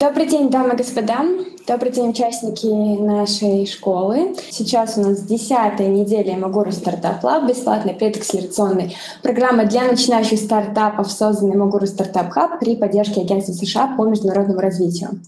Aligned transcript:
Добрый 0.00 0.24
день, 0.24 0.48
дамы 0.48 0.72
и 0.72 0.76
господа. 0.78 1.26
Добрый 1.66 1.92
день, 1.92 2.08
участники 2.08 2.64
нашей 2.64 3.66
школы. 3.66 4.34
Сейчас 4.50 4.96
у 4.96 5.02
нас 5.02 5.20
десятая 5.20 5.88
неделя 5.88 6.38
Магуру 6.38 6.72
Startup 6.72 7.22
Lab, 7.22 7.46
бесплатная 7.46 7.92
преакселерационная 7.92 8.92
программа 9.22 9.66
для 9.66 9.82
начинающих 9.82 10.38
стартапов, 10.38 11.12
созданная 11.12 11.58
Магуру 11.58 11.86
Startup 11.86 12.30
Hub 12.30 12.58
при 12.60 12.76
поддержке 12.76 13.20
Агентства 13.20 13.52
США 13.52 13.94
по 13.94 14.06
международному 14.06 14.58
развитию. 14.60 15.20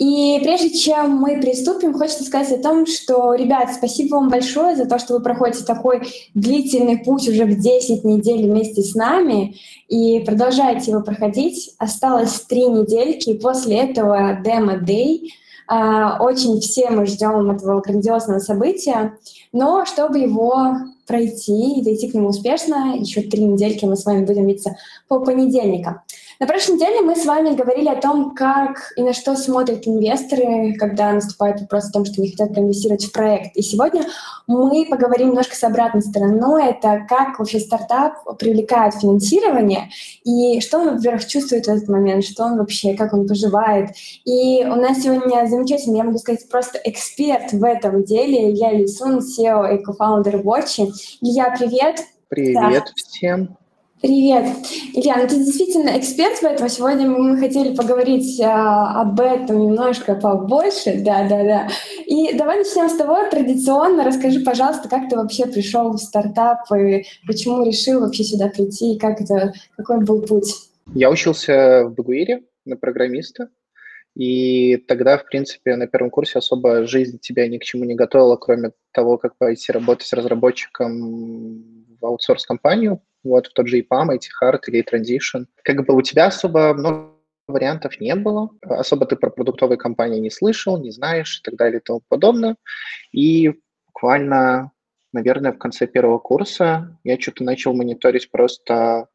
И 0.00 0.40
прежде 0.42 0.70
чем 0.70 1.16
мы 1.16 1.38
приступим, 1.42 1.92
хочется 1.92 2.24
сказать 2.24 2.58
о 2.58 2.62
том, 2.62 2.86
что, 2.86 3.34
ребят, 3.34 3.68
спасибо 3.74 4.14
вам 4.14 4.30
большое 4.30 4.74
за 4.74 4.86
то, 4.86 4.98
что 4.98 5.12
вы 5.12 5.20
проходите 5.20 5.62
такой 5.62 6.00
длительный 6.32 6.96
путь 6.96 7.28
уже 7.28 7.44
в 7.44 7.60
10 7.60 8.02
недель 8.04 8.50
вместе 8.50 8.80
с 8.80 8.94
нами 8.94 9.56
и 9.88 10.20
продолжаете 10.20 10.92
его 10.92 11.02
проходить. 11.02 11.74
Осталось 11.76 12.40
три 12.48 12.66
недельки, 12.66 13.28
и 13.28 13.38
после 13.38 13.76
этого 13.76 14.38
демо-дэй. 14.42 15.34
Очень 15.68 16.60
все 16.60 16.88
мы 16.88 17.04
ждем 17.04 17.50
этого 17.50 17.82
грандиозного 17.82 18.38
события, 18.38 19.18
но 19.52 19.84
чтобы 19.84 20.20
его 20.20 20.78
пройти 21.06 21.74
и 21.74 21.84
дойти 21.84 22.10
к 22.10 22.14
нему 22.14 22.28
успешно, 22.28 22.96
еще 22.96 23.20
три 23.20 23.44
недельки 23.44 23.84
мы 23.84 23.96
с 23.96 24.06
вами 24.06 24.24
будем 24.24 24.46
видеться 24.46 24.76
по 25.08 25.20
понедельникам. 25.20 26.00
На 26.40 26.46
прошлой 26.46 26.76
неделе 26.76 27.02
мы 27.02 27.16
с 27.16 27.26
вами 27.26 27.54
говорили 27.54 27.90
о 27.90 28.00
том, 28.00 28.34
как 28.34 28.94
и 28.96 29.02
на 29.02 29.12
что 29.12 29.36
смотрят 29.36 29.86
инвесторы, 29.86 30.74
когда 30.78 31.12
наступает 31.12 31.60
вопрос 31.60 31.90
о 31.90 31.92
том, 31.92 32.06
что 32.06 32.22
они 32.22 32.30
хотят 32.30 32.54
проинвестировать 32.54 33.04
в 33.04 33.12
проект. 33.12 33.54
И 33.58 33.62
сегодня 33.62 34.06
мы 34.46 34.86
поговорим 34.88 35.28
немножко 35.28 35.54
с 35.54 35.62
обратной 35.62 36.00
стороной. 36.00 36.70
Это 36.70 37.04
как 37.06 37.38
вообще 37.38 37.60
стартап 37.60 38.38
привлекает 38.38 38.94
финансирование 38.94 39.90
и 40.24 40.62
что 40.62 40.78
он, 40.78 40.96
во-первых, 40.96 41.26
чувствует 41.26 41.66
в 41.66 41.68
этот 41.68 41.90
момент, 41.90 42.24
что 42.24 42.44
он 42.44 42.56
вообще, 42.56 42.94
как 42.94 43.12
он 43.12 43.28
поживает. 43.28 43.90
И 44.24 44.64
у 44.64 44.76
нас 44.76 45.02
сегодня 45.02 45.46
замечательный, 45.46 45.98
я 45.98 46.04
могу 46.04 46.16
сказать, 46.16 46.48
просто 46.48 46.80
эксперт 46.84 47.52
в 47.52 47.62
этом 47.62 48.02
деле, 48.02 48.50
Илья 48.50 48.72
Лисун, 48.72 49.18
SEO 49.18 49.74
и 49.74 49.84
кофаундер 49.84 50.36
Watch. 50.36 50.90
Илья, 51.20 51.54
привет! 51.54 52.00
Привет 52.30 52.84
да. 52.86 52.92
всем! 52.96 53.59
Привет. 54.00 54.46
Илья, 54.94 55.18
ну 55.18 55.28
ты 55.28 55.36
действительно 55.36 55.98
эксперт 55.98 56.38
в 56.38 56.42
этом. 56.42 56.70
Сегодня 56.70 57.06
мы 57.06 57.36
хотели 57.36 57.76
поговорить 57.76 58.40
а, 58.40 59.02
об 59.02 59.20
этом 59.20 59.60
немножко 59.60 60.14
побольше. 60.14 61.02
Да, 61.04 61.28
да, 61.28 61.44
да. 61.44 61.68
И 62.06 62.32
давай 62.34 62.56
начнем 62.56 62.88
с 62.88 62.96
того, 62.96 63.28
традиционно 63.28 64.04
расскажи, 64.04 64.40
пожалуйста, 64.40 64.88
как 64.88 65.10
ты 65.10 65.16
вообще 65.16 65.44
пришел 65.44 65.92
в 65.92 65.98
стартап 65.98 66.60
и 66.72 67.04
почему 67.26 67.62
решил 67.62 68.00
вообще 68.00 68.24
сюда 68.24 68.48
прийти, 68.48 68.94
и 68.94 68.98
как 68.98 69.20
это, 69.20 69.52
какой 69.76 70.02
был 70.02 70.22
путь? 70.22 70.54
Я 70.94 71.10
учился 71.10 71.84
в 71.84 71.94
Багуире 71.94 72.44
на 72.64 72.78
программиста, 72.78 73.50
и 74.16 74.78
тогда, 74.78 75.18
в 75.18 75.26
принципе, 75.26 75.76
на 75.76 75.86
первом 75.86 76.08
курсе 76.08 76.38
особо 76.38 76.86
жизнь 76.86 77.18
тебя 77.18 77.46
ни 77.48 77.58
к 77.58 77.64
чему 77.64 77.84
не 77.84 77.96
готовила, 77.96 78.36
кроме 78.36 78.72
того, 78.92 79.18
как 79.18 79.36
пойти 79.36 79.72
работать 79.72 80.10
разработчиком 80.14 81.64
в 82.00 82.06
аутсорс-компанию, 82.06 83.02
вот 83.22 83.48
в 83.48 83.52
тот 83.52 83.68
же 83.68 83.80
EPAM, 83.80 84.08
IT-Hard 84.10 84.60
или 84.68 84.84
Transition. 84.84 85.46
Как 85.62 85.84
бы 85.84 85.94
у 85.94 86.02
тебя 86.02 86.26
особо 86.26 86.74
много 86.74 87.10
вариантов 87.46 88.00
не 88.00 88.14
было, 88.14 88.50
особо 88.62 89.06
ты 89.06 89.16
про 89.16 89.30
продуктовые 89.30 89.78
компании 89.78 90.20
не 90.20 90.30
слышал, 90.30 90.80
не 90.80 90.90
знаешь 90.90 91.38
и 91.38 91.42
так 91.42 91.56
далее 91.56 91.80
и 91.80 91.82
тому 91.82 92.02
подобное. 92.08 92.56
И 93.12 93.54
буквально, 93.86 94.72
наверное, 95.12 95.52
в 95.52 95.58
конце 95.58 95.86
первого 95.86 96.18
курса 96.18 96.98
я 97.04 97.18
что-то 97.20 97.44
начал 97.44 97.74
мониторить 97.74 98.30
просто 98.30 99.08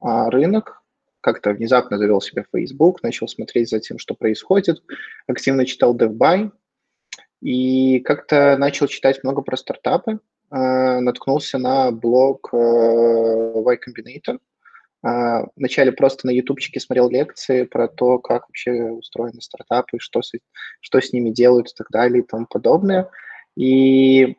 а, 0.00 0.30
рынок, 0.30 0.82
как-то 1.20 1.52
внезапно 1.52 1.98
завел 1.98 2.20
себе 2.20 2.44
Facebook, 2.52 3.02
начал 3.02 3.28
смотреть 3.28 3.70
за 3.70 3.80
тем, 3.80 3.98
что 3.98 4.14
происходит, 4.14 4.82
активно 5.26 5.64
читал 5.64 5.96
DevBuy, 5.96 6.50
и 7.40 8.00
как-то 8.00 8.56
начал 8.58 8.86
читать 8.86 9.22
много 9.22 9.42
про 9.42 9.56
стартапы, 9.56 10.18
Э, 10.50 11.00
наткнулся 11.00 11.58
на 11.58 11.90
блог 11.90 12.50
э, 12.52 12.56
Y 12.56 13.78
Combinator. 13.78 14.38
Э, 15.06 15.46
вначале 15.56 15.92
просто 15.92 16.26
на 16.26 16.30
ютубчике 16.30 16.80
смотрел 16.80 17.10
лекции 17.10 17.64
про 17.64 17.88
то, 17.88 18.18
как 18.18 18.48
вообще 18.48 18.90
устроены 18.90 19.40
стартапы, 19.40 19.98
что 19.98 20.22
с, 20.22 20.32
что 20.80 21.00
с 21.00 21.12
ними 21.12 21.30
делают 21.30 21.70
и 21.70 21.74
так 21.74 21.88
далее 21.90 22.22
и 22.22 22.26
тому 22.26 22.46
подобное. 22.46 23.10
И 23.56 24.36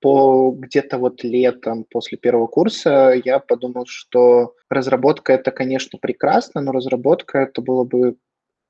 по 0.00 0.52
где-то 0.52 0.98
вот 0.98 1.24
летом 1.24 1.84
после 1.84 2.18
первого 2.18 2.46
курса 2.46 3.20
я 3.24 3.38
подумал, 3.38 3.86
что 3.86 4.54
разработка 4.68 5.32
это, 5.32 5.50
конечно, 5.50 5.98
прекрасно, 5.98 6.60
но 6.60 6.72
разработка 6.72 7.38
это 7.38 7.62
было 7.62 7.84
бы 7.84 8.16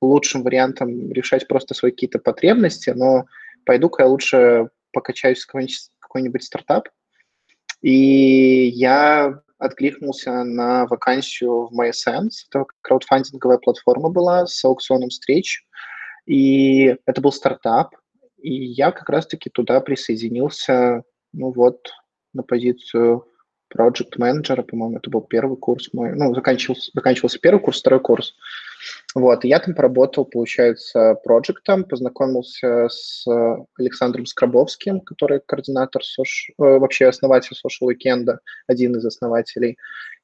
лучшим 0.01 0.43
вариантом 0.43 1.11
решать 1.11 1.47
просто 1.47 1.73
свои 1.73 1.91
какие-то 1.91 2.19
потребности, 2.19 2.91
но 2.91 3.25
пойду-ка 3.65 4.03
я 4.03 4.09
лучше 4.09 4.69
покачаюсь 4.93 5.43
в 5.43 5.47
какой-нибудь 6.17 6.43
стартап. 6.43 6.89
И 7.81 8.69
я 8.69 9.39
откликнулся 9.59 10.43
на 10.43 10.85
вакансию 10.87 11.67
в 11.67 11.79
MySense. 11.79 12.47
Это 12.49 12.65
краудфандинговая 12.81 13.59
платформа 13.59 14.09
была 14.09 14.47
с 14.47 14.63
аукционом 14.65 15.09
встреч. 15.09 15.63
И 16.25 16.95
это 17.05 17.21
был 17.21 17.31
стартап. 17.31 17.95
И 18.37 18.51
я 18.51 18.91
как 18.91 19.09
раз-таки 19.09 19.49
туда 19.49 19.79
присоединился, 19.79 21.03
ну 21.33 21.51
вот, 21.51 21.89
на 22.33 22.43
позицию 22.43 23.25
project 23.75 24.13
менеджера, 24.17 24.63
по-моему, 24.63 24.97
это 24.97 25.09
был 25.09 25.21
первый 25.21 25.57
курс 25.57 25.89
мой. 25.93 26.13
Ну, 26.15 26.33
заканчивался, 26.33 26.91
заканчивался 26.93 27.39
первый 27.39 27.59
курс, 27.59 27.79
второй 27.79 27.99
курс. 27.99 28.35
Вот, 29.17 29.43
я 29.45 29.59
там 29.59 29.73
поработал, 29.73 30.25
получается, 30.25 31.15
проектом, 31.23 31.85
познакомился 31.85 32.87
с 32.87 33.25
Александром 33.79 34.27
Скрабовским, 34.27 35.01
который 35.01 35.41
координатор, 35.43 36.03
сош... 36.03 36.51
Э, 36.59 36.77
вообще 36.77 37.07
основатель 37.07 37.57
Social 37.57 37.89
Weekend, 37.89 38.37
один 38.67 38.95
из 38.95 39.03
основателей, 39.03 39.79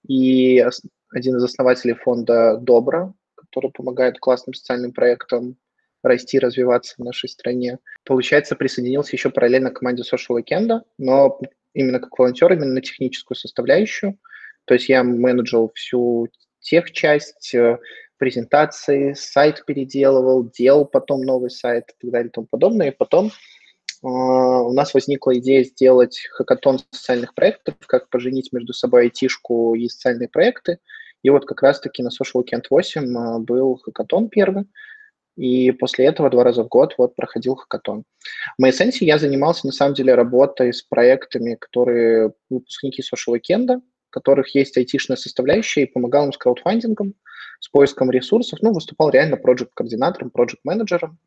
и 0.07 0.63
один 1.09 1.37
из 1.37 1.43
основателей 1.43 1.95
фонда 1.95 2.57
Добра, 2.61 3.11
который 3.35 3.71
помогает 3.71 4.19
классным 4.19 4.53
социальным 4.53 4.91
проектам 4.93 5.57
расти, 6.03 6.37
развиваться 6.37 6.93
в 6.99 7.03
нашей 7.03 7.29
стране. 7.29 7.79
Получается, 8.05 8.55
присоединился 8.55 9.15
еще 9.15 9.31
параллельно 9.31 9.71
к 9.71 9.79
команде 9.79 10.03
Social 10.03 10.39
Weekend, 10.39 10.81
но 10.99 11.39
именно 11.73 11.99
как 11.99 12.19
волонтер, 12.19 12.53
именно 12.53 12.73
на 12.73 12.81
техническую 12.81 13.35
составляющую. 13.35 14.19
То 14.65 14.75
есть 14.75 14.87
я 14.87 15.03
менеджил 15.03 15.71
всю 15.73 16.27
тех 16.63 16.91
часть, 16.91 17.53
э, 17.53 17.77
презентации, 18.23 19.11
сайт 19.15 19.65
переделывал, 19.65 20.49
делал 20.49 20.85
потом 20.85 21.23
новый 21.23 21.49
сайт 21.49 21.89
и 21.89 22.03
так 22.03 22.11
далее 22.11 22.29
и 22.29 22.31
тому 22.31 22.47
подобное. 22.49 22.87
И 22.87 22.95
потом 22.95 23.27
э, 23.27 23.31
у 24.01 24.71
нас 24.71 24.93
возникла 24.93 25.37
идея 25.39 25.65
сделать 25.65 26.25
хакатон 26.31 26.79
социальных 26.91 27.35
проектов, 27.35 27.75
как 27.85 28.09
поженить 28.09 28.53
между 28.53 28.71
собой 28.71 29.03
айтишку 29.03 29.75
и 29.75 29.89
социальные 29.89 30.29
проекты. 30.29 30.77
И 31.21 31.29
вот 31.29 31.45
как 31.45 31.61
раз-таки 31.63 32.01
на 32.01 32.07
Social 32.07 32.41
Weekend 32.41 32.63
8 32.69 33.03
э, 33.03 33.39
был 33.39 33.75
хакатон 33.83 34.29
первый, 34.29 34.67
и 35.35 35.71
после 35.71 36.05
этого 36.05 36.29
два 36.29 36.45
раза 36.45 36.63
в 36.63 36.69
год 36.69 36.93
вот 36.97 37.17
проходил 37.17 37.55
хакатон. 37.55 38.05
В 38.57 38.63
MySense 38.63 38.99
я 39.01 39.19
занимался, 39.19 39.65
на 39.65 39.73
самом 39.73 39.95
деле, 39.95 40.15
работой 40.15 40.71
с 40.71 40.81
проектами, 40.81 41.55
которые 41.55 42.31
выпускники 42.49 43.01
Social 43.01 43.35
Weekend, 43.35 43.81
которых 44.13 44.53
есть 44.55 44.77
айтишная 44.77 45.17
составляющая, 45.17 45.83
и 45.83 45.91
помогал 45.91 46.25
им 46.25 46.33
с 46.33 46.37
краудфандингом, 46.37 47.15
с 47.59 47.67
поиском 47.67 48.11
ресурсов, 48.11 48.59
ну, 48.61 48.71
выступал 48.71 49.09
реально 49.09 49.37
проект-координатором, 49.37 50.29
проект-менеджером. 50.29 51.17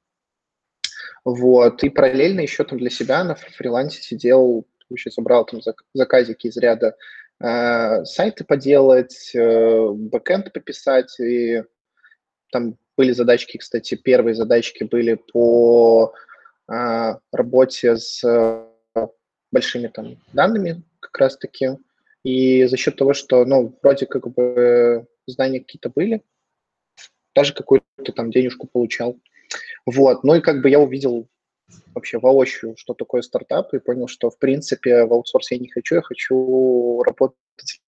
Вот, 1.25 1.83
и 1.83 1.89
параллельно 1.89 2.41
еще 2.41 2.63
там 2.63 2.79
для 2.79 2.91
себя 2.91 3.25
на 3.25 3.35
фрилансе 3.35 4.01
сидел, 4.01 4.67
получается, 4.89 5.23
брал 5.23 5.45
там 5.45 5.61
заказики 5.93 6.47
из 6.47 6.57
ряда 6.57 6.95
э, 7.41 8.05
сайты 8.05 8.45
поделать, 8.45 9.33
э, 9.35 9.89
бэкэнд 9.91 10.53
пописать, 10.53 11.19
и 11.19 11.65
там 12.53 12.77
были 12.97 13.11
задачки, 13.11 13.59
кстати, 13.59 13.97
первые 13.97 14.37
задачки 14.37 14.85
были 14.85 15.15
по 15.33 16.15
э, 16.71 17.15
работе 17.33 17.97
с 17.97 18.22
э, 18.22 19.09
большими 19.51 19.89
там 19.89 20.19
данными 20.33 20.84
как 21.01 21.19
раз-таки, 21.19 21.71
и 22.27 22.65
за 22.65 22.77
счет 22.77 22.97
того, 22.97 23.15
что, 23.15 23.45
ну, 23.45 23.78
вроде 23.83 24.07
как 24.07 24.28
бы 24.34 25.07
знания 25.28 25.61
какие-то 25.61 25.91
были, 25.91 26.25
даже 27.37 27.55
какую-то 27.55 28.13
там 28.17 28.33
денежку 28.33 28.67
получал. 28.67 29.17
Вот, 29.87 30.25
ну 30.25 30.34
и 30.34 30.41
как 30.41 30.61
бы 30.61 30.69
я 30.69 30.81
увидел 30.81 31.28
вообще 31.95 32.19
воочию, 32.19 32.75
что 32.77 32.95
такое 32.95 33.23
стартап, 33.23 33.73
и 33.75 33.78
понял, 33.78 34.09
что, 34.09 34.31
в 34.31 34.39
принципе, 34.41 35.05
в 35.05 35.13
аутсорсе 35.13 35.55
я 35.55 35.61
не 35.61 35.71
хочу, 35.71 35.95
я 35.95 36.03
хочу 36.03 37.01
работать 37.05 37.37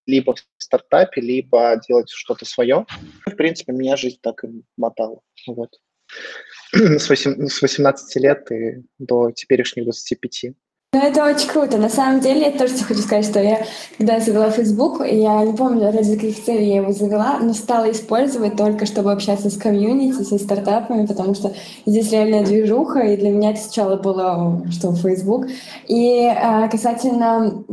либо 0.06 0.37
в 0.37 0.44
стартапе, 0.56 1.20
либо 1.20 1.81
делать 1.88 2.08
что-то 2.08 2.44
свое. 2.44 2.87
В 3.26 3.34
принципе, 3.34 3.73
меня 3.73 3.96
жизнь 3.96 4.19
так 4.23 4.44
и 4.44 4.62
мотала. 4.76 5.20
Вот. 5.49 5.81
С, 6.73 7.08
8, 7.08 7.46
с 7.49 7.61
18 7.61 8.23
лет 8.23 8.52
и 8.52 8.84
до 8.99 9.32
теперешних 9.32 9.84
25. 9.84 10.55
Ну, 10.94 11.00
это 11.02 11.23
очень 11.23 11.49
круто. 11.49 11.76
На 11.76 11.90
самом 11.90 12.20
деле, 12.20 12.46
я 12.46 12.58
тоже 12.58 12.79
хочу 12.82 13.00
сказать, 13.00 13.26
что 13.26 13.43
я, 13.43 13.67
когда 13.99 14.20
завела 14.20 14.50
Facebook, 14.50 15.05
я 15.06 15.44
не 15.44 15.52
помню, 15.55 15.93
ради 15.93 16.14
каких 16.14 16.43
целей 16.43 16.67
я 16.67 16.76
его 16.76 16.93
завела, 16.93 17.38
но 17.40 17.52
стала 17.52 17.90
использовать 17.90 18.56
только, 18.56 18.87
чтобы 18.87 19.12
общаться 19.12 19.50
с 19.50 19.58
комьюнити, 19.58 20.23
со 20.23 20.38
стартапами, 20.38 21.05
потому 21.05 21.35
что 21.35 21.52
здесь 21.85 22.11
реальная 22.11 22.43
движуха, 22.43 23.00
и 23.00 23.19
для 23.19 23.31
меня 23.31 23.50
это 23.50 23.61
сначала 23.61 23.96
было, 23.96 24.62
что 24.70 24.94
Facebook. 24.94 25.49
И 25.88 26.23
э, 26.23 26.70
касательно 26.70 27.64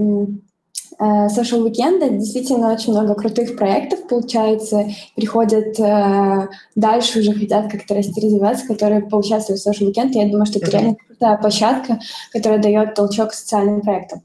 social 1.00 1.64
Weekend 1.66 2.18
действительно 2.18 2.72
очень 2.72 2.94
много 2.94 3.16
крутых 3.16 3.56
проектов 3.58 4.06
получается, 4.08 4.88
приходят 5.16 5.80
э, 5.80 6.48
дальше 6.76 7.20
уже 7.20 7.34
хотят 7.34 7.72
как-то 7.72 7.96
расти, 7.96 8.22
развиваться, 8.22 8.68
которые 8.68 9.02
поучаствуют 9.02 9.62
в 9.62 9.68
Social 9.68 9.90
Weekend. 9.90 10.12
Я 10.12 10.30
думаю, 10.30 10.46
что 10.46 10.60
это 10.60 10.72
реально 10.72 10.96
крутая 11.08 11.38
площадка, 11.38 12.00
которая 12.32 12.60
дает 12.60 12.96
толчок 12.96 13.34
социальным 13.34 13.82
проектам. 13.82 14.22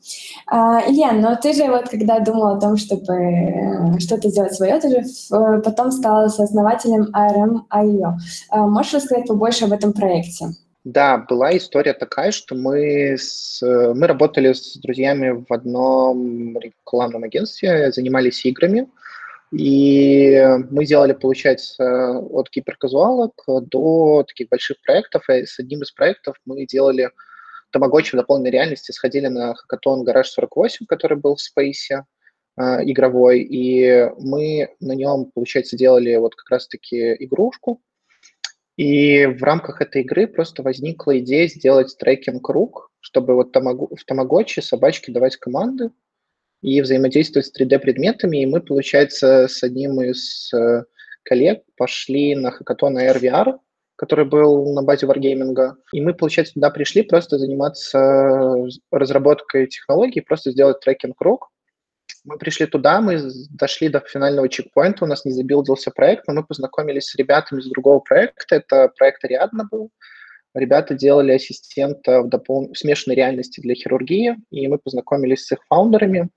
Э, 0.50 0.80
Илья, 0.88 1.12
но 1.12 1.36
ты 1.36 1.52
же 1.52 1.68
вот 1.68 1.88
когда 1.88 2.20
думала 2.20 2.56
о 2.56 2.60
том, 2.60 2.76
чтобы 2.76 3.14
э, 3.14 3.98
что-то 3.98 4.28
сделать 4.28 4.54
свое, 4.54 4.78
ты 4.80 4.88
же 4.88 4.98
э, 4.98 5.60
потом 5.62 5.90
стала 5.90 6.28
сооснователем 6.28 7.08
ARM.io. 7.14 8.12
Э, 8.52 8.60
можешь 8.60 8.94
рассказать 8.94 9.26
побольше 9.26 9.64
об 9.64 9.72
этом 9.72 9.92
проекте? 9.92 10.46
Да, 10.84 11.18
была 11.18 11.54
история 11.56 11.92
такая, 11.92 12.30
что 12.30 12.54
мы, 12.54 13.18
с, 13.18 13.60
мы 13.62 14.06
работали 14.06 14.54
с 14.54 14.78
друзьями 14.78 15.44
в 15.46 15.52
одном 15.52 16.58
рекламном 16.58 17.22
агентстве, 17.24 17.92
занимались 17.92 18.46
играми, 18.46 18.88
и 19.52 20.40
мы 20.70 20.86
делали, 20.86 21.12
получается, 21.12 22.18
от 22.18 22.48
гиперказуалок 22.50 23.34
до 23.46 24.24
таких 24.26 24.48
больших 24.48 24.80
проектов, 24.80 25.28
и 25.28 25.44
с 25.44 25.58
одним 25.58 25.82
из 25.82 25.90
проектов 25.90 26.36
мы 26.46 26.64
делали 26.64 27.10
тамагочи 27.72 28.14
в 28.14 28.18
дополненной 28.18 28.50
реальности, 28.50 28.92
сходили 28.92 29.26
на 29.26 29.54
хакатон 29.54 30.02
Гараж 30.02 30.30
48, 30.30 30.86
который 30.86 31.18
был 31.18 31.36
в 31.36 31.42
Спейсе, 31.42 32.04
э, 32.56 32.62
игровой, 32.84 33.40
и 33.42 34.08
мы 34.18 34.74
на 34.80 34.92
нем, 34.92 35.30
получается, 35.34 35.76
делали 35.76 36.16
вот 36.16 36.34
как 36.34 36.48
раз-таки 36.50 37.16
игрушку, 37.22 37.82
и 38.76 39.26
в 39.26 39.42
рамках 39.42 39.80
этой 39.80 40.02
игры 40.02 40.26
просто 40.26 40.62
возникла 40.62 41.18
идея 41.18 41.48
сделать 41.48 41.96
трекинг-круг, 41.98 42.90
чтобы 43.00 43.34
вот 43.34 43.54
в 43.54 44.04
Тамагочи 44.06 44.60
собачке 44.60 45.12
давать 45.12 45.36
команды 45.36 45.90
и 46.62 46.80
взаимодействовать 46.80 47.46
с 47.46 47.60
3D-предметами. 47.60 48.38
И 48.38 48.46
мы, 48.46 48.60
получается, 48.60 49.48
с 49.48 49.62
одним 49.62 50.00
из 50.02 50.52
э, 50.52 50.84
коллег 51.22 51.62
пошли 51.76 52.34
на 52.34 52.50
хакатон 52.50 52.98
Air 52.98 53.20
VR, 53.20 53.58
который 53.96 54.24
был 54.24 54.72
на 54.72 54.82
базе 54.82 55.06
Wargaming. 55.06 55.74
И 55.92 56.00
мы, 56.00 56.14
получается, 56.14 56.54
туда 56.54 56.70
пришли 56.70 57.02
просто 57.02 57.38
заниматься 57.38 58.54
разработкой 58.90 59.66
технологий, 59.66 60.20
просто 60.20 60.52
сделать 60.52 60.80
трекинг-круг. 60.80 61.50
Мы 62.24 62.36
пришли 62.38 62.66
туда, 62.66 63.00
мы 63.00 63.18
дошли 63.50 63.88
до 63.88 64.00
финального 64.00 64.48
чекпоинта, 64.48 65.04
у 65.04 65.08
нас 65.08 65.24
не 65.24 65.32
забилдился 65.32 65.90
проект, 65.90 66.26
но 66.28 66.34
мы 66.34 66.44
познакомились 66.44 67.06
с 67.06 67.14
ребятами 67.14 67.60
из 67.60 67.68
другого 67.68 68.00
проекта, 68.00 68.56
это 68.56 68.92
проект 68.96 69.24
Ариадна 69.24 69.66
был. 69.70 69.90
Ребята 70.54 70.94
делали 70.94 71.32
ассистента 71.32 72.22
в, 72.22 72.28
допол... 72.28 72.72
в 72.72 72.76
смешанной 72.76 73.16
реальности 73.16 73.60
для 73.60 73.74
хирургии, 73.74 74.36
и 74.50 74.68
мы 74.68 74.78
познакомились 74.78 75.46
с 75.46 75.52
их 75.52 75.60
фаундерами 75.68 76.28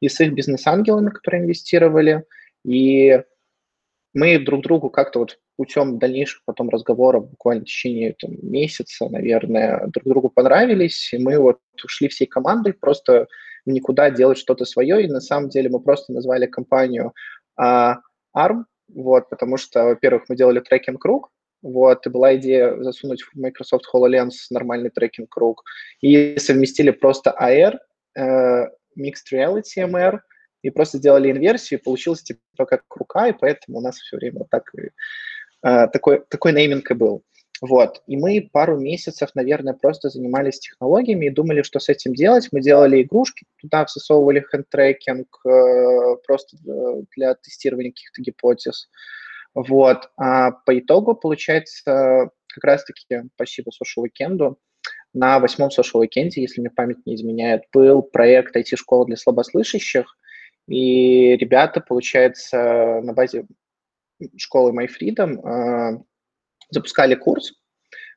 и 0.00 0.08
с 0.08 0.20
их 0.20 0.32
бизнес-ангелами, 0.34 1.10
которые 1.10 1.44
инвестировали, 1.44 2.24
и 2.64 3.22
мы 4.12 4.38
друг 4.38 4.62
другу 4.62 4.90
как-то 4.90 5.20
вот 5.20 5.38
путем 5.56 5.98
дальнейших 5.98 6.42
потом 6.44 6.68
разговоров, 6.68 7.30
буквально 7.30 7.62
в 7.62 7.66
течение 7.66 8.14
там, 8.18 8.32
месяца, 8.42 9.08
наверное, 9.08 9.86
друг 9.86 10.04
другу 10.06 10.28
понравились, 10.30 11.12
и 11.12 11.18
мы 11.18 11.38
вот 11.38 11.58
ушли 11.84 12.08
всей 12.08 12.26
командой, 12.26 12.72
просто 12.72 13.28
никуда 13.66 14.10
делать 14.10 14.38
что-то 14.38 14.64
свое, 14.64 15.04
и 15.04 15.10
на 15.10 15.20
самом 15.20 15.48
деле 15.50 15.68
мы 15.68 15.80
просто 15.80 16.12
назвали 16.12 16.46
компанию 16.46 17.12
а, 17.56 17.98
ARM, 18.36 18.64
вот, 18.88 19.28
потому 19.28 19.56
что, 19.56 19.84
во-первых, 19.84 20.24
мы 20.28 20.36
делали 20.36 20.60
трекинг-круг, 20.60 21.30
вот, 21.62 22.06
и 22.06 22.10
была 22.10 22.36
идея 22.36 22.82
засунуть 22.82 23.22
в 23.22 23.34
Microsoft 23.36 23.84
HoloLens 23.94 24.32
нормальный 24.50 24.90
трекинг-круг, 24.90 25.62
и 26.00 26.36
совместили 26.38 26.90
просто 26.90 27.36
AR, 27.38 27.78
э, 28.16 28.66
Mixed 28.98 29.32
Reality 29.32 29.78
MR, 29.78 30.20
и 30.62 30.70
просто 30.70 30.98
сделали 30.98 31.30
инверсию, 31.30 31.80
и 31.80 31.82
получилось 31.82 32.22
типа 32.22 32.66
как 32.66 32.84
рука, 32.94 33.28
и 33.28 33.32
поэтому 33.32 33.78
у 33.78 33.80
нас 33.80 33.98
все 33.98 34.16
время 34.16 34.40
вот 34.40 34.50
так 34.50 34.70
э, 34.74 35.88
такой, 35.88 36.22
такой 36.28 36.52
нейминг 36.52 36.90
и 36.90 36.94
был. 36.94 37.22
Вот. 37.60 38.02
И 38.06 38.16
мы 38.16 38.48
пару 38.52 38.78
месяцев, 38.78 39.30
наверное, 39.34 39.74
просто 39.74 40.08
занимались 40.08 40.60
технологиями 40.60 41.26
и 41.26 41.30
думали, 41.30 41.62
что 41.62 41.78
с 41.78 41.90
этим 41.90 42.14
делать. 42.14 42.48
Мы 42.52 42.62
делали 42.62 43.02
игрушки, 43.02 43.44
туда 43.60 43.84
всосовывали 43.84 44.44
хендтрекинг 44.50 45.28
э, 45.44 46.16
просто 46.26 46.56
э, 46.56 47.02
для 47.16 47.34
тестирования 47.34 47.90
каких-то 47.90 48.22
гипотез. 48.22 48.88
Вот. 49.54 50.10
А 50.16 50.52
по 50.52 50.78
итогу, 50.78 51.14
получается, 51.14 52.30
как 52.46 52.64
раз-таки, 52.64 53.24
спасибо 53.34 53.70
Social 53.70 54.06
Weekend, 54.06 54.56
на 55.12 55.38
восьмом 55.38 55.68
Social 55.68 56.02
Weekend, 56.02 56.30
если 56.36 56.60
мне 56.60 56.70
память 56.70 57.04
не 57.04 57.14
изменяет, 57.16 57.64
был 57.72 58.02
проект 58.02 58.56
IT-школа 58.56 59.06
для 59.06 59.16
слабослышащих, 59.16 60.16
и 60.70 61.36
ребята, 61.36 61.80
получается, 61.80 63.00
на 63.02 63.12
базе 63.12 63.44
школы 64.36 64.70
MyFreedom 64.70 65.40
э, 65.40 65.98
запускали 66.70 67.16
курс, 67.16 67.54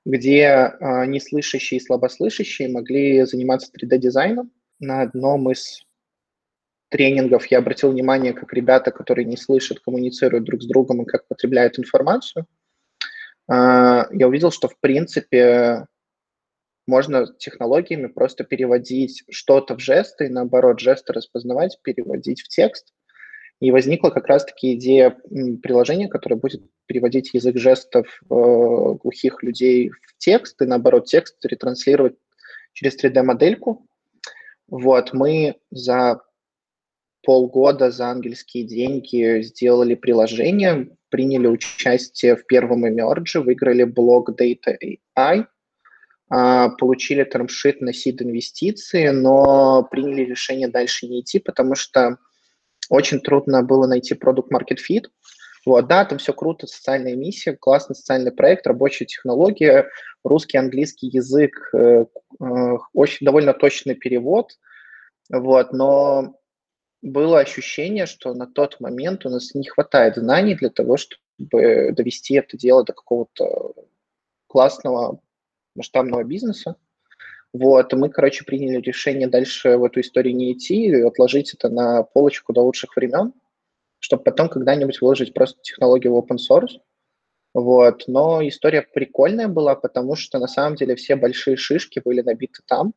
где 0.05 0.41
э, 0.44 1.05
неслышащие 1.07 1.79
и 1.79 1.83
слабослышащие 1.83 2.69
могли 2.69 3.23
заниматься 3.23 3.71
3D-дизайном. 3.71 4.51
На 4.79 5.01
одном 5.01 5.50
из 5.50 5.81
тренингов 6.89 7.47
я 7.47 7.57
обратил 7.57 7.91
внимание, 7.91 8.33
как 8.33 8.53
ребята, 8.53 8.91
которые 8.91 9.25
не 9.25 9.38
слышат, 9.38 9.79
коммуницируют 9.79 10.44
друг 10.44 10.61
с 10.61 10.67
другом 10.67 11.01
и 11.01 11.05
как 11.05 11.27
потребляют 11.27 11.79
информацию. 11.79 12.45
Э, 13.51 14.03
я 14.11 14.27
увидел, 14.27 14.51
что, 14.51 14.67
в 14.67 14.77
принципе, 14.79 15.88
можно 16.88 17.27
технологиями 17.38 18.07
просто 18.07 18.44
переводить 18.44 19.24
что-то 19.30 19.75
в 19.75 19.80
жесты, 19.80 20.25
и 20.25 20.30
наоборот, 20.30 20.80
жесты 20.80 21.13
распознавать, 21.13 21.80
переводить 21.81 22.41
в 22.41 22.47
текст. 22.50 22.94
И 23.59 23.71
возникла 23.71 24.09
как 24.09 24.27
раз-таки 24.27 24.74
идея 24.74 25.18
приложения, 25.62 26.09
которое 26.09 26.35
будет 26.35 26.63
переводить 26.85 27.33
язык 27.33 27.57
жестов 27.57 28.07
э, 28.07 28.25
глухих 28.30 29.41
людей 29.41 29.89
в 29.89 30.18
текст, 30.18 30.62
и 30.62 30.65
наоборот, 30.65 31.06
текст 31.06 31.38
ретранслировать 31.45 32.15
через 32.74 33.01
3D-модельку. 33.01 33.86
Вот, 34.68 35.13
мы 35.13 35.56
за 35.71 36.21
полгода 37.24 37.89
за 37.89 38.09
ангельские 38.09 38.65
деньги 38.65 39.41
сделали 39.44 39.95
приложение, 39.95 40.89
приняли 41.09 41.47
участие 41.47 42.36
в 42.36 42.45
первом 42.45 42.88
эмердже, 42.88 43.39
выиграли 43.39 43.86
блок 43.86 44.31
Data 44.31 44.75
AI, 45.18 45.45
получили 46.34 47.24
термшит 47.24 47.82
на 47.82 47.94
сид 47.94 48.22
инвестиции, 48.22 49.10
но 49.10 49.84
приняли 49.84 50.24
решение 50.24 50.68
дальше 50.68 51.08
не 51.08 51.22
идти, 51.22 51.40
потому 51.40 51.75
что 51.75 52.18
очень 52.90 53.20
трудно 53.20 53.62
было 53.62 53.88
найти 53.88 54.16
продукт 54.16 54.52
market 54.52 54.78
fit. 54.78 55.06
Вот, 55.66 55.88
да, 55.88 56.04
там 56.04 56.18
все 56.18 56.34
круто, 56.34 56.68
социальная 56.68 57.16
миссия, 57.16 57.56
классный 57.56 57.96
социальный 57.96 58.32
проект, 58.32 58.68
рабочая 58.68 59.06
технология, 59.06 59.88
русский, 60.24 60.58
английский 60.58 61.08
язык, 61.08 61.70
э, 61.74 62.06
э, 62.42 62.78
очень 62.94 63.25
довольно 63.25 63.54
точный 63.54 63.96
перевод, 63.96 64.58
вот, 65.30 65.72
но 65.72 66.36
было 67.02 67.40
ощущение, 67.40 68.08
что 68.08 68.34
на 68.34 68.46
тот 68.46 68.80
момент 68.82 69.25
у 69.25 69.30
нас 69.30 69.56
не 69.56 69.68
хватает 69.68 70.16
знаний 70.16 70.56
для 70.56 70.70
того, 70.70 70.98
чтобы 70.98 71.94
довести 71.96 72.36
это 72.36 72.58
дело 72.58 72.84
до 72.84 72.94
какого-то 72.94 73.74
классного 74.48 75.20
масштабного 75.75 76.24
бизнеса. 76.24 76.75
Вот, 77.53 77.94
мы, 77.94 78.10
короче, 78.10 78.44
приняли 78.46 78.82
решение 78.82 79.27
дальше 79.27 79.77
в 79.77 79.84
эту 79.84 80.01
историю 80.01 80.36
не 80.36 80.53
идти 80.53 80.86
и 80.88 81.01
отложить 81.01 81.53
это 81.53 81.70
на 81.70 82.03
полочку 82.03 82.51
до 82.51 82.62
лучших 82.62 82.96
времен, 82.96 83.34
чтобы 84.00 84.24
потом 84.24 84.50
когда-нибудь 84.50 85.01
выложить 85.01 85.34
просто 85.34 85.62
технологию 85.62 86.13
в 86.13 86.18
open 86.18 86.38
source. 86.38 86.80
Вот, 87.53 88.06
но 88.08 88.46
история 88.48 88.82
прикольная 88.82 89.48
была, 89.48 89.75
потому 89.75 90.15
что 90.15 90.39
на 90.39 90.48
самом 90.48 90.75
деле 90.75 90.96
все 90.96 91.15
большие 91.15 91.56
шишки 91.56 92.01
были 92.03 92.22
набиты 92.22 92.63
там, 92.65 92.96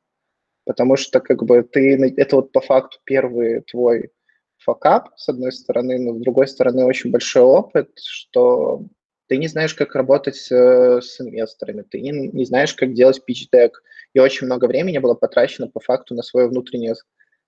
потому 0.65 0.97
что 0.97 1.21
как 1.21 1.45
бы 1.45 1.63
ты, 1.63 2.15
это 2.17 2.37
вот 2.37 2.53
по 2.53 2.63
факту 2.63 2.99
первый 3.05 3.61
твой 3.61 4.11
факап, 4.57 5.11
с 5.17 5.29
одной 5.29 5.53
стороны, 5.53 5.99
но 5.99 6.15
с 6.15 6.23
другой 6.23 6.49
стороны 6.49 6.87
очень 6.87 7.11
большой 7.11 7.43
опыт, 7.43 7.91
что 7.99 8.87
ты 9.29 9.37
не 9.39 9.49
знаешь, 9.49 9.75
как 9.75 9.95
работать 9.95 10.47
э, 10.51 11.01
с 11.01 11.21
инвесторами, 11.21 11.83
ты 11.83 12.01
не, 12.01 12.11
не 12.11 12.45
знаешь, 12.45 12.75
как 12.75 12.95
делать 12.95 13.21
deck, 13.29 13.71
и 14.15 14.21
очень 14.21 14.47
много 14.47 14.67
времени 14.67 14.99
было 14.99 15.15
потрачено 15.15 15.69
по 15.69 15.81
факту 15.81 16.15
на 16.15 16.23
свое 16.23 16.49
внутреннее 16.49 16.95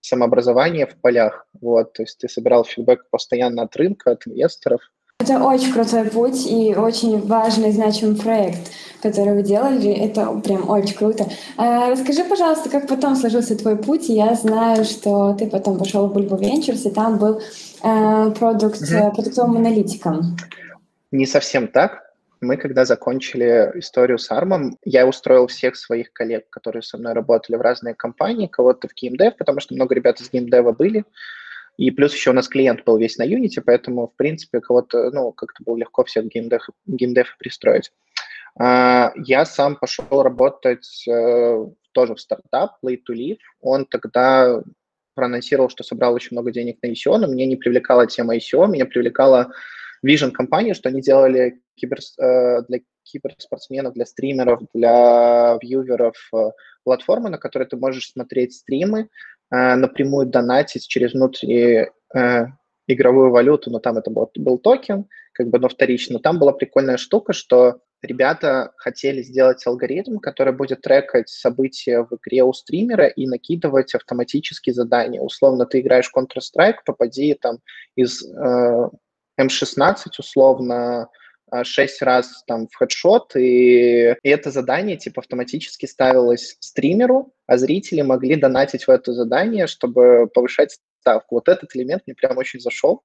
самообразование 0.01 0.87
в 0.87 0.97
полях. 1.01 1.47
Вот, 1.61 1.93
то 1.93 2.03
есть 2.03 2.19
ты 2.19 2.29
собирал 2.29 2.65
фидбэк 2.65 3.09
постоянно 3.11 3.63
от 3.63 3.77
рынка, 3.77 4.13
от 4.13 4.27
инвесторов. 4.27 4.81
Это 5.21 5.43
очень 5.43 5.73
крутой 5.73 6.05
путь 6.05 6.47
и 6.47 6.75
очень 6.77 7.21
важный, 7.27 7.73
значимый 7.73 8.17
проект. 8.17 8.71
которые 9.03 9.35
вы 9.35 9.43
делали. 9.43 9.93
Это 9.93 10.27
прям 10.45 10.69
очень 10.69 10.97
круто. 10.97 11.27
А, 11.57 11.91
расскажи, 11.91 12.25
пожалуйста, 12.25 12.69
как 12.71 12.89
потом 12.89 13.17
сложился 13.17 13.57
твой 13.57 13.77
путь. 13.77 14.09
Я 14.09 14.35
знаю, 14.35 14.85
что 14.85 15.35
ты 15.35 15.49
потом 15.49 15.79
пошел 15.79 16.09
в 16.09 16.17
Bulbo 16.17 16.39
Ventures, 16.39 16.89
и 16.89 16.93
там 16.93 17.19
был 17.19 17.41
э, 17.83 18.31
продукт, 18.39 18.81
mm-hmm. 18.81 19.15
продуктовым 19.15 19.57
аналитиком. 19.57 20.37
Не 21.11 21.27
совсем 21.27 21.69
так. 21.69 22.05
Мы, 22.41 22.57
когда 22.57 22.85
закончили 22.85 23.73
историю 23.75 24.19
с 24.19 24.31
Армом, 24.31 24.79
я 24.85 25.07
устроил 25.07 25.49
всех 25.49 25.77
своих 25.77 26.13
коллег, 26.13 26.49
которые 26.51 26.83
со 26.83 26.97
мной 26.97 27.13
работали 27.13 27.57
в 27.57 27.61
разные 27.61 27.95
компании, 27.95 28.47
кого-то 28.47 28.87
в 28.89 28.95
геймдев, 28.95 29.37
потому 29.37 29.59
что 29.61 29.75
много 29.75 29.95
ребят 29.95 30.21
из 30.21 30.31
геймдева 30.31 30.73
были, 30.73 31.05
и 31.79 31.91
плюс 31.91 32.15
еще 32.15 32.31
у 32.31 32.35
нас 32.35 32.49
клиент 32.49 32.85
был 32.85 32.97
весь 32.97 33.19
на 33.19 33.27
Unity, 33.27 33.61
поэтому, 33.65 34.09
в 34.09 34.17
принципе, 34.17 34.61
кого-то, 34.61 35.11
ну, 35.11 35.33
как-то 35.33 35.65
было 35.65 35.77
легко 35.77 36.05
всех 36.05 36.27
геймдев, 36.27 36.69
геймдев 36.87 37.37
пристроить. 37.39 37.91
А, 38.59 39.13
я 39.17 39.45
сам 39.45 39.77
пошел 39.77 40.23
работать 40.23 41.05
э, 41.09 41.67
тоже 41.93 42.15
в 42.15 42.21
стартап, 42.21 42.77
Play 42.85 42.99
to 42.99 43.15
Live. 43.15 43.39
Он 43.61 43.85
тогда 43.85 44.63
проанонсировал, 45.15 45.71
что 45.71 45.83
собрал 45.83 46.15
очень 46.15 46.31
много 46.33 46.53
денег 46.53 46.79
на 46.83 46.89
ICO, 46.89 47.17
но 47.17 47.27
мне 47.27 47.47
не 47.47 47.57
привлекала 47.57 48.07
тема 48.07 48.37
ICO, 48.37 48.69
меня 48.69 48.87
привлекала 48.87 49.53
Vision 50.07 50.31
компании, 50.31 50.73
что 50.73 50.89
они 50.89 51.01
делали 51.01 51.61
кибер, 51.75 51.99
э, 52.19 52.63
для 52.69 52.81
киберспортсменов, 53.05 53.95
для 53.95 54.07
стримеров, 54.07 54.61
для 54.75 55.59
вьюверов 55.63 56.15
э, 56.35 56.51
платформы, 56.85 57.31
на 57.31 57.39
которой 57.39 57.65
ты 57.67 57.77
можешь 57.77 58.11
смотреть 58.11 58.55
стримы, 58.55 59.09
э, 59.51 59.75
напрямую 59.75 60.27
донатить 60.27 60.87
через 60.87 61.13
внутреннюю 61.15 61.93
игровую 62.87 63.31
валюту, 63.31 63.71
но 63.71 63.81
там 63.81 63.99
это 63.99 64.11
был, 64.11 64.31
был 64.35 64.59
токен, 64.59 65.07
как 65.33 65.49
бы, 65.49 65.59
но 65.59 65.69
вторично. 65.69 66.19
Там 66.21 66.39
была 66.39 66.53
прикольная 66.53 66.97
штука, 66.97 67.35
что 67.35 67.81
ребята 68.01 68.73
хотели 68.77 69.21
сделать 69.23 69.67
алгоритм, 69.67 70.19
который 70.19 70.55
будет 70.55 70.81
трекать 70.81 71.29
события 71.29 72.03
в 72.03 72.17
игре 72.17 72.45
у 72.45 72.53
стримера 72.55 73.07
и 73.07 73.27
накидывать 73.27 73.95
автоматически 73.95 74.71
задания. 74.71 75.21
Условно, 75.21 75.67
ты 75.67 75.81
играешь 75.81 76.11
Counter-Strike, 76.17 76.79
попади 76.87 77.35
там 77.35 77.59
из 77.95 78.25
М16 79.41 79.97
условно 80.19 81.09
6 81.63 82.03
раз 82.03 82.45
там 82.47 82.69
в 82.69 82.75
хедшот, 82.77 83.37
и, 83.37 84.15
и 84.23 84.29
это 84.29 84.51
задание 84.51 84.97
типа 84.97 85.21
автоматически 85.21 85.87
ставилось 85.87 86.57
стримеру, 86.61 87.33
а 87.47 87.57
зрители 87.57 88.03
могли 88.03 88.37
донатить 88.37 88.87
в 88.87 88.91
это 88.91 89.13
задание, 89.13 89.67
чтобы 89.67 90.29
повышать 90.33 90.79
ставку. 91.01 91.37
Вот 91.37 91.49
этот 91.49 91.75
элемент 91.75 92.03
мне 92.07 92.15
прям 92.15 92.37
очень 92.37 92.61
зашел. 92.61 93.03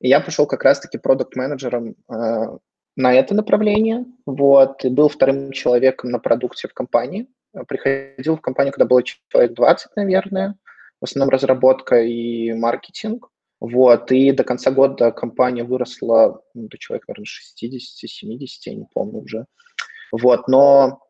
И 0.00 0.08
я 0.08 0.20
пошел 0.20 0.46
как 0.46 0.64
раз-таки 0.64 0.98
продукт-менеджером 0.98 1.96
э, 2.08 2.58
на 2.96 3.14
это 3.14 3.34
направление, 3.34 4.04
вот, 4.24 4.84
и 4.84 4.88
был 4.88 5.08
вторым 5.08 5.52
человеком 5.52 6.10
на 6.10 6.18
продукте 6.18 6.68
в 6.68 6.74
компании. 6.74 7.28
Приходил 7.68 8.36
в 8.36 8.40
компанию, 8.40 8.72
когда 8.72 8.86
было 8.86 9.02
человек 9.02 9.54
20, 9.54 9.96
наверное, 9.96 10.56
в 11.00 11.04
основном 11.04 11.30
разработка 11.30 12.02
и 12.02 12.52
маркетинг. 12.52 13.28
Вот, 13.60 14.12
и 14.12 14.32
до 14.32 14.44
конца 14.44 14.70
года 14.70 15.10
компания 15.12 15.64
выросла 15.64 16.42
ну, 16.54 16.68
до 16.68 16.76
человека, 16.78 17.06
наверное, 17.08 17.26
60-70, 17.26 18.46
я 18.66 18.74
не 18.74 18.86
помню 18.92 19.20
уже. 19.20 19.46
Вот, 20.12 20.46
но 20.46 21.00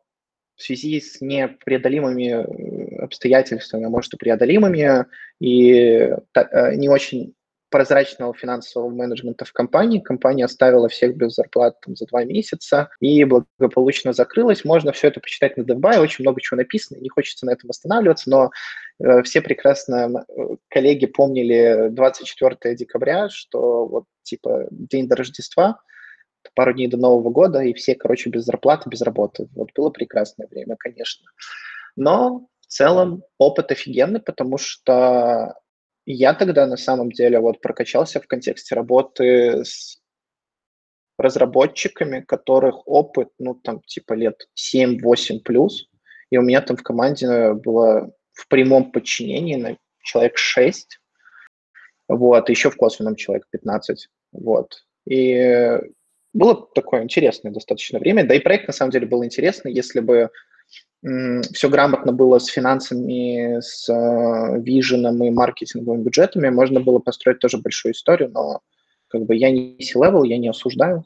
в 0.55 0.63
связи 0.63 0.99
с 0.99 1.21
непреодолимыми 1.21 2.29
э, 2.29 3.03
обстоятельствами, 3.03 3.85
а 3.85 3.89
может 3.89 4.13
и 4.13 4.17
преодолимыми, 4.17 5.05
и 5.39 5.71
э, 5.73 6.75
не 6.75 6.89
очень 6.89 7.35
прозрачного 7.69 8.33
финансового 8.33 8.89
менеджмента 8.89 9.45
в 9.45 9.51
компании. 9.51 9.99
Компания 9.99 10.45
оставила 10.45 10.87
всех 10.87 11.15
без 11.15 11.35
зарплат 11.35 11.79
там, 11.81 11.95
за 11.95 12.05
два 12.05 12.23
месяца 12.23 12.89
и 12.99 13.23
благополучно 13.23 14.13
закрылась. 14.13 14.63
Можно 14.63 14.91
все 14.91 15.07
это 15.07 15.19
почитать 15.19 15.57
на 15.57 15.63
DevBuy, 15.63 15.99
очень 15.99 16.23
много 16.23 16.41
чего 16.41 16.57
написано, 16.57 16.99
не 16.99 17.09
хочется 17.09 17.45
на 17.45 17.51
этом 17.51 17.69
останавливаться, 17.69 18.29
но 18.29 18.51
э, 18.99 19.21
все 19.23 19.41
прекрасно 19.41 20.25
э, 20.27 20.41
коллеги 20.69 21.07
помнили 21.07 21.89
24 21.89 22.75
декабря, 22.75 23.29
что 23.29 23.85
вот 23.85 24.05
типа 24.23 24.67
день 24.71 25.07
до 25.07 25.15
Рождества, 25.15 25.79
пару 26.55 26.73
дней 26.73 26.87
до 26.87 26.97
Нового 26.97 27.29
года, 27.29 27.61
и 27.61 27.73
все, 27.73 27.95
короче, 27.95 28.29
без 28.29 28.45
зарплаты, 28.45 28.89
без 28.89 29.01
работы. 29.01 29.47
Вот 29.53 29.69
было 29.75 29.89
прекрасное 29.89 30.47
время, 30.47 30.75
конечно. 30.77 31.25
Но 31.95 32.47
в 32.61 32.67
целом 32.67 33.23
опыт 33.37 33.71
офигенный, 33.71 34.19
потому 34.19 34.57
что 34.57 35.55
я 36.13 36.33
тогда 36.33 36.65
на 36.65 36.77
самом 36.77 37.11
деле 37.11 37.39
вот 37.39 37.61
прокачался 37.61 38.21
в 38.21 38.27
контексте 38.27 38.75
работы 38.75 39.65
с 39.65 40.01
разработчиками, 41.17 42.21
которых 42.21 42.87
опыт, 42.87 43.29
ну, 43.39 43.55
там, 43.55 43.81
типа 43.81 44.13
лет 44.13 44.47
7-8 44.55 45.39
плюс, 45.43 45.89
и 46.29 46.37
у 46.37 46.41
меня 46.41 46.61
там 46.61 46.77
в 46.77 46.83
команде 46.83 47.53
было 47.53 48.11
в 48.33 48.47
прямом 48.47 48.91
подчинении 48.91 49.55
на 49.55 49.77
человек 50.03 50.37
6, 50.37 50.99
вот, 52.07 52.49
еще 52.49 52.69
в 52.69 52.77
косвенном 52.77 53.15
человек 53.15 53.45
15, 53.49 54.09
вот. 54.33 54.85
И 55.09 55.79
было 56.33 56.67
такое 56.75 57.03
интересное 57.03 57.51
достаточно 57.51 57.99
время, 57.99 58.25
да 58.25 58.35
и 58.35 58.39
проект 58.39 58.67
на 58.67 58.73
самом 58.73 58.91
деле 58.91 59.07
был 59.07 59.25
интересный, 59.25 59.73
если 59.73 59.99
бы 59.99 60.29
все 61.03 61.69
грамотно 61.69 62.11
было 62.11 62.39
с 62.39 62.47
финансами, 62.47 63.59
с 63.61 63.87
э, 63.87 64.61
виженом 64.61 65.23
и 65.23 65.29
маркетинговыми 65.29 66.03
бюджетами, 66.03 66.49
можно 66.49 66.79
было 66.79 66.99
построить 66.99 67.39
тоже 67.39 67.59
большую 67.59 67.93
историю, 67.93 68.31
но 68.31 68.61
как 69.07 69.23
бы 69.23 69.35
я 69.35 69.51
не 69.51 69.77
C-level, 69.79 70.25
я 70.25 70.37
не 70.37 70.49
осуждаю. 70.49 71.05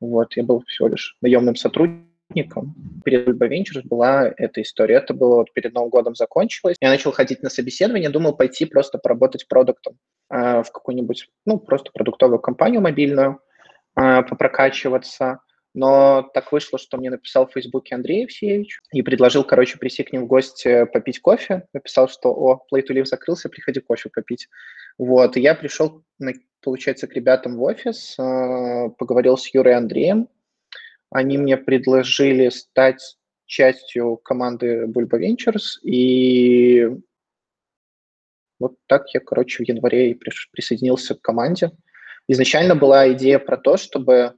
Вот, 0.00 0.36
я 0.36 0.42
был 0.42 0.62
всего 0.66 0.88
лишь 0.88 1.16
наемным 1.22 1.56
сотрудником. 1.56 2.74
Перед 3.04 3.28
Ulba 3.28 3.48
Ventures 3.48 3.82
была 3.84 4.32
эта 4.36 4.62
история. 4.62 4.96
Это 4.96 5.14
было 5.14 5.36
вот 5.36 5.52
перед 5.52 5.72
Новым 5.72 5.90
годом 5.90 6.14
закончилось. 6.14 6.76
Я 6.80 6.90
начал 6.90 7.10
ходить 7.10 7.42
на 7.42 7.50
собеседование, 7.50 8.10
думал 8.10 8.36
пойти 8.36 8.64
просто 8.66 8.98
поработать 8.98 9.48
продуктом 9.48 9.98
э, 10.30 10.62
в 10.62 10.70
какую-нибудь, 10.72 11.28
ну, 11.46 11.58
просто 11.58 11.90
продуктовую 11.92 12.38
компанию 12.38 12.80
мобильную, 12.80 13.40
э, 13.96 14.22
попрокачиваться. 14.22 15.40
Но 15.78 16.28
так 16.34 16.50
вышло, 16.50 16.76
что 16.76 16.96
мне 16.96 17.08
написал 17.08 17.46
в 17.46 17.52
Фейсбуке 17.52 17.94
Андрей 17.94 18.22
Евсеевич 18.22 18.80
и 18.90 19.00
предложил, 19.00 19.44
короче, 19.44 19.78
прийти 19.78 20.02
к 20.02 20.12
ним 20.12 20.24
в 20.24 20.26
гости 20.26 20.86
попить 20.86 21.20
кофе. 21.20 21.68
Написал, 21.72 22.08
что, 22.08 22.30
о, 22.34 22.66
Play 22.68 22.82
to 22.82 22.96
Live 22.96 23.04
закрылся, 23.04 23.48
приходи 23.48 23.78
кофе 23.78 24.10
попить. 24.12 24.48
Вот, 24.98 25.36
и 25.36 25.40
я 25.40 25.54
пришел, 25.54 26.02
получается, 26.62 27.06
к 27.06 27.14
ребятам 27.14 27.56
в 27.56 27.62
офис, 27.62 28.18
э, 28.18 28.88
поговорил 28.98 29.38
с 29.38 29.54
Юрой 29.54 29.74
и 29.74 29.76
Андреем. 29.76 30.28
Они 31.10 31.38
мне 31.38 31.56
предложили 31.56 32.48
стать 32.48 33.16
частью 33.46 34.16
команды 34.16 34.86
Bulba 34.86 35.20
Ventures, 35.20 35.80
и 35.84 36.88
вот 38.58 38.74
так 38.88 39.14
я, 39.14 39.20
короче, 39.20 39.62
в 39.62 39.68
январе 39.68 40.18
присоединился 40.50 41.14
к 41.14 41.20
команде. 41.20 41.70
Изначально 42.26 42.74
была 42.74 43.12
идея 43.12 43.38
про 43.38 43.56
то, 43.56 43.76
чтобы 43.76 44.34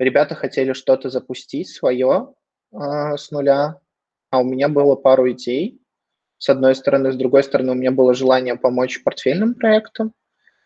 ребята 0.00 0.34
хотели 0.34 0.72
что-то 0.72 1.10
запустить 1.10 1.68
свое 1.68 2.34
э, 2.72 3.16
с 3.16 3.30
нуля, 3.30 3.80
а 4.30 4.40
у 4.40 4.44
меня 4.44 4.68
было 4.68 4.96
пару 4.96 5.30
идей, 5.30 5.80
с 6.38 6.48
одной 6.48 6.74
стороны, 6.74 7.12
с 7.12 7.16
другой 7.16 7.44
стороны, 7.44 7.72
у 7.72 7.74
меня 7.74 7.90
было 7.90 8.14
желание 8.14 8.56
помочь 8.56 9.02
портфельным 9.04 9.54
проектам, 9.54 10.14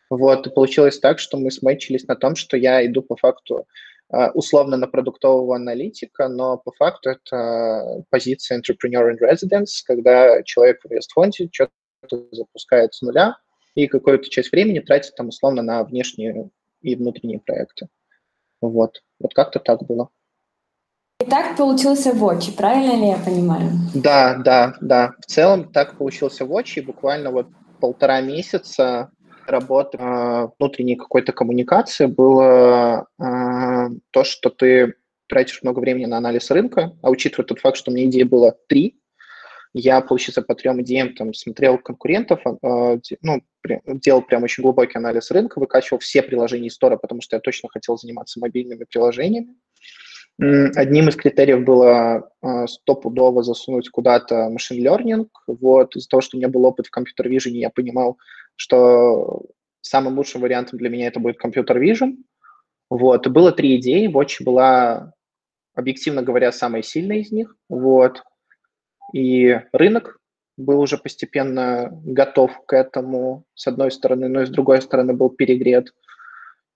вот, 0.08 0.46
и 0.46 0.50
получилось 0.50 1.00
так, 1.00 1.18
что 1.18 1.36
мы 1.36 1.50
смычились 1.50 2.06
на 2.06 2.14
том, 2.14 2.36
что 2.36 2.56
я 2.56 2.86
иду 2.86 3.02
по 3.02 3.16
факту 3.16 3.66
э, 4.12 4.30
условно 4.30 4.76
на 4.76 4.86
продуктового 4.86 5.56
аналитика, 5.56 6.28
но 6.28 6.58
по 6.58 6.70
факту 6.72 7.10
это 7.10 8.04
позиция 8.10 8.60
entrepreneur 8.60 9.10
in 9.10 9.18
residence, 9.18 9.82
когда 9.84 10.42
человек 10.44 10.80
в 10.84 10.92
инвестфонде 10.92 11.48
что-то 11.50 11.72
запускает 12.30 12.94
с 12.94 13.02
нуля 13.02 13.36
и 13.74 13.88
какую-то 13.88 14.30
часть 14.30 14.52
времени 14.52 14.78
тратит 14.78 15.16
там 15.16 15.28
условно 15.28 15.62
на 15.62 15.82
внешние 15.82 16.50
и 16.82 16.94
внутренние 16.94 17.40
проекты. 17.40 17.88
Вот, 18.60 19.02
вот 19.24 19.34
как-то 19.34 19.58
так 19.58 19.82
было. 19.84 20.10
И 21.20 21.24
так 21.24 21.56
получился 21.56 22.10
Watch, 22.10 22.54
правильно 22.56 22.92
ли 22.92 23.08
я 23.08 23.16
понимаю? 23.16 23.70
Да, 23.94 24.36
да, 24.36 24.74
да. 24.80 25.14
В 25.20 25.26
целом 25.26 25.72
так 25.72 25.96
получился 25.96 26.44
Watch, 26.44 26.74
и 26.76 26.80
буквально 26.82 27.30
вот 27.30 27.48
полтора 27.80 28.20
месяца 28.20 29.10
работы 29.46 29.98
э, 29.98 30.48
внутренней 30.58 30.96
какой-то 30.96 31.32
коммуникации 31.32 32.06
было 32.06 33.06
э, 33.18 33.88
то, 34.10 34.24
что 34.24 34.50
ты 34.50 34.94
тратишь 35.26 35.62
много 35.62 35.80
времени 35.80 36.06
на 36.06 36.18
анализ 36.18 36.50
рынка, 36.50 36.96
а 37.02 37.10
учитывая 37.10 37.46
тот 37.46 37.60
факт, 37.60 37.76
что 37.76 37.90
у 37.90 37.94
меня 37.94 38.06
идей 38.06 38.24
было 38.24 38.56
три, 38.68 39.00
я, 39.74 40.00
получается, 40.00 40.40
по 40.40 40.54
трем 40.54 40.80
идеям 40.82 41.14
там 41.14 41.34
смотрел 41.34 41.78
конкурентов, 41.78 42.40
э, 42.46 42.98
ну, 43.22 43.42
делал 43.86 44.22
прям 44.22 44.44
очень 44.44 44.62
глубокий 44.62 44.96
анализ 44.96 45.32
рынка, 45.32 45.58
выкачивал 45.58 45.98
все 45.98 46.22
приложения 46.22 46.68
из 46.68 46.78
Тора, 46.78 46.96
потому 46.96 47.20
что 47.20 47.36
я 47.36 47.40
точно 47.40 47.68
хотел 47.68 47.98
заниматься 47.98 48.38
мобильными 48.38 48.84
приложениями. 48.84 49.56
Одним 50.38 51.08
из 51.08 51.16
критериев 51.16 51.64
было 51.64 52.30
э, 52.42 52.66
стопудово 52.66 53.42
засунуть 53.42 53.88
куда-то 53.88 54.48
машин 54.48 54.84
learning. 54.84 55.28
Вот, 55.46 55.94
из-за 55.94 56.08
того, 56.08 56.20
что 56.22 56.36
у 56.36 56.38
меня 56.38 56.48
был 56.48 56.64
опыт 56.64 56.86
в 56.86 56.90
компьютер 56.90 57.28
vision, 57.28 57.50
я 57.50 57.70
понимал, 57.70 58.18
что 58.56 59.42
самым 59.80 60.16
лучшим 60.16 60.40
вариантом 60.40 60.78
для 60.78 60.88
меня 60.88 61.08
это 61.08 61.20
будет 61.20 61.38
компьютер 61.38 61.80
vision. 61.80 62.16
Вот, 62.90 63.26
было 63.28 63.52
три 63.52 63.76
идеи. 63.76 64.12
Watch 64.12 64.42
была 64.42 65.12
объективно 65.74 66.22
говоря, 66.22 66.52
самая 66.52 66.82
сильная 66.82 67.18
из 67.18 67.30
них. 67.30 67.56
Вот. 67.68 68.22
И 69.12 69.60
рынок 69.72 70.20
был 70.56 70.80
уже 70.80 70.98
постепенно 70.98 71.90
готов 72.04 72.64
к 72.66 72.74
этому, 72.74 73.44
с 73.54 73.66
одной 73.66 73.90
стороны, 73.90 74.28
но 74.28 74.42
и 74.42 74.46
с 74.46 74.50
другой 74.50 74.80
стороны 74.82 75.12
был 75.12 75.30
перегрет. 75.30 75.92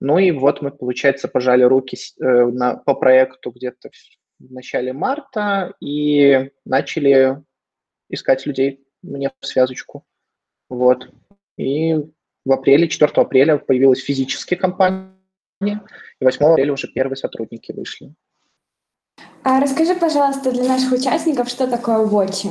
Ну 0.01 0.19
и 0.19 0.31
вот 0.31 0.63
мы, 0.63 0.71
получается, 0.71 1.29
пожали 1.29 1.63
руки 1.63 1.97
э, 1.97 2.25
на, 2.25 2.77
по 2.77 2.95
проекту 2.95 3.51
где-то 3.51 3.91
в 4.39 4.53
начале 4.53 4.93
марта 4.93 5.75
и 5.81 6.51
начали 6.65 7.43
искать 8.09 8.47
людей 8.47 8.85
мне 9.03 9.31
в 9.41 9.47
связочку. 9.47 10.05
Вот. 10.69 11.09
И 11.57 11.95
в 12.45 12.53
апреле, 12.53 12.89
4 12.89 13.11
апреля 13.15 13.59
появилась 13.59 14.01
физическая 14.01 14.59
компания, 14.59 15.13
и 15.61 16.25
8 16.25 16.45
апреля 16.45 16.73
уже 16.73 16.89
первые 16.89 17.17
сотрудники 17.17 17.73
вышли. 17.73 18.15
А 19.43 19.61
расскажи, 19.61 19.95
пожалуйста, 19.95 20.53
для 20.53 20.65
наших 20.65 20.93
участников, 20.93 21.49
что 21.49 21.67
такое 21.67 22.05
Watchy? 22.05 22.51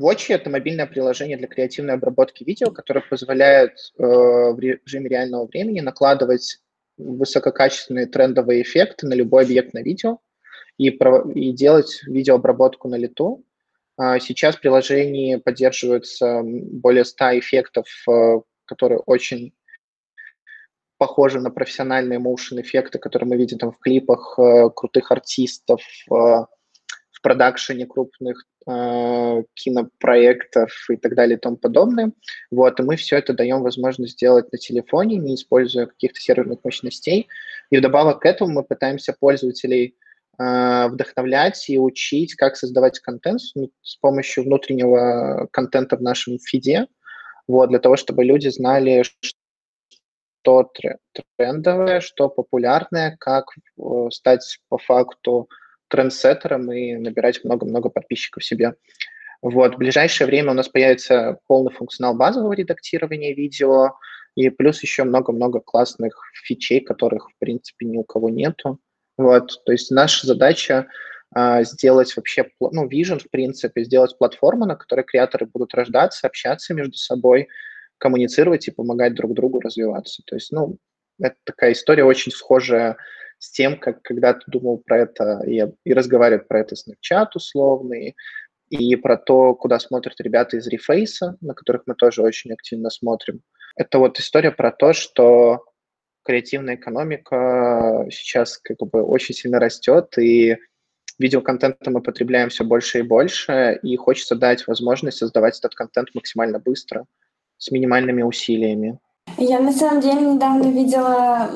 Watchy— 0.00 0.26
это 0.34 0.50
мобильное 0.50 0.86
приложение 0.86 1.36
для 1.36 1.48
креативной 1.48 1.94
обработки 1.94 2.44
видео, 2.44 2.70
которое 2.70 3.00
позволяет 3.00 3.72
э, 3.98 4.02
в 4.04 4.58
режиме 4.58 5.08
реального 5.08 5.46
времени 5.46 5.80
накладывать 5.80 6.60
высококачественные 6.98 8.06
трендовые 8.06 8.62
эффекты 8.62 9.06
на 9.06 9.14
любой 9.14 9.44
объект 9.44 9.74
на 9.74 9.82
видео 9.82 10.18
и, 10.78 10.88
и 10.88 11.52
делать 11.52 12.00
видеообработку 12.06 12.88
на 12.88 12.94
лету. 12.94 13.44
А 13.96 14.20
сейчас 14.20 14.56
в 14.56 14.60
приложении 14.60 15.36
поддерживаются 15.36 16.42
более 16.44 17.04
100 17.04 17.38
эффектов, 17.38 17.86
э, 18.08 18.40
которые 18.66 19.00
очень 19.00 19.52
похожи 20.98 21.40
на 21.40 21.50
профессиональные 21.50 22.18
motion 22.18 22.60
эффекты, 22.60 22.98
которые 22.98 23.28
мы 23.28 23.36
видим 23.36 23.58
там 23.58 23.72
в 23.72 23.78
клипах 23.78 24.38
э, 24.38 24.70
крутых 24.74 25.10
артистов, 25.10 25.80
э, 26.10 26.14
в 26.14 27.22
продакшене 27.22 27.86
крупных 27.86 28.44
э, 28.68 29.42
кинопроектов 29.54 30.70
и 30.90 30.96
так 30.96 31.14
далее 31.14 31.36
и 31.36 31.40
тому 31.40 31.56
подобное. 31.56 32.12
Вот, 32.50 32.78
и 32.78 32.82
мы 32.82 32.96
все 32.96 33.16
это 33.16 33.32
даем 33.32 33.62
возможность 33.62 34.14
сделать 34.14 34.52
на 34.52 34.58
телефоне, 34.58 35.16
не 35.16 35.34
используя 35.34 35.86
каких-то 35.86 36.20
серверных 36.20 36.58
мощностей. 36.64 37.28
И 37.70 37.78
вдобавок 37.78 38.20
к 38.20 38.26
этому 38.26 38.52
мы 38.52 38.64
пытаемся 38.64 39.14
пользователей 39.18 39.96
э, 40.38 40.88
вдохновлять 40.88 41.68
и 41.68 41.78
учить, 41.78 42.34
как 42.34 42.56
создавать 42.56 43.00
контент 43.00 43.40
с 43.40 43.96
помощью 43.96 44.44
внутреннего 44.44 45.48
контента 45.50 45.96
в 45.96 46.02
нашем 46.02 46.38
фиде, 46.38 46.86
вот, 47.48 47.68
для 47.68 47.78
того, 47.78 47.96
чтобы 47.96 48.24
люди 48.24 48.48
знали, 48.48 49.04
что 50.46 50.70
трендовое, 51.36 51.98
что 51.98 52.28
популярное, 52.28 53.16
как 53.18 53.46
э, 53.56 53.82
стать 54.12 54.60
по 54.68 54.78
факту 54.78 55.48
трендсеттером 55.88 56.70
и 56.70 56.94
набирать 56.94 57.42
много-много 57.42 57.88
подписчиков 57.88 58.44
себе. 58.44 58.74
Вот, 59.42 59.74
в 59.74 59.78
ближайшее 59.78 60.28
время 60.28 60.52
у 60.52 60.54
нас 60.54 60.68
появится 60.68 61.40
полный 61.48 61.72
функционал 61.72 62.14
базового 62.14 62.52
редактирования 62.52 63.34
видео, 63.34 63.96
и 64.36 64.48
плюс 64.50 64.82
еще 64.82 65.02
много-много 65.02 65.58
классных 65.58 66.16
фичей, 66.44 66.80
которых, 66.80 67.28
в 67.30 67.38
принципе, 67.40 67.86
ни 67.86 67.96
у 67.96 68.04
кого 68.04 68.30
нету. 68.30 68.78
Вот, 69.18 69.64
то 69.64 69.72
есть 69.72 69.90
наша 69.90 70.28
задача 70.28 70.86
а, 71.34 71.64
сделать 71.64 72.16
вообще, 72.16 72.48
ну, 72.60 72.86
vision, 72.86 73.18
в 73.18 73.30
принципе, 73.30 73.82
сделать 73.82 74.16
платформу, 74.16 74.64
на 74.64 74.76
которой 74.76 75.04
креаторы 75.04 75.46
будут 75.46 75.74
рождаться, 75.74 76.28
общаться 76.28 76.72
между 76.72 76.96
собой, 76.96 77.48
коммуницировать 77.98 78.68
и 78.68 78.72
помогать 78.72 79.14
друг 79.14 79.34
другу 79.34 79.60
развиваться. 79.60 80.22
То 80.26 80.36
есть, 80.36 80.52
ну, 80.52 80.78
это 81.20 81.36
такая 81.44 81.72
история 81.72 82.04
очень 82.04 82.32
схожая 82.32 82.96
с 83.38 83.50
тем, 83.50 83.78
как 83.78 84.02
когда 84.02 84.34
ты 84.34 84.42
думал 84.46 84.78
про 84.78 85.00
это 85.00 85.42
и, 85.46 85.64
и 85.84 85.92
разговаривать 85.92 86.48
про 86.48 86.60
это 86.60 86.74
Snapchat 86.74 87.28
условный, 87.34 88.16
и 88.68 88.96
про 88.96 89.16
то, 89.16 89.54
куда 89.54 89.78
смотрят 89.78 90.20
ребята 90.20 90.56
из 90.56 90.66
Рефейса, 90.66 91.36
на 91.40 91.54
которых 91.54 91.82
мы 91.86 91.94
тоже 91.94 92.22
очень 92.22 92.52
активно 92.52 92.90
смотрим. 92.90 93.42
Это 93.76 93.98
вот 93.98 94.18
история 94.18 94.50
про 94.50 94.72
то, 94.72 94.92
что 94.92 95.64
креативная 96.24 96.74
экономика 96.74 98.06
сейчас 98.10 98.58
как 98.58 98.78
бы 98.78 99.02
очень 99.04 99.34
сильно 99.34 99.60
растет, 99.60 100.18
и 100.18 100.56
видеоконтента 101.18 101.90
мы 101.90 102.02
потребляем 102.02 102.48
все 102.48 102.64
больше 102.64 102.98
и 102.98 103.02
больше, 103.02 103.78
и 103.82 103.96
хочется 103.96 104.34
дать 104.34 104.66
возможность 104.66 105.18
создавать 105.18 105.58
этот 105.58 105.74
контент 105.74 106.08
максимально 106.14 106.58
быстро– 106.58 107.04
с 107.58 107.70
минимальными 107.70 108.22
усилиями. 108.22 108.98
Я 109.38 109.60
на 109.60 109.72
самом 109.72 110.00
деле 110.00 110.20
недавно 110.20 110.68
видела, 110.68 111.50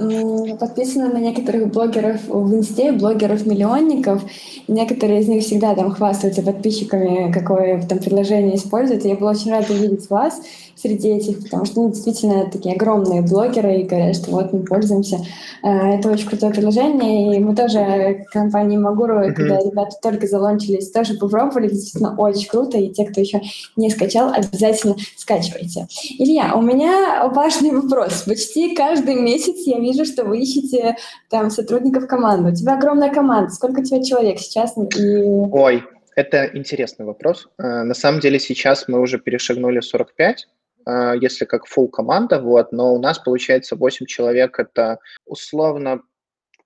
подписана 0.59 1.09
на 1.09 1.19
некоторых 1.19 1.73
блогеров 1.73 2.27
в 2.29 2.55
инсте, 2.55 2.93
блогеров-миллионников. 2.93 4.23
Некоторые 4.69 5.21
из 5.21 5.29
них 5.29 5.43
всегда 5.45 5.75
там 5.75 5.91
хвастаются 5.91 6.43
подписчиками, 6.43 7.33
какое 7.33 7.81
там 7.83 7.99
предложение 7.99 8.57
используют. 8.57 9.05
И 9.05 9.09
я 9.09 9.15
была 9.15 9.31
очень 9.31 9.51
рада 9.51 9.73
видеть 9.73 10.11
вас 10.11 10.41
среди 10.81 11.09
этих, 11.09 11.43
потому 11.43 11.65
что 11.65 11.83
ну, 11.83 11.91
действительно 11.91 12.51
такие 12.51 12.75
огромные 12.75 13.23
блогеры 13.23 13.81
и 13.81 13.85
говорят, 13.85 14.17
что 14.17 14.31
вот 14.31 14.53
мы 14.53 14.61
пользуемся. 14.61 15.19
Э, 15.63 15.69
это 15.95 16.11
очень 16.11 16.27
крутое 16.27 16.53
приложение, 16.53 17.37
и 17.37 17.39
мы 17.39 17.55
тоже 17.55 18.25
компании 18.33 18.79
Магуру, 18.79 19.21
mm-hmm. 19.21 19.33
когда 19.33 19.59
ребята 19.59 19.97
только 20.03 20.27
залончились, 20.27 20.91
тоже 20.91 21.15
попробовали, 21.15 21.69
действительно 21.69 22.15
очень 22.17 22.49
круто, 22.49 22.79
и 22.79 22.89
те, 22.89 23.05
кто 23.05 23.21
еще 23.21 23.43
не 23.77 23.91
скачал, 23.91 24.33
обязательно 24.33 24.97
скачивайте. 25.17 25.87
Илья, 26.19 26.55
у 26.55 26.63
меня 26.63 27.29
важный 27.29 27.70
вопрос. 27.73 28.23
Почти 28.23 28.75
каждый 28.75 29.15
месяц 29.17 29.67
я 29.67 29.79
вижу, 29.79 30.05
что 30.05 30.25
вы 30.25 30.39
ищете 30.41 30.97
там 31.29 31.51
сотрудников 31.51 32.07
команды. 32.07 32.51
У 32.51 32.55
тебя 32.55 32.75
огромная 32.75 33.13
команда. 33.13 33.51
Сколько 33.51 33.81
у 33.81 33.85
тебя 33.85 34.03
человек 34.03 34.39
сейчас? 34.39 34.77
И... 34.77 35.23
Ой, 35.23 35.85
это 36.17 36.51
интересный 36.55 37.07
вопрос. 37.07 37.49
Э, 37.59 37.83
на 37.83 37.95
самом 37.95 38.21
деле 38.21 38.39
сейчас 38.39 38.89
мы 38.89 39.01
уже 39.01 39.19
перешагнули 39.19 39.81
45, 39.81 40.49
а, 40.87 41.15
если 41.15 41.45
как 41.45 41.67
full 41.67 41.89
команда, 41.89 42.41
вот, 42.41 42.73
но 42.73 42.95
у 42.95 42.99
нас 42.99 43.19
получается 43.19 43.77
8 43.77 44.07
человек, 44.07 44.59
это 44.59 44.99
условно 45.27 46.03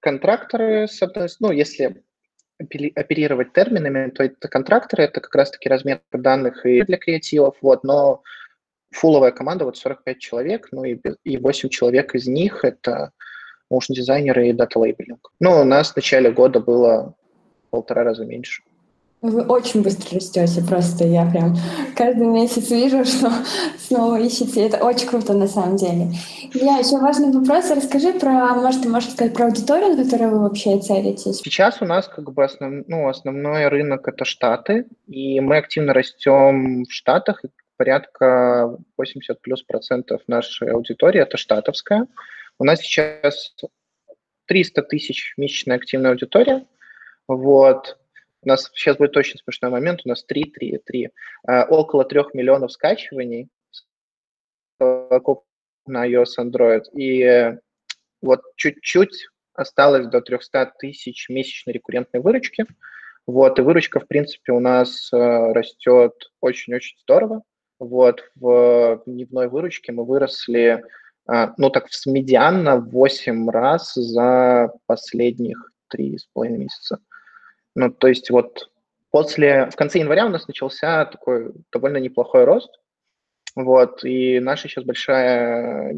контракторы, 0.01 0.87
ну, 1.41 1.51
если 1.51 2.03
оперировать 2.59 3.53
терминами, 3.53 4.11
то 4.11 4.23
это 4.23 4.49
контракторы, 4.49 5.05
это 5.05 5.21
как 5.21 5.35
раз-таки 5.35 5.69
размер 5.69 6.01
данных 6.13 6.65
и 6.65 6.83
для 6.83 6.99
креативов, 6.99 7.57
вот, 7.61 7.85
но 7.85 8.23
фуловая 8.95 9.33
команда, 9.33 9.65
вот 9.65 9.77
45 9.77 10.19
человек, 10.19 10.69
ну 10.73 10.85
и, 10.85 10.99
и 11.25 11.37
8 11.37 11.69
человек 11.69 12.15
из 12.15 12.27
них 12.27 12.65
это 12.65 13.11
motion 13.73 13.95
дизайнеры 13.95 14.49
и 14.49 14.53
дата 14.53 14.79
лейбелинг. 14.79 15.33
Ну, 15.41 15.61
у 15.61 15.65
нас 15.65 15.93
в 15.93 15.97
начале 15.97 16.31
года 16.31 16.61
было 16.61 17.15
полтора 17.71 18.05
раза 18.05 18.25
меньше. 18.25 18.63
Вы 19.25 19.41
очень 19.41 19.83
быстро 19.83 20.17
растете, 20.17 20.63
просто 20.69 21.07
я 21.07 21.25
прям 21.25 21.57
каждый 21.97 22.27
месяц 22.27 22.71
вижу, 22.71 23.07
что 23.07 23.33
снова 23.79 24.21
ищете. 24.21 24.67
Это 24.67 24.85
очень 24.85 25.09
круто 25.09 25.33
на 25.33 25.49
самом 25.49 25.77
деле. 25.77 26.09
Я 26.53 26.77
еще 26.77 26.99
важный 26.99 27.33
вопрос. 27.33 27.71
Расскажи 27.71 28.13
про, 28.13 28.55
может, 28.55 28.83
ты 28.83 28.91
можешь 28.91 29.13
сказать 29.13 29.33
про 29.33 29.47
аудиторию, 29.47 29.97
на 29.97 30.05
которую 30.05 30.31
вы 30.31 30.41
вообще 30.41 30.79
целитесь? 30.79 31.39
Сейчас 31.39 31.81
у 31.81 31.87
нас 31.87 32.07
как 32.07 32.31
бы 32.35 32.45
основ, 32.45 32.85
ну, 32.87 33.09
основной 33.09 33.69
рынок 33.69 34.07
это 34.07 34.27
Штаты, 34.27 34.85
и 35.07 35.41
мы 35.41 35.57
активно 35.57 35.95
растем 35.95 36.85
в 36.85 36.93
Штатах. 36.93 37.41
Порядка 37.77 38.77
80 38.97 39.41
плюс 39.41 39.63
процентов 39.63 40.23
нашей 40.27 40.71
аудитории 40.71 41.21
это 41.21 41.37
штатовская. 41.37 42.07
У 42.59 42.65
нас 42.65 42.81
сейчас 42.81 43.55
300 44.47 44.83
тысяч 44.83 45.35
месячная 45.37 45.77
активная 45.77 46.13
аудитория. 46.13 46.67
Вот. 47.27 47.99
У 48.43 48.49
нас 48.49 48.71
сейчас 48.75 48.99
будет 48.99 49.17
очень 49.17 49.39
смешной 49.39 49.71
момент, 49.71 50.03
у 50.05 50.09
нас 50.09 50.23
3, 50.25 50.45
3, 50.51 50.81
3, 50.85 51.11
около 51.69 52.05
3 52.05 52.21
миллионов 52.35 52.73
скачиваний 52.73 53.49
на 54.79 56.07
iOS 56.09 56.39
Android. 56.39 56.85
И 56.93 57.57
вот 58.21 58.43
чуть-чуть 58.57 59.29
осталось 59.55 60.07
до 60.09 60.21
300 60.21 60.75
тысяч 60.79 61.29
месячной 61.29 61.75
рекуррентной 61.75 62.21
выручки. 62.21 62.67
Вот, 63.27 63.59
и 63.59 63.63
выручка, 63.63 64.01
в 64.01 64.07
принципе, 64.07 64.53
у 64.53 64.61
нас 64.61 65.11
э, 65.11 65.17
растет 65.17 66.13
очень-очень 66.41 66.99
здорово. 66.99 67.43
Вот, 67.85 68.23
в 68.35 69.03
дневной 69.07 69.49
выручке 69.49 69.93
мы 69.93 70.05
выросли, 70.05 70.85
э, 71.31 71.47
ну, 71.59 71.71
так, 71.71 71.89
медианно 72.07 72.79
8 72.79 73.51
раз 73.51 73.95
за 73.95 74.73
последних 74.87 75.73
3,5 75.95 76.49
месяца. 76.49 76.99
Ну, 77.75 77.91
то 77.91 78.09
есть 78.09 78.31
вот 78.31 78.71
после, 79.11 79.69
в 79.71 79.77
конце 79.77 79.99
января 79.99 80.27
у 80.27 80.31
нас 80.31 80.47
начался 80.49 81.05
такой 81.05 81.53
довольно 81.73 81.99
неплохой 81.99 82.45
рост, 82.45 82.71
вот, 83.55 84.05
и 84.05 84.41
наша 84.41 84.69
сейчас 84.69 84.85
большая 84.85 85.95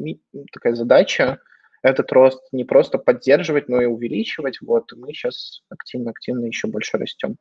такая 0.53 0.75
задача 0.75 1.39
этот 1.83 2.11
рост 2.13 2.43
не 2.53 2.65
просто 2.65 2.99
поддерживать, 2.99 3.69
но 3.69 3.81
и 3.81 3.87
увеличивать, 3.87 4.61
вот, 4.61 4.93
и 4.93 4.97
мы 4.97 5.13
сейчас 5.13 5.63
активно-активно 5.71 6.47
еще 6.47 6.67
больше 6.67 6.99
растем. 6.99 7.37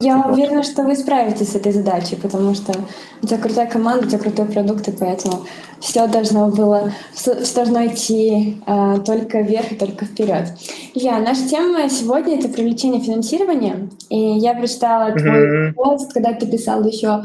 Я 0.00 0.16
вот. 0.18 0.32
уверена, 0.32 0.62
что 0.64 0.82
вы 0.82 0.96
справитесь 0.96 1.52
с 1.52 1.54
этой 1.54 1.72
задачей, 1.72 2.16
потому 2.16 2.54
что 2.54 2.72
у 3.22 3.26
тебя 3.26 3.38
крутая 3.38 3.66
команда, 3.66 4.06
у 4.06 4.08
тебя 4.08 4.18
крутые 4.18 4.46
продукты, 4.46 4.92
поэтому 4.92 5.46
все 5.78 6.08
должно 6.08 6.48
было, 6.48 6.92
все 7.12 7.36
должно 7.54 7.86
идти 7.86 8.60
э, 8.66 8.98
только 9.06 9.40
вверх 9.40 9.70
и 9.70 9.76
только 9.76 10.04
вперед. 10.04 10.48
Илья, 10.94 11.18
наша 11.20 11.48
тема 11.48 11.88
сегодня 11.88 12.38
это 12.38 12.48
привлечение 12.48 13.00
финансирования, 13.00 13.88
и 14.08 14.18
я 14.18 14.54
прочитала 14.54 15.10
mm-hmm. 15.10 15.18
твой 15.20 15.72
пост, 15.74 16.12
когда 16.12 16.32
ты 16.32 16.46
писал 16.46 16.84
еще, 16.84 17.24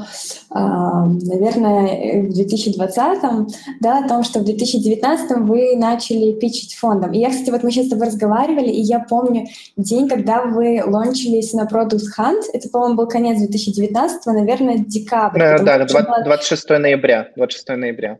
наверное, 0.52 2.24
в 2.24 2.30
2020-м, 2.30 3.48
да, 3.80 4.00
о 4.00 4.08
том, 4.08 4.24
что 4.24 4.40
в 4.40 4.44
2019-м 4.44 5.46
вы 5.46 5.76
начали 5.76 6.34
питчить 6.34 6.76
фондом. 6.76 7.12
И 7.12 7.20
я, 7.20 7.30
кстати, 7.30 7.50
вот 7.52 7.64
мы 7.64 7.72
сейчас 7.72 7.88
с 7.88 7.90
тобой 7.90 8.08
разговаривали, 8.08 8.70
и 8.70 8.82
я 8.82 9.00
помню 9.00 9.48
день, 9.78 10.08
когда 10.10 10.44
вы 10.44 10.84
лончились 10.86 11.54
на 11.54 11.66
Product 11.66 12.02
Hunt, 12.18 12.44
это, 12.54 12.70
по-моему, 12.70 12.96
был 12.96 13.08
конец 13.08 13.38
2019, 13.38 14.26
наверное, 14.28 14.78
декабрь. 14.78 15.40
Да, 15.40 15.60
да, 15.60 15.86
20, 15.86 16.26
26 16.26 16.70
ноября, 16.70 17.30
26 17.36 17.70
ноября. 17.70 18.18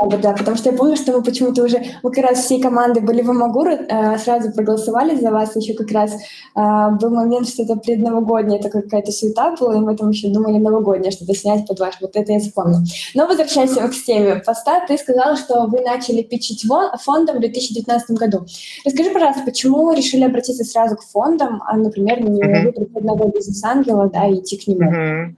Да, 0.00 0.32
потому 0.32 0.56
что 0.56 0.70
я 0.70 0.76
помню, 0.76 0.96
что 0.96 1.12
мы 1.12 1.22
почему-то 1.22 1.62
уже, 1.62 1.82
мы 2.02 2.10
как 2.10 2.24
раз 2.24 2.44
всей 2.44 2.60
командой 2.60 3.02
были 3.02 3.20
в 3.22 3.30
Амагуру, 3.30 3.72
э, 3.72 4.18
сразу 4.18 4.50
проголосовали 4.52 5.14
за 5.14 5.30
вас, 5.30 5.54
еще 5.56 5.74
как 5.74 5.90
раз 5.90 6.12
э, 6.12 6.90
был 7.00 7.10
момент, 7.10 7.48
что 7.48 7.64
это 7.64 7.76
предновогоднее, 7.76 8.60
это 8.60 8.70
какая-то 8.70 9.12
суета 9.12 9.54
была, 9.60 9.76
и 9.76 9.80
мы 9.80 9.96
там 9.96 10.10
еще 10.10 10.28
думали 10.28 10.58
новогоднее 10.58 11.10
что-то 11.10 11.34
снять 11.34 11.66
под 11.66 11.80
ваш, 11.80 12.00
вот 12.00 12.16
это 12.16 12.32
я 12.32 12.40
вспомню. 12.40 12.78
Но 13.14 13.26
возвращаясь 13.26 13.74
к 13.74 14.04
теме 14.06 14.36
поста, 14.36 14.86
ты 14.86 14.96
сказала, 14.96 15.36
что 15.36 15.66
вы 15.66 15.80
начали 15.82 16.22
пичить 16.22 16.64
фондом 17.04 17.36
в 17.36 17.40
2019 17.40 18.10
году. 18.12 18.46
Расскажи, 18.84 19.10
пожалуйста, 19.10 19.42
почему 19.44 19.92
решили 19.92 20.24
обратиться 20.24 20.64
сразу 20.64 20.96
к 20.96 21.02
фондам, 21.02 21.62
а, 21.66 21.76
например, 21.76 22.22
не 22.22 22.40
mm-hmm. 22.40 22.64
выбрать 22.64 22.96
одного 22.96 23.28
бизнес-ангела, 23.28 24.08
да, 24.08 24.26
и 24.26 24.36
идти 24.36 24.56
к 24.56 24.66
нему? 24.66 24.90
Mm-hmm. 24.90 25.34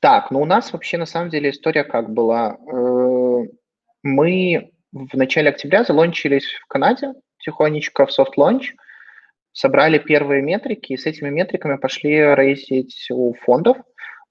Так, 0.00 0.30
ну 0.30 0.42
у 0.42 0.44
нас 0.44 0.72
вообще 0.72 0.98
на 0.98 1.06
самом 1.06 1.30
деле 1.30 1.50
история 1.50 1.82
как 1.82 2.12
была. 2.12 2.58
Э, 2.70 2.95
мы 4.02 4.72
в 4.92 5.16
начале 5.16 5.50
октября 5.50 5.84
залончились 5.84 6.46
в 6.46 6.66
Канаде 6.66 7.12
тихонечко 7.38 8.06
в 8.06 8.10
soft 8.10 8.36
launch, 8.38 8.72
собрали 9.52 9.98
первые 9.98 10.42
метрики, 10.42 10.92
и 10.92 10.96
с 10.96 11.06
этими 11.06 11.28
метриками 11.28 11.76
пошли 11.76 12.16
рейзить 12.34 13.08
у 13.10 13.34
фондов. 13.34 13.78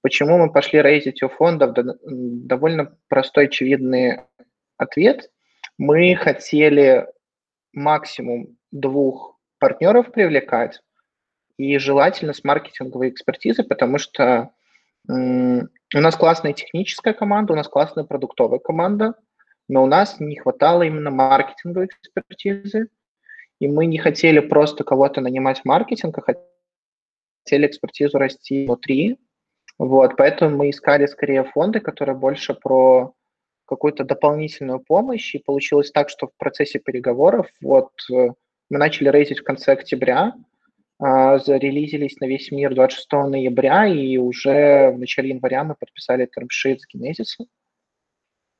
Почему 0.02 0.38
мы 0.38 0.52
пошли 0.52 0.82
рейзить 0.82 1.22
у 1.22 1.28
фондов? 1.28 1.76
Довольно 2.04 2.96
простой, 3.08 3.46
очевидный 3.46 4.20
ответ. 4.76 5.30
Мы 5.78 6.14
хотели 6.16 7.06
максимум 7.72 8.56
двух 8.70 9.38
партнеров 9.58 10.12
привлекать, 10.12 10.80
и 11.58 11.78
желательно 11.78 12.32
с 12.34 12.44
маркетинговой 12.44 13.08
экспертизой, 13.08 13.64
потому 13.64 13.98
что 13.98 14.50
у 15.08 15.68
нас 15.92 16.16
классная 16.16 16.52
техническая 16.52 17.14
команда, 17.14 17.52
у 17.52 17.56
нас 17.56 17.68
классная 17.68 18.04
продуктовая 18.04 18.58
команда– 18.58 19.14
но 19.68 19.82
у 19.82 19.86
нас 19.86 20.20
не 20.20 20.36
хватало 20.36 20.82
именно 20.82 21.10
маркетинговой 21.10 21.86
экспертизы, 21.86 22.88
и 23.58 23.68
мы 23.68 23.86
не 23.86 23.98
хотели 23.98 24.40
просто 24.40 24.84
кого-то 24.84 25.20
нанимать 25.20 25.60
в 25.60 25.64
маркетинг, 25.64 26.18
а 26.18 26.22
хотели 26.22 27.66
экспертизу 27.66 28.18
расти 28.18 28.66
внутри. 28.66 29.18
Вот, 29.78 30.16
поэтому 30.16 30.56
мы 30.56 30.70
искали 30.70 31.06
скорее 31.06 31.44
фонды, 31.44 31.80
которые 31.80 32.16
больше 32.16 32.54
про 32.54 33.14
какую-то 33.66 34.04
дополнительную 34.04 34.80
помощь, 34.80 35.34
и 35.34 35.38
получилось 35.38 35.90
так, 35.90 36.08
что 36.08 36.28
в 36.28 36.36
процессе 36.38 36.78
переговоров 36.78 37.48
вот 37.60 37.90
э, 38.12 38.30
мы 38.70 38.78
начали 38.78 39.08
рейзить 39.08 39.40
в 39.40 39.44
конце 39.44 39.72
октября, 39.72 40.34
а, 40.98 41.38
зарелизились 41.38 42.18
на 42.20 42.26
весь 42.26 42.50
мир 42.50 42.74
26 42.74 43.12
ноября, 43.12 43.86
и 43.86 44.16
уже 44.16 44.90
в 44.92 44.98
начале 44.98 45.30
января 45.30 45.62
мы 45.64 45.74
подписали 45.74 46.26
термшит 46.26 46.80
с 46.80 46.94
Genesis. 46.94 47.44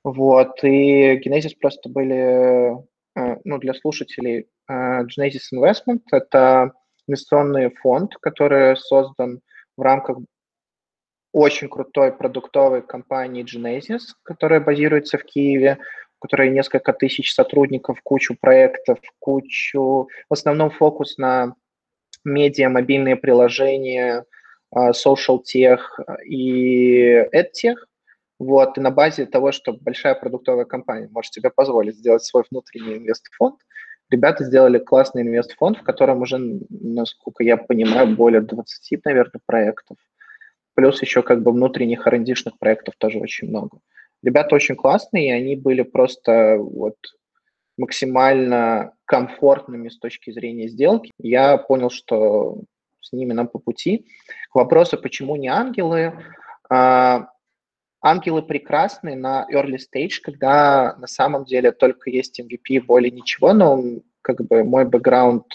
Вот, 0.07 0.63
и 0.63 1.19
Genesis 1.19 1.57
просто 1.61 1.89
были, 1.89 2.77
э, 3.17 3.37
ну, 3.43 3.59
для 3.59 3.75
слушателей, 3.75 4.47
э, 4.69 5.03
Genesis 5.03 5.53
Investment– 5.53 6.03
это 6.13 6.71
инвестиционный 7.09 7.75
фонд, 7.75 8.15
который 8.21 8.77
создан 8.77 9.41
в 9.77 9.83
рамках 9.83 10.19
очень 11.33 11.69
крутой 11.69 12.13
продуктовой 12.13 12.83
компании 12.83 13.43
Genesis, 13.43 14.15
которая 14.23 14.61
базируется 14.61 15.19
в 15.19 15.25
Киеве, 15.25 15.79
у 16.21 16.23
которой 16.25 16.51
несколько 16.51 16.93
тысяч 16.93 17.35
сотрудников, 17.35 18.01
кучу 18.05 18.37
проектов, 18.41 19.01
кучу... 19.19 20.09
В 20.29 20.33
основном 20.33 20.71
фокус 20.71 21.19
на 21.19 21.57
медиа, 22.23 22.69
мобильные 22.69 23.17
приложения, 23.17 24.25
э, 24.73 24.91
social 24.91 25.41
tech 25.43 25.81
и 26.25 27.27
edtech. 27.35 27.75
Вот, 28.39 28.77
и 28.77 28.81
на 28.81 28.91
базе 28.91 29.27
того, 29.27 29.51
что 29.51 29.73
большая 29.73 30.15
продуктовая 30.15 30.67
компания 30.67 31.09
может 31.11 31.33
себе 31.33 31.51
позволить 31.51 31.97
сделать 31.97 32.23
свой 32.23 32.45
внутренний 32.51 32.97
инвестфонд, 32.97 33.57
ребята 34.11 34.45
сделали 34.45 34.79
классный 34.79 35.23
инвестфонд, 35.23 35.79
в 35.79 35.83
котором 35.83 36.21
уже, 36.21 36.39
насколько 36.69 37.43
я 37.43 37.57
понимаю, 37.57 38.15
более 38.15 38.43
20, 38.43 39.05
наверное, 39.05 39.41
проектов. 39.47 39.97
Плюс 40.75 41.01
еще 41.01 41.23
как 41.23 41.43
бы 41.43 41.53
внутренних 41.53 42.07
рандишных 42.07 42.59
проектов 42.59 42.95
тоже 42.99 43.19
очень 43.19 43.49
много. 43.49 43.79
Ребята 44.23 44.55
очень 44.55 44.77
классные, 44.77 45.29
и 45.29 45.33
они 45.33 45.57
были 45.57 45.83
просто 45.83 46.57
вот 46.59 46.97
максимально 47.79 48.93
комфортными 49.07 49.89
с 49.89 49.99
точки 49.99 50.31
зрения 50.31 50.69
сделки. 50.69 51.11
Я 51.19 51.57
понял, 51.57 51.91
что 51.91 52.59
с 53.01 53.13
ними 53.13 53.33
нам 53.33 53.49
по 53.49 53.59
пути. 53.59 54.07
К 54.51 54.57
вопросу, 54.57 54.99
почему 54.99 55.37
не 55.37 55.49
ангелы, 55.49 56.13
а, 56.69 57.29
ангелы 58.01 58.43
прекрасны 58.43 59.15
на 59.15 59.47
early 59.53 59.79
stage, 59.79 60.21
когда 60.23 60.95
на 60.97 61.07
самом 61.07 61.45
деле 61.45 61.73
только 61.73 62.11
есть 62.11 62.41
MVP, 62.41 62.83
более 62.83 63.11
ничего, 63.11 63.53
но 63.53 63.83
как 64.23 64.41
бы 64.47 64.65
мой 64.65 64.85
бэкграунд 64.85 65.47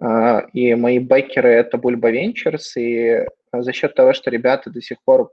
э, 0.00 0.40
и 0.52 0.74
мои 0.74 0.98
бэкеры— 0.98 1.48
это 1.50 1.76
Bulba 1.76 2.12
Ventures, 2.12 2.78
и 2.78 3.26
за 3.52 3.72
счет 3.72 3.94
того, 3.94 4.12
что 4.12 4.30
ребята 4.30 4.70
до 4.70 4.80
сих 4.80 5.02
пор 5.04 5.30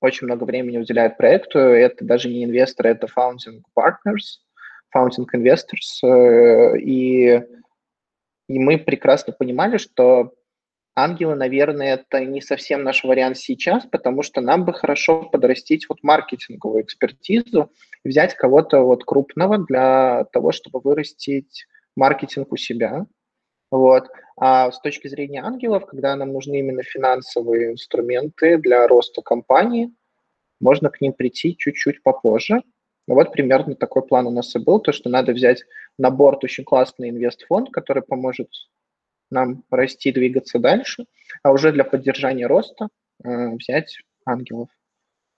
очень 0.00 0.26
много 0.26 0.44
времени 0.44 0.78
уделяют 0.78 1.16
проекту, 1.16 1.58
это 1.58 2.04
даже 2.04 2.28
не 2.28 2.44
инвесторы, 2.44 2.90
это 2.90 3.06
founding 3.06 3.62
partners, 3.78 4.40
founding 4.94 5.26
investors, 5.34 6.02
э, 6.02 6.78
и, 6.78 7.42
и 8.48 8.58
мы 8.58 8.78
прекрасно 8.78 9.32
понимали, 9.32 9.78
что 9.78 10.32
Ангелы, 10.98 11.34
наверное, 11.34 11.94
это 11.94 12.24
не 12.24 12.40
совсем 12.40 12.82
наш 12.82 13.04
вариант 13.04 13.36
сейчас, 13.36 13.84
потому 13.84 14.22
что 14.22 14.40
нам 14.40 14.64
бы 14.64 14.72
хорошо 14.72 15.24
подрастить 15.24 15.86
вот 15.90 15.98
маркетинговую 16.02 16.82
экспертизу, 16.82 17.70
взять 18.02 18.34
кого-то 18.34 18.80
вот 18.80 19.04
крупного 19.04 19.58
для 19.58 20.24
того, 20.32 20.52
чтобы 20.52 20.80
вырастить 20.80 21.66
маркетинг 21.96 22.50
у 22.50 22.56
себя. 22.56 23.04
Вот. 23.70 24.08
А 24.38 24.70
с 24.70 24.80
точки 24.80 25.08
зрения 25.08 25.42
ангелов, 25.42 25.84
когда 25.84 26.16
нам 26.16 26.32
нужны 26.32 26.60
именно 26.60 26.82
финансовые 26.82 27.72
инструменты 27.72 28.56
для 28.56 28.88
роста 28.88 29.20
компании, 29.20 29.92
можно 30.62 30.88
к 30.88 31.02
ним 31.02 31.12
прийти 31.12 31.58
чуть-чуть 31.58 32.02
попозже. 32.02 32.62
Вот 33.06 33.32
примерно 33.32 33.74
такой 33.74 34.00
план 34.02 34.26
у 34.26 34.30
нас 34.30 34.56
и 34.56 34.58
был, 34.58 34.80
то, 34.80 34.92
что 34.92 35.10
надо 35.10 35.32
взять 35.32 35.62
на 35.98 36.08
борт 36.08 36.42
очень 36.42 36.64
классный 36.64 37.10
инвестфонд, 37.10 37.68
который 37.70 38.02
поможет 38.02 38.48
нам 39.30 39.64
расти, 39.70 40.12
двигаться 40.12 40.58
дальше, 40.58 41.06
а 41.42 41.52
уже 41.52 41.72
для 41.72 41.84
поддержания 41.84 42.46
роста 42.46 42.88
э, 43.24 43.48
взять 43.50 43.98
ангелов. 44.24 44.68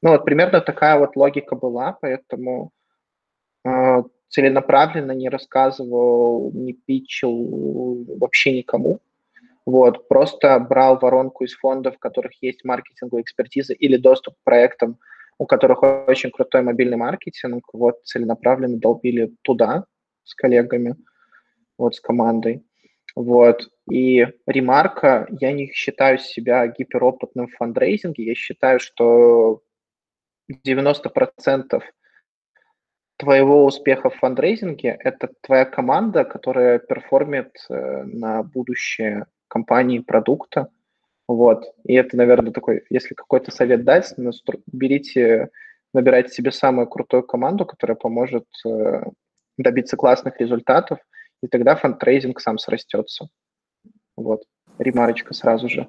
Ну 0.03 0.11
вот 0.11 0.24
примерно 0.24 0.61
такая 0.61 0.98
вот 0.98 1.16
логика 1.16 1.57
была, 1.57 1.92
поэтому 2.01 2.70
э, 3.64 4.03
целенаправленно 4.29 5.12
не 5.12 5.29
рассказывал, 5.29 6.53
не 6.53 6.72
питчил 6.72 8.05
вообще 8.18 8.57
никому. 8.57 9.01
Вот, 9.66 10.09
просто 10.09 10.59
брал 10.61 10.98
воронку 10.98 11.44
из 11.44 11.55
фондов, 11.55 11.96
в 11.96 11.98
которых 11.98 12.33
есть 12.42 12.64
маркетинговая 12.64 13.22
экспертиза 13.22 13.74
или 13.74 13.98
доступ 13.98 14.35
к 14.37 14.44
проектам, 14.44 14.98
у 15.37 15.44
которых 15.44 15.83
очень 15.83 16.31
крутой 16.31 16.62
мобильный 16.62 16.96
маркетинг, 16.96 17.66
вот 17.74 18.03
целенаправленно 18.05 18.79
долбили 18.79 19.35
туда 19.42 19.85
с 20.24 20.35
коллегами, 20.35 20.96
вот 21.77 21.94
с 21.94 22.01
командой. 22.01 22.64
Вот. 23.18 23.68
И 23.90 24.28
ремарка, 24.46 25.26
я 25.40 25.50
не 25.50 25.72
считаю 25.72 26.18
себя 26.18 26.68
гиперопытным 26.68 27.48
в 27.48 27.57
фандрейзинге, 27.57 28.22
я 28.22 28.35
считаю, 28.37 28.78
что 28.78 29.61
90% 30.48 31.83
твоего 33.16 33.64
успеха 33.64 34.11
в 34.11 34.14
фандрейзинге– 34.14 34.96
это 35.00 35.31
твоя 35.40 35.64
команда, 35.64 36.24
которая 36.24 36.78
перформит 36.78 37.50
э, 37.68 38.04
на 38.04 38.44
будущее 38.44 39.26
компании, 39.48 39.98
продукта. 39.98 40.68
Вот. 41.26 41.64
И 41.83 41.94
это, 41.94 42.16
наверное, 42.16 42.52
такой, 42.52 42.85
если 42.88 43.14
какой-то 43.14 43.50
совет 43.50 43.83
дать, 43.83 44.14
берите, 44.68 45.48
набирайте 45.92 46.33
себе 46.33 46.52
самую 46.52 46.87
крутую 46.87 47.24
команду, 47.24 47.66
которая 47.66 47.96
поможет 47.96 48.46
э, 48.64 49.02
добиться 49.57 49.96
классных 49.96 50.38
результатов, 50.40 51.00
и 51.42 51.48
тогда 51.48 51.77
фандрейзинг 51.77 52.40
сам 52.40 52.59
срастется. 52.59 53.29
Вот, 54.16 54.42
ремарочка 54.79 55.35
сразу 55.35 55.68
же. 55.68 55.88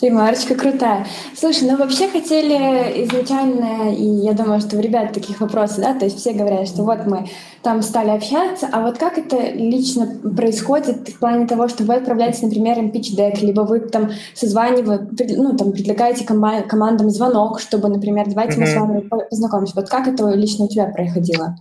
Ремарочка 0.00 0.56
крутая. 0.56 1.06
Слушай, 1.36 1.70
ну 1.70 1.76
вообще 1.76 2.08
хотели 2.08 3.04
изначально, 3.04 3.94
и 3.94 4.04
я 4.04 4.32
думаю, 4.32 4.60
что 4.60 4.76
у 4.76 4.80
ребят 4.80 5.12
таких 5.12 5.40
вопросов, 5.40 5.78
да, 5.78 5.94
то 5.94 6.04
есть 6.04 6.18
все 6.18 6.32
говорят, 6.32 6.66
что 6.66 6.82
вот 6.82 7.06
мы 7.06 7.28
там 7.62 7.80
стали 7.80 8.10
общаться, 8.10 8.68
а 8.72 8.82
вот 8.82 8.98
как 8.98 9.18
это 9.18 9.36
лично 9.52 10.18
происходит 10.36 11.08
в 11.10 11.18
плане 11.20 11.46
того, 11.46 11.68
что 11.68 11.84
вы 11.84 11.94
отправляете, 11.94 12.44
например, 12.44 12.78
им 12.78 12.90
pitch 12.90 13.40
либо 13.40 13.60
вы 13.60 13.80
там 13.80 14.10
созваниваете, 14.34 15.36
ну 15.36 15.56
там 15.56 15.70
предлагаете 15.70 16.24
кома- 16.24 16.62
командам 16.62 17.08
звонок, 17.08 17.60
чтобы, 17.60 17.88
например, 17.88 18.26
давайте 18.26 18.56
mm-hmm. 18.56 18.60
мы 18.60 18.66
с 18.66 18.74
вами 18.74 19.26
познакомимся. 19.30 19.74
Вот 19.76 19.88
как 19.88 20.08
это 20.08 20.28
лично 20.30 20.64
у 20.64 20.68
тебя 20.68 20.86
происходило? 20.86 21.56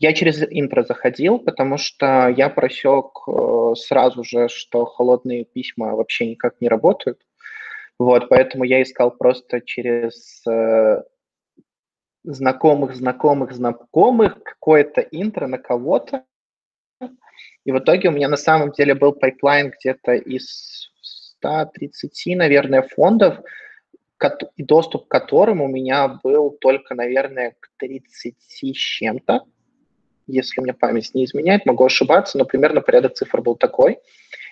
Я 0.00 0.14
через 0.14 0.42
интро 0.42 0.82
заходил, 0.82 1.38
потому 1.38 1.76
что 1.76 2.28
я 2.34 2.48
просек 2.48 3.18
э, 3.28 3.74
сразу 3.76 4.24
же, 4.24 4.48
что 4.48 4.86
холодные 4.86 5.44
письма 5.44 5.94
вообще 5.94 6.26
никак 6.26 6.58
не 6.62 6.68
работают. 6.68 7.20
Вот, 7.98 8.30
поэтому 8.30 8.64
я 8.64 8.80
искал 8.80 9.10
просто 9.10 9.60
через 9.60 10.42
э, 10.48 11.02
знакомых, 12.24 12.96
знакомых, 12.96 13.52
знакомых 13.52 14.42
какое-то 14.42 15.02
интро 15.02 15.46
на 15.46 15.58
кого-то. 15.58 16.24
И 17.66 17.70
в 17.70 17.78
итоге 17.78 18.08
у 18.08 18.12
меня 18.12 18.30
на 18.30 18.38
самом 18.38 18.72
деле 18.72 18.94
был 18.94 19.12
пайплайн 19.12 19.70
где-то 19.70 20.14
из 20.14 20.90
130, 21.02 22.38
наверное, 22.38 22.88
фондов, 22.88 23.40
и 24.56 24.62
доступ 24.62 25.08
к 25.08 25.10
которым 25.10 25.60
у 25.60 25.68
меня 25.68 26.08
был 26.24 26.52
только, 26.52 26.94
наверное, 26.94 27.54
к 27.60 27.68
30 27.76 28.34
с 28.40 28.78
чем-то 28.78 29.44
если 30.26 30.60
мне 30.60 30.74
память 30.74 31.14
не 31.14 31.24
изменяет, 31.24 31.66
могу 31.66 31.84
ошибаться, 31.84 32.38
но 32.38 32.44
примерно 32.44 32.80
порядок 32.80 33.14
цифр 33.14 33.40
был 33.40 33.56
такой. 33.56 33.98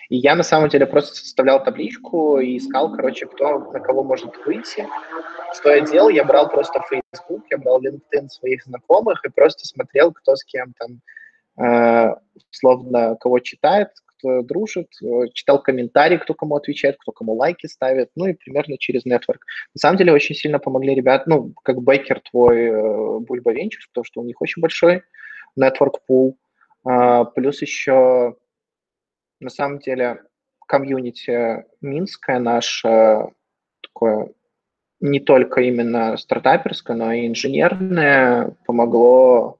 И 0.09 0.17
я 0.17 0.35
на 0.35 0.43
самом 0.43 0.69
деле 0.69 0.87
просто 0.87 1.15
составлял 1.15 1.63
табличку 1.63 2.39
и 2.39 2.57
искал, 2.57 2.91
короче, 2.95 3.27
кто 3.27 3.59
на 3.71 3.79
кого 3.79 4.03
может 4.03 4.35
выйти. 4.45 4.87
Что 5.53 5.71
я 5.71 5.81
делал? 5.81 6.09
Я 6.09 6.23
брал 6.23 6.49
просто 6.49 6.81
Facebook, 6.89 7.45
я 7.51 7.57
брал 7.59 7.81
LinkedIn 7.81 8.29
своих 8.29 8.63
знакомых 8.63 9.23
и 9.23 9.29
просто 9.29 9.65
смотрел, 9.67 10.11
кто 10.11 10.35
с 10.35 10.43
кем 10.43 10.73
там, 10.77 11.01
э, 11.63 12.15
условно, 12.51 13.17
кого 13.19 13.39
читает, 13.39 13.89
кто 14.19 14.41
дружит, 14.41 14.87
э, 15.01 15.27
читал 15.33 15.61
комментарии, 15.61 16.17
кто 16.17 16.33
кому 16.33 16.55
отвечает, 16.55 16.97
кто 16.99 17.11
кому 17.11 17.33
лайки 17.33 17.67
ставит, 17.67 18.09
ну 18.15 18.25
и 18.25 18.33
примерно 18.33 18.77
через 18.79 19.05
network. 19.05 19.41
На 19.75 19.79
самом 19.79 19.97
деле 19.97 20.11
очень 20.11 20.35
сильно 20.35 20.57
помогли 20.57 20.95
ребят, 20.95 21.27
ну, 21.27 21.53
как 21.63 21.81
Бейкер 21.81 22.21
твой 22.31 22.63
э, 22.65 23.19
Бульба 23.19 23.53
Венчурс, 23.53 23.87
потому 23.87 24.05
что 24.05 24.21
у 24.21 24.23
них 24.23 24.41
очень 24.41 24.61
большой 24.61 25.03
network 25.57 25.95
pool, 26.09 26.35
а, 26.83 27.25
плюс 27.25 27.61
еще, 27.61 28.35
на 29.39 29.49
самом 29.49 29.79
деле, 29.79 30.23
комьюнити 30.67 31.65
Минское 31.81 32.39
наше 32.39 33.29
такое 33.81 34.29
не 34.99 35.19
только 35.19 35.61
именно 35.61 36.17
стартаперское, 36.17 36.95
но 36.95 37.11
и 37.11 37.27
инженерное 37.27 38.55
помогло 38.65 39.59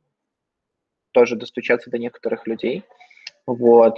тоже 1.12 1.36
достучаться 1.36 1.89
до 1.89 1.97
некоторых 1.97 2.45
людей. 2.45 2.84
Вот. 3.47 3.97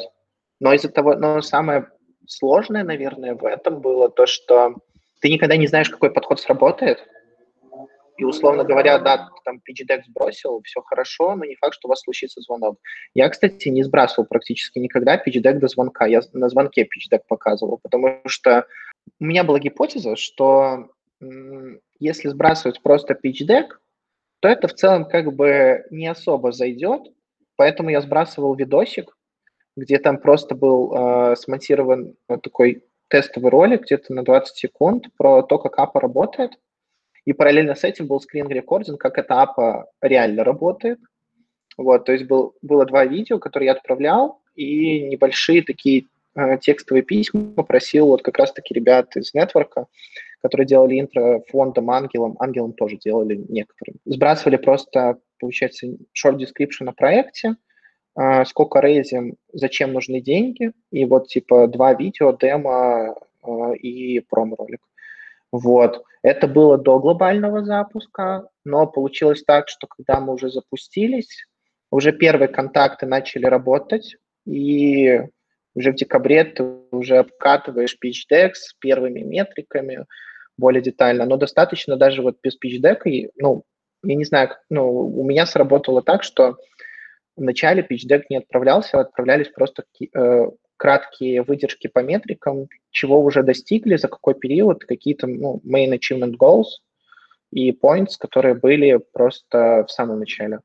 Но 0.59 0.73
из-за 0.73 0.89
того, 0.89 1.15
но 1.15 1.41
самое 1.41 1.87
сложное, 2.27 2.83
наверное, 2.83 3.35
в 3.35 3.43
этом 3.43 3.81
было 3.81 4.09
то, 4.09 4.27
что 4.27 4.75
ты 5.19 5.29
никогда 5.29 5.57
не 5.57 5.67
знаешь, 5.67 5.89
какой 5.89 6.11
подход 6.11 6.39
сработает, 6.39 7.03
и, 8.17 8.23
условно 8.23 8.63
говоря, 8.63 8.99
да, 8.99 9.29
там 9.45 9.61
deck 9.67 10.03
сбросил, 10.07 10.61
все 10.63 10.81
хорошо, 10.81 11.35
но 11.35 11.45
не 11.45 11.55
факт, 11.55 11.73
что 11.75 11.87
у 11.87 11.89
вас 11.89 12.01
случится 12.01 12.41
звонок. 12.41 12.77
Я, 13.13 13.29
кстати, 13.29 13.69
не 13.69 13.83
сбрасывал 13.83 14.27
практически 14.27 14.79
никогда 14.79 15.17
deck 15.17 15.59
до 15.59 15.67
звонка. 15.67 16.05
Я 16.05 16.21
на 16.33 16.49
звонке 16.49 16.87
deck 17.11 17.21
показывал, 17.27 17.79
потому 17.81 18.21
что 18.25 18.65
у 19.19 19.23
меня 19.23 19.43
была 19.43 19.59
гипотеза, 19.59 20.15
что 20.15 20.89
если 21.99 22.29
сбрасывать 22.29 22.81
просто 22.81 23.13
deck, 23.13 23.67
то 24.39 24.47
это 24.47 24.67
в 24.67 24.73
целом 24.73 25.05
как 25.05 25.33
бы 25.33 25.85
не 25.91 26.07
особо 26.07 26.51
зайдет, 26.51 27.01
поэтому 27.55 27.89
я 27.89 28.01
сбрасывал 28.01 28.55
видосик, 28.55 29.15
где 29.77 29.99
там 29.99 30.17
просто 30.17 30.55
был 30.55 30.93
э, 30.93 31.35
смонтирован 31.35 32.15
такой 32.27 32.83
тестовый 33.07 33.51
ролик 33.51 33.83
где-то 33.83 34.13
на 34.13 34.23
20 34.23 34.55
секунд 34.55 35.05
про 35.17 35.43
то, 35.43 35.59
как 35.59 35.77
APA 35.77 35.99
работает, 35.99 36.53
и 37.25 37.33
параллельно 37.33 37.75
с 37.75 37.83
этим 37.83 38.07
был 38.07 38.19
скрин-рекординг, 38.19 38.99
как 38.99 39.17
эта 39.17 39.41
апа 39.41 39.87
реально 40.01 40.43
работает. 40.43 40.99
Вот, 41.77 42.05
то 42.05 42.11
есть 42.11 42.25
был, 42.25 42.55
было 42.61 42.85
два 42.85 43.05
видео, 43.05 43.39
которые 43.39 43.67
я 43.67 43.73
отправлял, 43.73 44.41
и 44.55 45.01
небольшие 45.01 45.63
такие 45.63 46.05
э, 46.35 46.57
текстовые 46.59 47.03
письма 47.03 47.63
просил 47.63 48.07
вот 48.07 48.23
как 48.23 48.37
раз-таки 48.37 48.73
ребят 48.73 49.15
из 49.15 49.33
нетворка, 49.33 49.87
которые 50.41 50.67
делали 50.67 50.99
интро 50.99 51.41
фондом 51.47 51.89
Ангелом, 51.91 52.35
Ангелом 52.39 52.73
тоже 52.73 52.97
делали 52.97 53.35
некоторым. 53.47 53.95
Сбрасывали 54.05 54.57
просто, 54.57 55.17
получается, 55.39 55.87
short 55.87 56.37
description 56.37 56.87
о 56.87 56.93
проекте, 56.93 57.55
э, 58.19 58.45
сколько 58.45 58.79
рейзим, 58.79 59.35
зачем 59.53 59.93
нужны 59.93 60.19
деньги, 60.21 60.71
и 60.91 61.05
вот 61.05 61.27
типа 61.27 61.67
два 61.67 61.93
видео, 61.93 62.33
демо 62.33 63.15
э, 63.43 63.75
и 63.75 64.19
промо-ролик. 64.19 64.81
Вот. 65.51 66.03
Это 66.23 66.47
было 66.47 66.77
до 66.77 66.99
глобального 66.99 67.63
запуска, 67.63 68.47
но 68.63 68.87
получилось 68.87 69.43
так, 69.43 69.69
что 69.69 69.87
когда 69.87 70.19
мы 70.19 70.33
уже 70.33 70.49
запустились, 70.49 71.45
уже 71.91 72.11
первые 72.13 72.47
контакты 72.47 73.05
начали 73.05 73.45
работать, 73.45 74.15
и 74.45 75.21
уже 75.75 75.91
в 75.91 75.95
декабре 75.95 76.43
ты 76.43 76.63
уже 76.91 77.17
обкатываешь 77.17 77.97
pitch 78.03 78.31
deck 78.31 78.51
с 78.53 78.73
первыми 78.73 79.21
метриками 79.21 80.05
более 80.57 80.81
детально, 80.81 81.25
но 81.25 81.37
достаточно 81.37 81.97
даже 81.97 82.21
вот 82.21 82.37
без 82.43 82.55
pitch 82.55 82.81
deck, 82.81 83.29
ну, 83.35 83.63
я 84.03 84.15
не 84.15 84.25
знаю, 84.25 84.49
ну, 84.69 84.89
у 84.89 85.23
меня 85.23 85.45
сработало 85.45 86.01
так, 86.01 86.23
что 86.23 86.57
вначале 87.35 87.81
pitch 87.81 88.07
deck 88.09 88.23
не 88.29 88.37
отправлялся, 88.37 88.97
а 88.97 89.01
отправлялись 89.01 89.49
просто 89.49 89.83
э, 90.13 90.49
краткие 90.81 91.43
выдержки 91.43 91.85
по 91.85 91.99
метрикам, 91.99 92.67
чего 92.89 93.21
уже 93.21 93.43
достигли, 93.43 93.97
за 93.97 94.07
какой 94.07 94.33
период, 94.33 94.83
какие-то 94.83 95.27
ну, 95.27 95.61
main 95.63 95.95
achievement 95.95 96.37
goals 96.39 96.81
и 97.51 97.71
points, 97.71 98.13
которые 98.19 98.55
были 98.55 98.99
просто 99.13 99.85
в 99.87 99.91
самом 99.91 100.17
начале. 100.17 100.61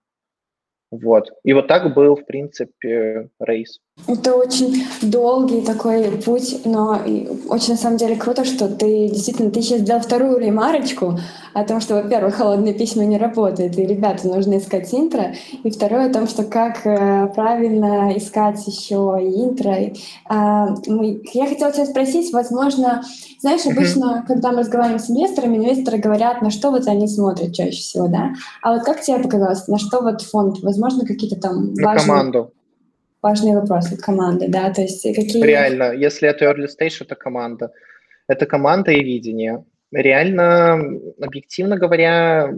Вот. 0.90 1.32
И 1.44 1.52
вот 1.52 1.68
так 1.68 1.92
был, 1.92 2.16
в 2.16 2.24
принципе, 2.24 3.28
рейс. 3.38 3.80
Это 4.06 4.36
очень 4.36 4.84
долгий 5.02 5.62
такой 5.62 6.04
путь, 6.24 6.60
но 6.64 7.00
очень 7.48 7.72
на 7.72 7.76
самом 7.76 7.96
деле 7.96 8.14
круто, 8.14 8.44
что 8.44 8.68
ты 8.68 9.08
действительно, 9.08 9.50
ты 9.50 9.62
сейчас 9.62 9.80
сделал 9.80 10.00
вторую 10.00 10.38
ремарочку 10.38 11.18
о 11.54 11.64
том, 11.64 11.80
что, 11.80 11.94
во-первых, 11.94 12.36
холодные 12.36 12.72
письма 12.72 13.04
не 13.04 13.18
работают, 13.18 13.76
и 13.76 13.84
ребята 13.84 14.28
нужно 14.28 14.58
искать 14.58 14.94
интро, 14.94 15.34
и 15.64 15.70
второе 15.70 16.08
о 16.08 16.12
том, 16.12 16.28
что 16.28 16.44
как 16.44 16.86
э, 16.86 17.26
правильно 17.34 18.16
искать 18.16 18.64
еще 18.66 19.18
и 19.20 19.42
интро. 19.42 19.74
А, 20.28 20.68
я 21.32 21.46
хотела 21.46 21.72
тебя 21.72 21.86
спросить, 21.86 22.32
возможно, 22.32 23.02
знаешь, 23.40 23.66
обычно, 23.66 24.22
mm-hmm. 24.22 24.26
когда 24.28 24.52
мы 24.52 24.58
разговариваем 24.60 25.00
с 25.00 25.10
инвесторами, 25.10 25.56
инвесторы 25.56 25.98
говорят, 25.98 26.42
на 26.42 26.50
что 26.50 26.70
вот 26.70 26.86
они 26.86 27.08
смотрят 27.08 27.54
чаще 27.54 27.80
всего, 27.80 28.06
да? 28.06 28.34
А 28.62 28.74
вот 28.74 28.84
как 28.84 29.00
тебе 29.00 29.18
показалось, 29.18 29.66
на 29.66 29.78
что 29.78 30.00
вот 30.00 30.22
фонд, 30.22 30.60
возможно, 30.62 31.04
какие-то 31.04 31.40
там 31.40 31.74
на 31.74 31.84
важные... 31.84 32.46
команду 33.22 33.22
важные 33.22 33.54
вопросы 33.54 33.96
команды, 33.96 34.48
да, 34.48 34.72
то 34.72 34.82
есть 34.82 35.02
какие... 35.02 35.42
Реально, 35.42 35.92
если 35.92 36.28
это 36.28 36.44
early 36.44 36.66
stage, 36.66 36.96
это 37.00 37.14
команда. 37.14 37.72
Это 38.28 38.46
команда 38.46 38.90
и 38.92 39.04
видение. 39.04 39.64
Реально, 39.92 40.74
объективно 41.20 41.76
говоря, 41.76 42.52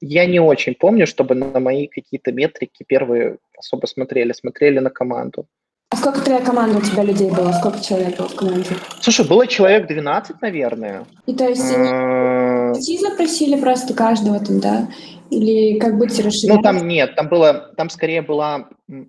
я 0.00 0.26
не 0.26 0.40
очень 0.40 0.74
помню, 0.74 1.06
чтобы 1.06 1.34
на 1.34 1.60
мои 1.60 1.86
какие-то 1.86 2.32
метрики 2.32 2.84
первые 2.86 3.38
особо 3.56 3.86
смотрели, 3.86 4.32
смотрели 4.32 4.80
на 4.80 4.90
команду. 4.90 5.46
А 5.92 5.96
сколько 5.96 6.20
твоя 6.20 6.40
команда 6.40 6.78
у 6.78 6.80
тебя 6.80 7.02
людей 7.02 7.30
было? 7.30 7.50
Сколько 7.50 7.80
человек 7.80 8.16
было 8.16 8.28
в 8.28 8.36
команде? 8.36 8.70
Слушай, 9.00 9.26
было 9.26 9.46
человек 9.48 9.88
12, 9.88 10.40
наверное. 10.40 11.04
И 11.26 11.34
то 11.34 11.48
есть 11.48 11.68
они 11.74 12.98
запросили 12.98 13.60
просто 13.60 13.92
каждого 13.92 14.38
там, 14.38 14.60
да? 14.60 14.88
Или 15.30 15.80
как 15.80 15.98
быть 15.98 16.16
расширять? 16.24 16.56
Ну, 16.56 16.62
там 16.62 16.86
нет, 16.86 17.16
там 17.16 17.28
было, 17.28 17.72
там 17.76 17.90
скорее 17.90 18.22
была, 18.22 18.68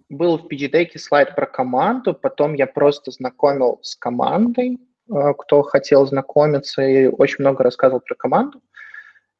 был 0.09 0.39
в 0.39 0.47
PGDeck 0.47 0.97
слайд 0.97 1.35
про 1.35 1.45
команду, 1.45 2.15
потом 2.15 2.53
я 2.55 2.65
просто 2.65 3.11
знакомил 3.11 3.79
с 3.83 3.95
командой, 3.95 4.79
э, 5.09 5.33
кто 5.37 5.61
хотел 5.63 6.05
знакомиться, 6.07 6.81
и 6.81 7.07
очень 7.07 7.37
много 7.39 7.63
рассказывал 7.63 8.01
про 8.01 8.15
команду. 8.15 8.59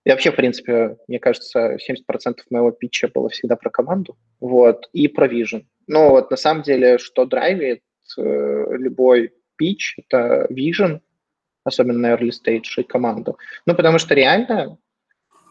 И 0.03 0.09
вообще, 0.09 0.31
в 0.31 0.35
принципе, 0.35 0.97
мне 1.07 1.19
кажется, 1.19 1.77
70% 1.77 2.39
моего 2.49 2.71
питча 2.71 3.07
было 3.07 3.29
всегда 3.29 3.55
про 3.55 3.69
команду, 3.69 4.17
вот, 4.39 4.89
и 4.93 5.07
про 5.07 5.27
vision. 5.27 5.65
Ну, 5.87 6.09
вот, 6.09 6.31
на 6.31 6.37
самом 6.37 6.63
деле, 6.63 6.97
что 6.97 7.25
драйвит 7.25 7.81
э, 8.17 8.65
любой 8.77 9.33
питч, 9.57 9.97
это 9.99 10.47
vision, 10.49 11.01
особенно 11.63 11.99
на 11.99 12.15
early 12.15 12.31
stage, 12.31 12.63
и 12.77 12.83
команду. 12.83 13.37
Ну, 13.67 13.75
потому 13.75 13.99
что 13.99 14.15
реально 14.15 14.77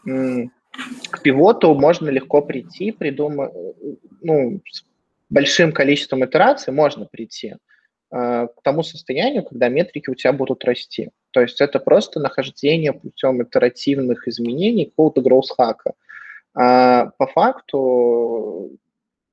к 0.03 1.21
пивоту 1.21 1.73
можно 1.75 2.09
легко 2.09 2.41
прийти, 2.41 2.91
придумать, 2.91 3.51
ну, 4.21 4.61
с 4.69 4.83
большим 5.29 5.71
количеством 5.71 6.25
итераций 6.25 6.73
можно 6.73 7.05
прийти, 7.05 7.55
к 8.11 8.55
тому 8.63 8.83
состоянию, 8.83 9.43
когда 9.43 9.69
метрики 9.69 10.09
у 10.09 10.15
тебя 10.15 10.33
будут 10.33 10.65
расти. 10.65 11.11
То 11.31 11.39
есть 11.41 11.61
это 11.61 11.79
просто 11.79 12.19
нахождение 12.19 12.91
путем 12.91 13.41
итеративных 13.41 14.27
изменений 14.27 14.85
какого-то 14.85 15.21
гроус-хака. 15.21 15.93
А 16.53 17.05
по 17.17 17.27
факту 17.27 18.77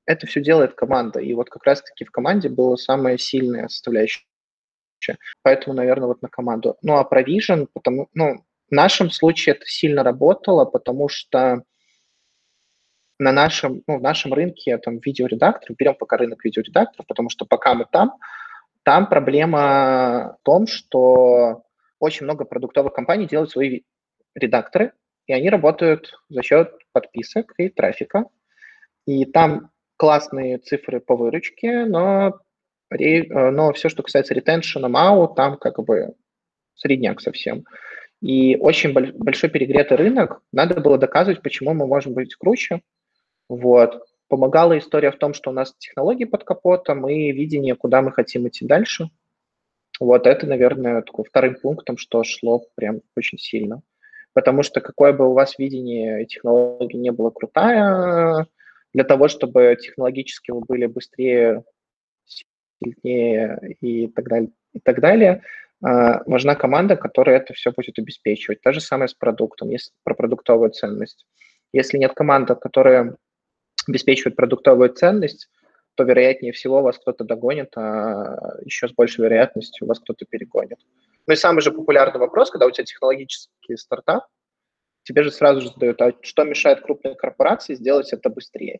это 0.05 0.25
все 0.27 0.41
делает 0.41 0.75
команда. 0.75 1.19
И 1.19 1.33
вот 1.33 1.49
как 1.49 1.65
раз-таки 1.65 2.05
в 2.05 2.11
команде 2.11 2.47
была 2.49 2.77
самая 2.77 3.17
сильная 3.17 3.67
составляющая. 3.67 4.23
Поэтому, 5.43 5.75
наверное, 5.75 6.07
вот 6.07 6.21
на 6.21 6.29
команду. 6.29 6.77
Ну, 6.81 6.95
а 6.95 7.03
про 7.03 7.21
Vision, 7.21 7.67
потому, 7.73 8.07
ну, 8.13 8.45
в 8.69 8.71
нашем 8.71 9.11
случае 9.11 9.55
это 9.55 9.65
сильно 9.65 10.03
работало, 10.03 10.63
потому 10.65 11.09
что 11.09 11.63
на 13.17 13.31
нашем, 13.33 13.83
ну, 13.87 13.97
в 13.99 14.01
нашем 14.01 14.33
рынке 14.33 14.77
там 14.77 14.99
видеоредактор, 14.99 15.75
берем 15.77 15.95
пока 15.95 16.17
рынок 16.17 16.45
видеоредакторов, 16.45 17.05
потому 17.07 17.29
что 17.29 17.45
пока 17.45 17.73
мы 17.73 17.85
там, 17.91 18.13
там 18.83 19.07
проблема 19.07 20.37
в 20.39 20.43
том, 20.43 20.67
что 20.67 21.63
очень 21.99 22.25
много 22.25 22.45
продуктовых 22.45 22.93
компаний 22.93 23.27
делают 23.27 23.51
свои 23.51 23.81
редакторы, 24.35 24.93
и 25.27 25.33
они 25.33 25.49
работают 25.49 26.13
за 26.29 26.41
счет 26.43 26.73
подписок 26.91 27.53
и 27.57 27.69
трафика. 27.69 28.25
И 29.05 29.25
там 29.25 29.71
классные 29.97 30.57
цифры 30.59 30.99
по 30.99 31.15
выручке, 31.15 31.85
но, 31.85 32.39
э, 32.89 33.23
но 33.51 33.73
все, 33.73 33.89
что 33.89 34.03
касается 34.03 34.33
ретеншена, 34.33 34.87
МАУ, 34.87 35.33
там 35.35 35.57
как 35.57 35.83
бы 35.83 36.15
средняк 36.75 37.21
совсем. 37.21 37.65
И 38.21 38.57
очень 38.57 38.93
большой 38.93 39.49
перегретый 39.49 39.97
рынок. 39.97 40.41
Надо 40.51 40.79
было 40.81 40.97
доказывать, 40.97 41.41
почему 41.41 41.73
мы 41.73 41.87
можем 41.87 42.13
быть 42.13 42.35
круче. 42.35 42.81
Вот. 43.47 44.03
Помогала 44.29 44.77
история 44.77 45.11
в 45.11 45.17
том, 45.17 45.33
что 45.33 45.49
у 45.49 45.53
нас 45.53 45.75
технологии 45.77 46.25
под 46.25 46.43
капотом 46.43 47.09
и 47.09 47.31
видение, 47.31 47.75
куда 47.75 48.01
мы 48.01 48.11
хотим 48.11 48.47
идти 48.47 48.65
дальше. 48.65 49.09
Вот 49.99 50.27
это, 50.27 50.45
наверное, 50.47 51.01
такой 51.01 51.25
вторым 51.25 51.55
пунктом, 51.55 51.97
что 51.97 52.23
шло 52.23 52.63
прям 52.75 53.01
очень 53.17 53.39
сильно. 53.39 53.81
Потому 54.33 54.63
что 54.63 54.81
какое 54.81 55.13
бы 55.13 55.27
у 55.27 55.33
вас 55.33 55.57
видение 55.57 56.25
технологии 56.25 56.95
не 56.95 57.11
было 57.11 57.31
крутая, 57.31 58.45
для 58.93 59.03
того, 59.03 59.27
чтобы 59.27 59.75
технологически 59.79 60.51
вы 60.51 60.61
были 60.61 60.85
быстрее, 60.85 61.63
сильнее 62.25 63.75
и 63.81 64.07
так 64.07 64.29
далее, 64.29 64.51
и 64.73 64.79
так 64.79 64.99
далее, 65.01 65.43
а, 65.83 66.23
нужна 66.25 66.55
команда, 66.55 66.95
которая 66.95 67.37
это 67.37 67.53
все 67.53 67.71
будет 67.71 67.97
обеспечивать. 67.97 68.61
То 68.61 68.73
же 68.73 68.81
самое 68.81 69.07
с 69.07 69.13
продуктом, 69.13 69.69
если 69.69 69.91
про 70.03 70.13
продуктовую 70.13 70.71
ценность. 70.71 71.25
Если 71.73 71.97
нет 71.97 72.13
команды, 72.13 72.55
которая 72.55 73.15
обеспечивает 73.89 74.35
продуктовую 74.35 74.93
ценность, 74.93 75.49
то 75.95 76.03
вероятнее 76.03 76.53
всего 76.53 76.81
вас 76.81 76.97
кто-то 76.97 77.23
догонит, 77.25 77.75
а 77.75 78.57
еще 78.63 78.87
с 78.87 78.93
большей 78.93 79.23
вероятностью 79.25 79.87
вас 79.87 79.99
кто-то 79.99 80.25
перегонит. 80.25 80.79
Ну 81.27 81.33
и 81.33 81.37
самый 81.37 81.61
же 81.61 81.71
популярный 81.71 82.19
вопрос, 82.19 82.49
когда 82.49 82.65
у 82.65 82.71
тебя 82.71 82.85
технологический 82.85 83.75
стартап, 83.75 84.25
тебе 85.03 85.23
же 85.23 85.31
сразу 85.31 85.61
же 85.61 85.69
задают, 85.69 86.01
а 86.01 86.13
что 86.21 86.43
мешает 86.43 86.81
крупной 86.81 87.15
корпорации 87.15 87.75
сделать 87.75 88.13
это 88.13 88.29
быстрее? 88.29 88.79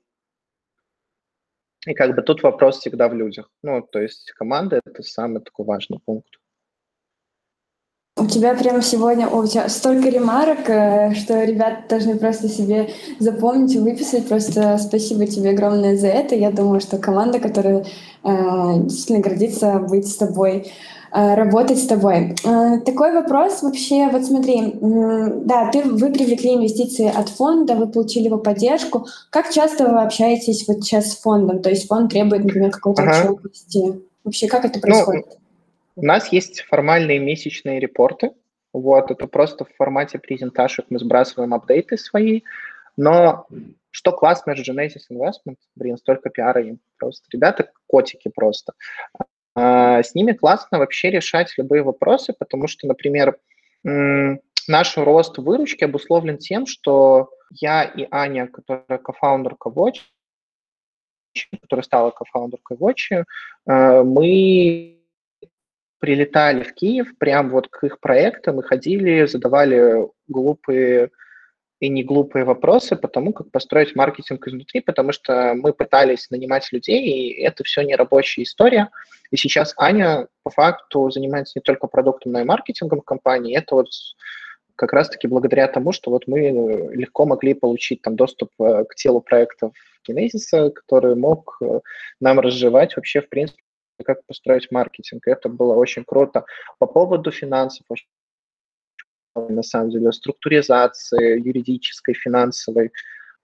И 1.86 1.94
как 1.94 2.16
бы 2.16 2.22
тут 2.22 2.44
вопрос 2.44 2.80
всегда 2.80 3.08
в 3.08 3.14
людях. 3.14 3.50
Ну, 3.64 3.82
то 3.82 4.00
есть 4.00 4.32
команда– 4.32 4.82
это 4.86 5.02
самый 5.02 5.42
такой 5.42 5.66
важный 5.66 6.00
пункт. 6.06 6.39
У 8.20 8.28
тебя 8.28 8.54
прямо 8.54 8.82
сегодня 8.82 9.28
о, 9.28 9.38
у 9.38 9.48
тебя 9.48 9.70
столько 9.70 10.10
ремарок, 10.10 10.70
э, 10.70 11.14
что 11.16 11.42
ребята 11.44 11.84
должны 11.88 12.18
просто 12.18 12.50
себе 12.50 12.90
запомнить 13.20 13.74
и 13.76 13.80
выписать. 13.80 14.28
Просто 14.28 14.78
спасибо 14.78 15.26
тебе 15.26 15.52
огромное 15.52 15.96
за 15.96 16.08
это. 16.08 16.36
Я 16.36 16.52
думаю, 16.52 16.82
что 16.82 16.98
команда, 16.98 17.40
которая 17.40 17.86
э, 18.24 18.80
действительно 18.80 19.20
гордится 19.20 19.80
быть 19.80 20.08
с 20.08 20.18
тобой, 20.18 20.72
э, 21.14 21.36
работать 21.36 21.78
с 21.78 21.88
тобой. 21.88 22.36
Э, 22.44 22.80
такой 22.86 23.14
вопрос 23.14 23.64
вообще, 23.64 24.10
вот 24.10 24.26
смотри, 24.26 24.74
да, 24.82 25.70
ты, 25.72 25.84
вы 25.84 26.12
привлекли 26.12 26.56
инвестиции 26.56 27.10
от 27.16 27.30
фонда, 27.30 27.76
вы 27.76 27.88
получили 27.88 28.26
его 28.26 28.38
поддержку. 28.38 29.08
Как 29.30 29.50
часто 29.50 29.88
вы 29.88 30.02
общаетесь 30.02 30.68
вот 30.68 30.84
сейчас 30.84 31.12
с 31.12 31.16
фондом? 31.16 31.62
То 31.62 31.70
есть 31.70 31.88
фонд 31.88 32.12
требует, 32.12 32.44
например, 32.44 32.72
какой-то 32.72 33.04
ага. 33.04 33.32
отчетности. 33.32 34.02
Вообще, 34.26 34.48
как 34.48 34.66
это 34.66 34.76
ну, 34.76 34.82
происходит? 34.82 35.26
Ну, 35.30 35.36
у 36.00 36.06
нас 36.06 36.32
есть 36.32 36.62
формальные 36.62 37.20
месячные 37.20 37.80
репорты. 37.80 38.32
Вот, 38.72 39.12
это 39.12 39.28
просто 39.28 39.66
в 39.66 39.76
формате 39.76 40.20
презентажек 40.20 40.86
мы 40.90 41.00
сбрасываем 41.00 41.54
апдейты 41.54 41.98
свои. 41.98 42.42
Но 42.96 43.48
что 43.92 44.12
классно 44.12 44.56
с 44.56 44.60
Genesis 44.60 45.10
Investment, 45.12 45.58
блин, 45.76 45.98
столько 45.98 46.30
пиара 46.30 46.62
им 46.62 46.80
просто. 46.98 47.26
Ребята 47.32 47.72
котики 47.88 48.32
просто. 48.34 48.74
А, 49.56 50.02
с 50.02 50.16
ними 50.16 50.32
классно 50.32 50.78
вообще 50.78 51.10
решать 51.10 51.54
любые 51.58 51.84
вопросы, 51.84 52.34
потому 52.38 52.68
что, 52.68 52.88
например, 52.88 53.38
наш 53.84 54.98
рост 54.98 55.38
выручки 55.38 55.84
обусловлен 55.84 56.38
тем, 56.38 56.66
что 56.66 57.32
я 57.52 57.84
и 57.84 58.08
Аня, 58.12 58.48
которая 58.48 59.00
кофаундерка 59.00 59.70
Watch, 59.70 60.00
которая 61.62 61.84
стала 61.84 62.12
кофаундеркой 62.12 62.78
Watch, 62.78 63.26
э, 63.68 64.04
мы 64.04 64.99
прилетали 66.00 66.64
в 66.64 66.74
Киев, 66.74 67.18
прям 67.18 67.50
вот 67.50 67.68
к 67.68 67.84
их 67.84 68.00
проектам 68.00 68.60
и 68.60 68.64
ходили, 68.64 69.26
задавали 69.26 70.08
глупые 70.28 71.12
и 71.80 71.88
не 71.88 72.04
глупые 72.04 72.44
вопросы 72.44 72.96
по 72.96 73.08
тому, 73.08 73.32
как 73.32 73.52
построить 73.52 73.96
маркетинг 73.96 74.46
изнутри, 74.48 74.82
потому 74.82 75.14
что 75.14 75.54
мы 75.56 75.72
пытались 75.72 76.30
нанимать 76.30 76.72
людей, 76.74 77.02
и 77.08 77.42
это 77.42 77.64
все 77.64 77.84
не 77.84 77.96
рабочая 77.96 78.44
история. 78.44 78.90
И 79.32 79.38
сейчас 79.38 79.74
Аня 79.78 80.28
по 80.44 80.50
факту 80.50 81.10
занимается 81.10 81.54
не 81.58 81.62
только 81.62 81.88
продуктом, 81.88 82.34
но 82.34 82.42
и 82.42 82.44
маркетингом 82.44 83.00
компании. 83.02 83.58
Это 83.58 83.76
вот 83.76 83.88
как 84.76 84.94
раз-таки 84.94 85.28
благодаря 85.28 85.68
тому, 85.68 85.92
что 85.92 86.12
вот 86.12 86.28
мы 86.28 86.92
легко 86.94 87.26
могли 87.26 87.54
получить 87.54 88.02
там 88.02 88.16
доступ 88.16 88.50
э, 88.60 88.86
к 88.86 88.96
телу 88.96 89.22
проектов 89.22 89.74
Kinesis, 90.08 90.72
который 90.72 91.16
мог 91.16 91.58
э, 91.62 91.82
нам 92.20 92.40
разжевать 92.40 92.96
вообще, 92.96 93.22
в 93.22 93.30
принципе, 93.30 93.62
как 94.04 94.26
построить 94.26 94.72
маркетинг. 94.72 95.28
Это 95.28 95.50
было 95.50 95.74
очень 95.76 96.04
круто. 96.04 96.46
По 96.78 96.86
поводу 96.86 97.32
финансов, 97.32 97.86
на 99.36 99.64
самом 99.64 99.92
деле, 99.92 100.12
структуризации 100.12 101.40
юридической, 101.40 102.14
финансовой. 102.14 102.92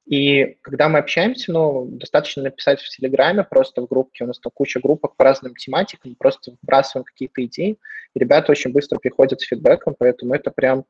И 0.06 0.58
когда 0.62 0.88
мы 0.88 1.00
общаемся, 1.00 1.52
ну, 1.52 1.86
достаточно 1.86 2.44
написать 2.44 2.80
в 2.80 2.89
Телеграме, 2.89 3.44
просто 3.44 3.82
в 3.82 3.88
группке, 3.88 4.24
у 4.24 4.28
нас 4.28 4.39
там 4.39 4.52
куча 4.54 4.80
группок 4.80 5.15
по 5.15 5.24
разным 5.24 5.56
тематикам, 5.56 6.15
просто 6.15 6.56
вбрасываем 6.62 7.06
какие-то 7.06 7.44
идеи, 7.46 7.78
и 8.13 8.20
ребята 8.20 8.52
очень 8.52 8.72
быстро 8.72 9.00
приходят 9.00 9.41
с 9.41 9.46
фидбэком, 9.46 9.96
поэтому 9.98 10.36
это 10.36 10.52
прям 10.52 10.86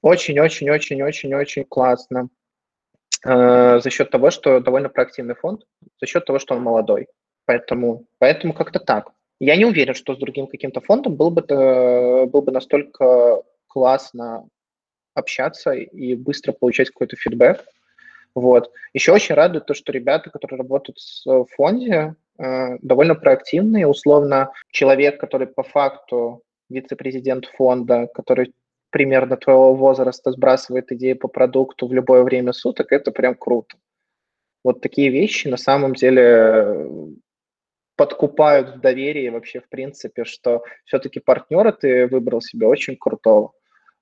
очень-очень-очень-очень-очень 0.00 1.64
классно. 1.64 2.30
Э, 3.26 3.80
за 3.80 3.90
счет 3.90 4.10
того, 4.10 4.30
что 4.30 4.60
довольно 4.60 4.88
проактивный 4.88 5.34
фонд, 5.34 5.64
за 6.00 6.06
счет 6.06 6.24
того, 6.24 6.38
что 6.38 6.54
он 6.54 6.62
молодой. 6.62 7.08
Поэтому, 7.48 8.04
поэтому 8.18 8.52
как-то 8.52 8.78
так. 8.78 9.10
Я 9.40 9.56
не 9.56 9.64
уверен, 9.64 9.94
что 9.94 10.14
с 10.14 10.18
другим 10.18 10.48
каким-то 10.48 10.82
фондом 10.82 11.14
было 11.14 11.30
бы, 11.30 11.40
э, 11.48 12.26
было 12.26 12.42
бы 12.42 12.52
настолько 12.52 13.42
классно 13.68 14.46
общаться 15.14 15.72
и 15.72 16.14
быстро 16.14 16.52
получать 16.52 16.90
какой-то 16.90 17.16
фидбэк. 17.16 17.64
Вот. 18.34 18.70
Еще 18.92 19.12
очень 19.12 19.34
радует 19.34 19.64
то, 19.64 19.72
что 19.72 19.92
ребята, 19.92 20.28
которые 20.28 20.58
работают 20.58 20.98
в 21.24 21.46
фонде, 21.56 22.16
э, 22.38 22.76
довольно 22.82 23.14
проактивные. 23.14 23.86
Условно, 23.86 24.52
человек, 24.70 25.18
который 25.18 25.46
по 25.46 25.62
факту 25.62 26.42
вице-президент 26.68 27.46
фонда, 27.46 28.08
который 28.12 28.52
примерно 28.90 29.38
твоего 29.38 29.74
возраста 29.74 30.32
сбрасывает 30.32 30.92
идеи 30.92 31.14
по 31.14 31.28
продукту 31.28 31.86
в 31.86 31.94
любое 31.94 32.24
время 32.24 32.52
суток, 32.52 32.92
это 32.92 33.10
прям 33.10 33.34
круто. 33.34 33.78
Вот 34.62 34.82
такие 34.82 35.08
вещи 35.08 35.48
на 35.48 35.56
самом 35.56 35.94
деле 35.94 37.16
подкупают 37.98 38.76
в 38.76 38.80
доверии 38.80 39.28
вообще, 39.28 39.60
в 39.60 39.68
принципе, 39.68 40.24
что 40.24 40.62
все-таки 40.84 41.18
партнера 41.18 41.72
ты 41.72 42.06
выбрал 42.06 42.40
себе 42.40 42.68
очень 42.68 42.96
крутого. 42.96 43.52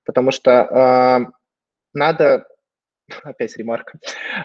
Потому 0.05 0.29
что 0.31 0.51
э, 0.51 1.31
надо, 1.95 2.47
опять 3.23 3.57
ремарка, 3.57 3.97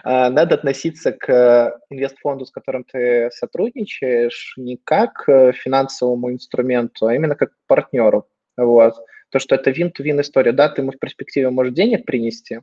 э, 0.03 0.29
надо 0.29 0.55
относиться 0.55 1.11
к 1.11 1.79
инвестфонду, 1.91 2.47
с 2.47 2.51
которым 2.51 2.83
ты 2.83 3.29
сотрудничаешь, 3.31 4.55
не 4.57 4.77
как 4.83 5.23
финансовому 5.27 6.31
инструменту, 6.31 7.05
а 7.05 7.13
именно 7.13 7.35
как 7.35 7.51
к 7.51 7.67
партнеру. 7.67 8.27
Вот. 8.57 8.95
То, 9.29 9.37
что 9.37 9.53
это 9.53 9.69
вин-то-вин 9.69 10.19
история. 10.19 10.51
Да, 10.51 10.67
ты 10.69 10.81
ему 10.81 10.91
в 10.91 10.99
перспективе 10.99 11.51
можешь 11.51 11.73
денег 11.73 12.05
принести, 12.05 12.61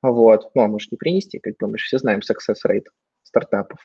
вот, 0.00 0.52
ну, 0.54 0.62
а 0.62 0.68
можешь 0.68 0.92
не 0.92 0.96
принести, 0.96 1.40
как 1.40 1.54
же 1.60 1.84
все 1.84 1.98
знаем 1.98 2.20
success 2.20 2.58
rate 2.66 2.86
стартапов. 3.22 3.78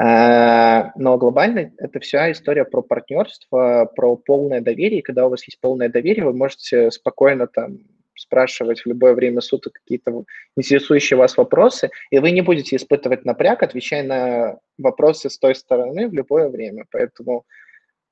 Э, 0.00 0.90
но 0.96 1.16
глобально 1.18 1.72
это 1.78 2.00
вся 2.00 2.30
история 2.32 2.64
про 2.64 2.82
партнерство, 2.82 3.90
про 3.96 4.16
полное 4.16 4.60
доверие. 4.60 5.02
Когда 5.02 5.26
у 5.26 5.30
вас 5.30 5.44
есть 5.46 5.60
полное 5.60 5.88
доверие, 5.88 6.24
вы 6.24 6.32
можете 6.34 6.90
спокойно 6.90 7.46
там 7.46 7.78
спрашивать 8.14 8.80
в 8.82 8.86
любое 8.86 9.14
время 9.14 9.40
суток 9.40 9.72
какие-то 9.72 10.24
интересующие 10.56 11.16
вас 11.16 11.36
вопросы, 11.36 11.90
и 12.10 12.18
вы 12.18 12.30
не 12.30 12.42
будете 12.42 12.76
испытывать 12.76 13.24
напряг, 13.24 13.62
отвечая 13.62 14.02
на 14.04 14.58
вопросы 14.78 15.30
с 15.30 15.38
той 15.38 15.54
стороны 15.54 16.08
в 16.08 16.12
любое 16.12 16.48
время. 16.48 16.84
Поэтому 16.90 17.44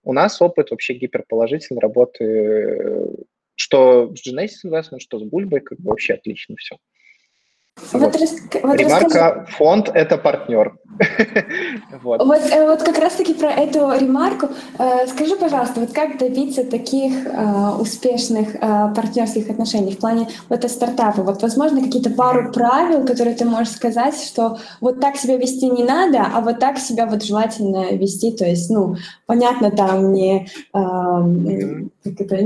У 0.02 0.12
нас 0.12 0.40
опыт 0.40 0.70
вообще 0.70 0.94
гиперположительной 0.94 1.80
работы, 1.80 3.10
что 3.54 4.14
с 4.14 4.26
Genesis 4.26 4.64
Investment, 4.66 5.00
что 5.00 5.18
с 5.18 5.22
Бульбой, 5.22 5.60
как 5.60 5.78
бы 5.78 5.90
вообще 5.90 6.14
отлично 6.14 6.56
все. 6.56 6.76
Вот, 7.92 8.02
вот, 8.02 8.80
Ремарка, 8.80 9.04
расскажи... 9.06 9.46
фонд– 9.56 9.90
это 9.94 10.18
партнер. 10.18 10.74
вот. 12.02 12.24
Вот, 12.24 12.40
э, 12.50 12.66
вот 12.66 12.82
как 12.82 12.98
раз-таки 12.98 13.34
про 13.34 13.50
эту 13.50 13.90
ремарку. 13.98 14.48
Э, 14.78 15.06
скажи, 15.06 15.36
пожалуйста, 15.36 15.80
вот 15.80 15.92
как 15.92 16.18
добиться 16.18 16.64
таких 16.64 17.26
э, 17.26 17.70
успешных 17.80 18.60
партнерских 18.60 19.48
отношений 19.48 19.92
в 19.92 19.98
плане 19.98 20.28
вот 20.48 20.70
стартапа? 20.70 21.22
Вот, 21.22 21.42
возможно, 21.42 21.82
какие-то 21.82 22.10
пару 22.10 22.52
правил, 22.52 23.04
которые 23.06 23.34
ты 23.34 23.44
можешь 23.44 23.72
сказать, 23.72 24.14
что 24.20 24.58
вот 24.80 25.00
так 25.00 25.16
себя 25.16 25.36
вести 25.36 25.68
не 25.68 25.84
надо, 25.84 26.26
а 26.32 26.40
вот 26.40 26.58
так 26.58 26.78
себя 26.78 27.06
вот 27.06 27.24
желательно 27.24 27.92
вести. 27.92 28.32
То 28.32 28.44
есть, 28.44 28.70
ну, 28.70 28.96
понятно, 29.26 29.70
там 29.70 30.12
не 30.12 30.48
как 32.02 32.20
это, 32.20 32.36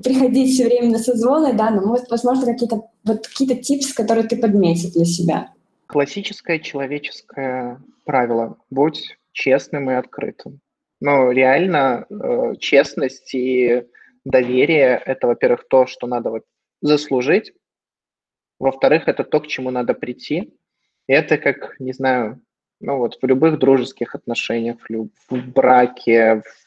приходить 0.00 0.52
все 0.52 0.64
время 0.64 0.90
на 0.90 0.98
созвоны, 0.98 1.52
да, 1.52 1.70
но, 1.70 1.86
может, 1.86 2.10
возможно, 2.10 2.46
какие-то 2.46 2.88
вот 3.04 3.26
какие-то 3.26 3.56
типсы, 3.62 3.94
которые 3.94 4.26
ты 4.26 4.36
подметил 4.36 4.90
для 4.90 5.04
себя. 5.04 5.52
Классическое 5.86 6.58
человеческое 6.58 7.80
правило. 8.04 8.56
Будь 8.70 9.16
честным 9.32 9.90
и 9.90 9.94
открытым. 9.94 10.60
Ну, 11.00 11.30
реально, 11.30 12.06
э, 12.08 12.54
честность 12.58 13.34
и 13.34 13.84
доверие– 14.24 15.00
это, 15.06 15.26
во-первых, 15.26 15.68
то, 15.68 15.86
что 15.86 16.06
надо 16.06 16.30
вот 16.30 16.42
заслужить. 16.80 17.52
Во-вторых, 18.58 19.06
это 19.06 19.22
то, 19.22 19.40
к 19.40 19.46
чему 19.46 19.70
надо 19.70 19.94
прийти. 19.94 20.54
И 21.06 21.12
это 21.12 21.36
как, 21.36 21.78
не 21.78 21.92
знаю, 21.92 22.40
ну 22.80 22.98
вот 22.98 23.18
в 23.20 23.26
любых 23.26 23.58
дружеских 23.58 24.14
отношениях, 24.14 24.78
в 24.88 25.36
браке, 25.36 26.42
в 26.44 26.65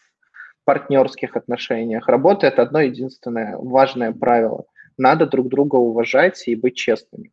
партнерских 0.70 1.36
отношениях. 1.36 2.08
Работа– 2.08 2.46
это 2.50 2.62
одно 2.62 2.80
единственное 2.80 3.58
важное 3.58 4.12
правило. 4.12 4.66
Надо 4.98 5.26
друг 5.26 5.48
друга 5.48 5.78
уважать 5.78 6.48
и 6.48 6.54
быть 6.54 6.76
честными. 6.76 7.32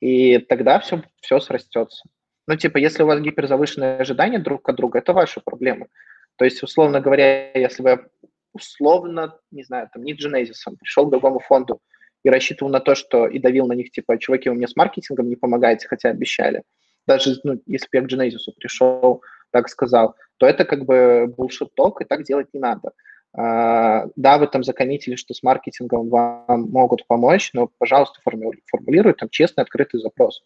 И 0.00 0.38
тогда 0.38 0.80
все, 0.80 1.04
все 1.20 1.38
срастется. 1.38 2.08
Ну, 2.48 2.56
типа, 2.56 2.78
если 2.78 3.04
у 3.04 3.06
вас 3.06 3.20
гиперзавышенные 3.20 3.98
ожидания 3.98 4.40
друг 4.40 4.68
от 4.68 4.74
друга, 4.74 4.98
это 4.98 5.12
ваша 5.12 5.40
проблема. 5.40 5.86
То 6.34 6.44
есть, 6.44 6.60
условно 6.64 7.00
говоря, 7.00 7.52
если 7.52 7.84
бы 7.84 8.08
условно, 8.52 9.38
не 9.52 9.62
знаю, 9.62 9.88
там, 9.94 10.02
не 10.02 10.14
Genesis, 10.14 10.74
пришел 10.80 11.06
к 11.06 11.10
другому 11.10 11.38
фонду 11.38 11.78
и 12.24 12.28
рассчитывал 12.28 12.72
на 12.72 12.80
то, 12.80 12.96
что 12.96 13.28
и 13.28 13.38
давил 13.38 13.68
на 13.68 13.74
них, 13.74 13.92
типа, 13.92 14.18
чуваки, 14.18 14.48
вы 14.48 14.56
мне 14.56 14.66
с 14.66 14.74
маркетингом 14.74 15.28
не 15.28 15.36
помогаете, 15.36 15.86
хотя 15.86 16.08
обещали. 16.08 16.64
Даже, 17.06 17.36
ну, 17.44 17.62
если 17.66 17.86
бы 17.86 17.98
я 17.98 18.02
к 18.02 18.12
Genesis 18.12 18.52
пришел, 18.58 19.22
так 19.50 19.68
сказал, 19.68 20.14
то 20.36 20.46
это 20.46 20.64
как 20.64 20.84
бы 20.84 21.32
был 21.36 21.48
ток, 21.74 22.00
и 22.00 22.04
так 22.04 22.24
делать 22.24 22.48
не 22.52 22.60
надо. 22.60 22.92
А, 23.36 24.06
да, 24.16 24.38
вы 24.38 24.46
там 24.46 24.64
закоммитили, 24.64 25.16
что 25.16 25.34
с 25.34 25.42
маркетингом 25.42 26.08
вам 26.08 26.62
могут 26.70 27.06
помочь, 27.06 27.50
но, 27.52 27.70
пожалуйста, 27.78 28.20
формулируйте 28.22 29.18
там 29.18 29.28
честный, 29.28 29.62
открытый 29.62 30.00
запрос. 30.00 30.42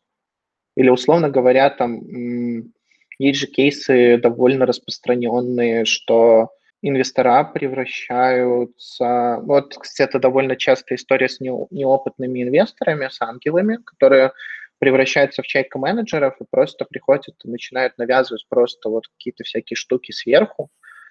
Или, 0.77 0.89
условно 0.89 1.29
говоря, 1.29 1.71
там 1.71 2.01
есть 3.19 3.41
же 3.41 3.47
кейсы 3.47 4.19
довольно 4.19 4.67
распространенные, 4.67 5.85
что 5.85 6.51
инвестора 6.83 7.45
превращаются... 7.45 9.39
Вот, 9.43 9.77
кстати, 9.79 10.09
это 10.09 10.19
довольно 10.19 10.57
частая 10.57 10.99
история 10.99 11.29
с 11.29 11.41
неопытными 11.41 12.43
инвесторами, 12.43 13.09
с 13.09 13.21
ангелами, 13.21 13.79
которые 13.85 14.33
превращаются 14.83 15.43
в 15.43 15.47
чайка-менеджеров 15.47 16.41
и 16.41 16.45
просто 16.51 16.85
приходят 16.85 17.37
и 17.45 17.49
начинают 17.49 17.97
навязывать 17.99 18.45
просто 18.49 18.89
вот 18.89 19.07
какие-то 19.07 19.45
всякие 19.45 19.77
штуки 19.77 20.11
сверху. 20.11 20.71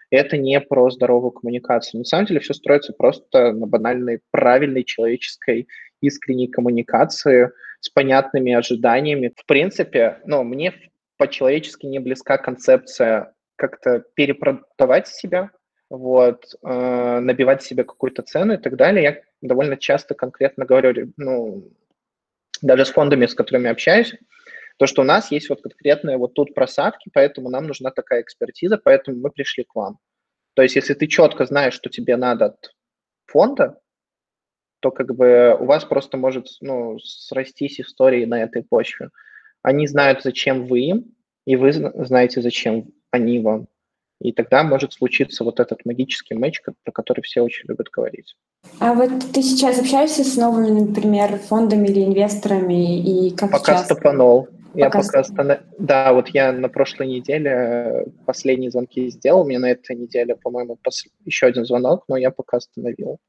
Это 0.10 0.36
не 0.36 0.60
про 0.60 0.90
здоровую 0.90 1.32
коммуникацию. 1.32 2.00
На 2.00 2.04
самом 2.04 2.26
деле 2.26 2.42
все 2.42 2.54
строится 2.54 2.92
просто 2.92 3.54
на 3.54 3.68
банальной, 3.68 4.20
правильной 4.30 4.84
человеческой 4.84 5.70
искренней 6.02 6.50
коммуникации 6.50 7.52
с 7.80 7.88
понятными 7.88 8.52
ожиданиями. 8.52 9.32
В 9.38 9.46
принципе, 9.46 10.20
ну, 10.26 10.44
мне 10.44 10.74
по-человечески 11.16 11.86
не 11.86 12.00
близка 12.00 12.38
концепция 12.38 13.34
как-то 13.56 14.04
перепродавать 14.16 15.08
себя, 15.08 15.50
вот, 15.90 16.44
э, 16.62 17.20
набивать 17.22 17.64
себе 17.64 17.86
какую-то 17.86 18.22
цену 18.24 18.56
и 18.56 18.58
так 18.58 18.76
далее. 18.76 19.04
Я 19.04 19.22
довольно 19.42 19.78
часто 19.78 20.14
конкретно 20.14 20.66
говорю, 20.66 21.14
ну, 21.16 21.72
даже 22.62 22.86
с 22.86 22.92
фондами, 22.92 23.26
с 23.26 23.36
которыми 23.36 23.70
общаюсь, 23.70 24.14
то, 24.78 24.88
что 24.88 25.02
у 25.02 25.06
нас 25.06 25.32
есть 25.32 25.50
вот 25.50 25.62
конкретные 25.62 26.18
вот 26.18 26.34
тут 26.34 26.56
просадки, 26.56 27.10
поэтому 27.14 27.50
нам 27.50 27.68
нужна 27.68 27.92
такая 27.92 28.22
экспертиза, 28.22 28.78
поэтому 28.78 29.18
мы 29.18 29.30
пришли 29.30 29.64
к 29.64 29.76
вам. 29.76 30.00
То 30.54 30.64
есть, 30.64 30.76
если 30.76 30.94
ты 30.94 31.08
четко 31.08 31.46
знаешь, 31.46 31.74
что 31.74 31.90
тебе 31.90 32.18
надо 32.18 32.46
от 32.46 32.72
фонда, 33.26 33.80
то 34.80 34.92
как 34.92 35.16
бы 35.16 35.56
у 35.60 35.66
вас 35.66 35.86
просто 35.86 36.18
может 36.18 36.48
ну, 36.60 36.98
срастись 37.00 37.80
истории 37.80 38.26
на 38.26 38.42
этой 38.42 38.64
почве. 38.64 39.10
Они 39.62 39.86
знают, 39.88 40.24
зачем 40.24 40.66
вы 40.66 40.80
им, 40.80 41.16
и 41.46 41.56
вы 41.56 41.72
знаете, 41.72 42.42
зачем 42.42 42.92
они 43.12 43.40
вам. 43.40 43.68
И 44.22 44.32
тогда 44.32 44.64
может 44.64 44.94
случиться 44.94 45.44
вот 45.44 45.60
этот 45.60 45.84
магический 45.84 46.36
матч, 46.36 46.62
про 46.62 46.92
который 46.92 47.22
все 47.22 47.42
очень 47.42 47.68
любят 47.68 47.90
говорить. 47.90 48.36
А 48.80 48.94
вот 48.94 49.10
ты 49.34 49.42
сейчас 49.42 49.80
общаешься 49.80 50.24
с 50.24 50.38
новыми, 50.38 50.82
например, 50.82 51.40
фондами 51.40 51.88
или 51.88 52.06
инвесторами, 52.06 53.00
и 53.00 53.36
как 53.36 53.52
Пока 53.52 53.78
сейчас? 53.78 53.86
стопанул. 53.86 54.48
Я 54.74 54.86
пока, 54.86 55.02
пока 55.02 55.20
останов... 55.20 55.60
Да, 55.80 56.14
вот 56.14 56.30
я 56.30 56.52
на 56.54 56.70
прошлой 56.70 57.08
неделе 57.08 57.50
э, 57.50 58.06
последние 58.26 58.72
звонки 58.72 59.10
сделал. 59.10 59.44
Мне 59.44 59.60
на 59.60 59.72
этой 59.72 59.96
неделе, 59.96 60.36
по-моему, 60.36 60.78
пос... 60.78 61.04
еще 61.26 61.48
один 61.48 61.66
звонок, 61.66 62.06
но 62.08 62.16
я 62.16 62.32
пока 62.32 62.58
остановил. 62.58 63.20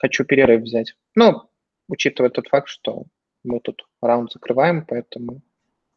Хочу 0.00 0.24
перерыв 0.24 0.62
взять. 0.62 0.94
Ну, 1.14 1.42
учитывая 1.88 2.30
тот 2.30 2.48
факт, 2.48 2.68
что 2.68 3.04
мы 3.44 3.60
тут 3.60 3.86
раунд 4.00 4.32
закрываем, 4.32 4.84
поэтому 4.84 5.42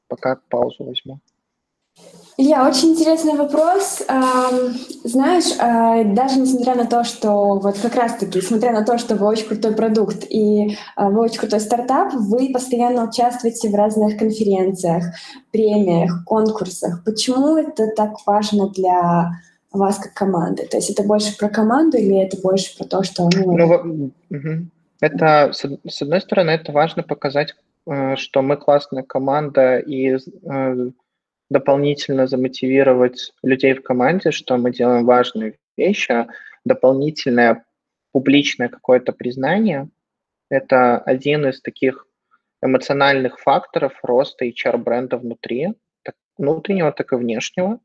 пока 0.07 0.39
паузу 0.49 0.83
возьму. 0.83 1.19
Илья, 2.41 2.65
очень 2.65 2.91
интересный 2.91 3.33
вопрос. 3.33 4.01
Знаешь, 5.03 5.57
а, 5.59 6.05
даже 6.05 6.39
несмотря 6.39 6.73
на 6.75 6.85
то, 6.85 7.03
что 7.03 7.59
вот 7.59 7.77
как 7.79 7.95
раз-таки, 7.95 8.37
несмотря 8.37 8.71
на 8.71 8.85
то, 8.85 8.97
что 8.97 9.15
вы 9.15 9.27
очень 9.27 9.45
крутой 9.45 9.73
продукт 9.75 10.23
и 10.29 10.77
а, 10.95 11.09
вы 11.09 11.19
очень 11.19 11.39
крутой 11.39 11.59
стартап, 11.59 12.13
вы 12.13 12.49
постоянно 12.53 13.09
участвуете 13.09 13.69
в 13.69 13.75
разных 13.75 14.17
конференциях, 14.17 15.03
премиях, 15.51 16.23
конкурсах. 16.25 17.03
Почему 17.03 17.57
это 17.57 17.87
так 17.93 18.25
важно 18.25 18.69
для 18.69 19.31
вас 19.73 19.97
как 19.97 20.13
команды? 20.13 20.65
То 20.65 20.77
есть 20.77 20.91
это 20.91 21.03
больше 21.03 21.35
про 21.37 21.49
команду 21.49 21.97
или 21.97 22.17
это 22.19 22.37
больше 22.41 22.77
про 22.77 22.85
то, 22.85 23.03
что... 23.03 23.29
Ну, 23.35 24.11
ну 24.29 24.61
это, 25.01 25.51
с 25.51 26.01
одной 26.01 26.21
стороны, 26.21 26.51
это 26.51 26.71
важно 26.71 27.03
показать, 27.03 27.55
э, 27.85 28.15
что 28.15 28.41
мы 28.41 28.55
классная 28.55 29.03
команда 29.03 29.77
и 29.77 30.15
э, 30.15 30.91
дополнительно 31.49 32.27
замотивировать 32.27 33.33
людей 33.43 33.73
в 33.73 33.81
команде, 33.81 34.31
что 34.31 34.57
мы 34.57 34.71
делаем 34.71 35.05
важные 35.05 35.57
вещи, 35.77 36.11
а 36.11 36.27
дополнительное 36.65 37.65
публичное 38.11 38.69
какое-то 38.69 39.11
признание– 39.11 39.89
это 40.49 40.97
один 40.97 41.47
из 41.47 41.61
таких 41.61 42.07
эмоциональных 42.61 43.39
факторов 43.39 43.93
роста 44.03 44.45
HR-бренда 44.45 45.17
внутри, 45.17 45.73
так 46.03 46.15
внутреннего, 46.37 46.91
так 46.91 47.13
и 47.13 47.15
внешнего. 47.15 47.79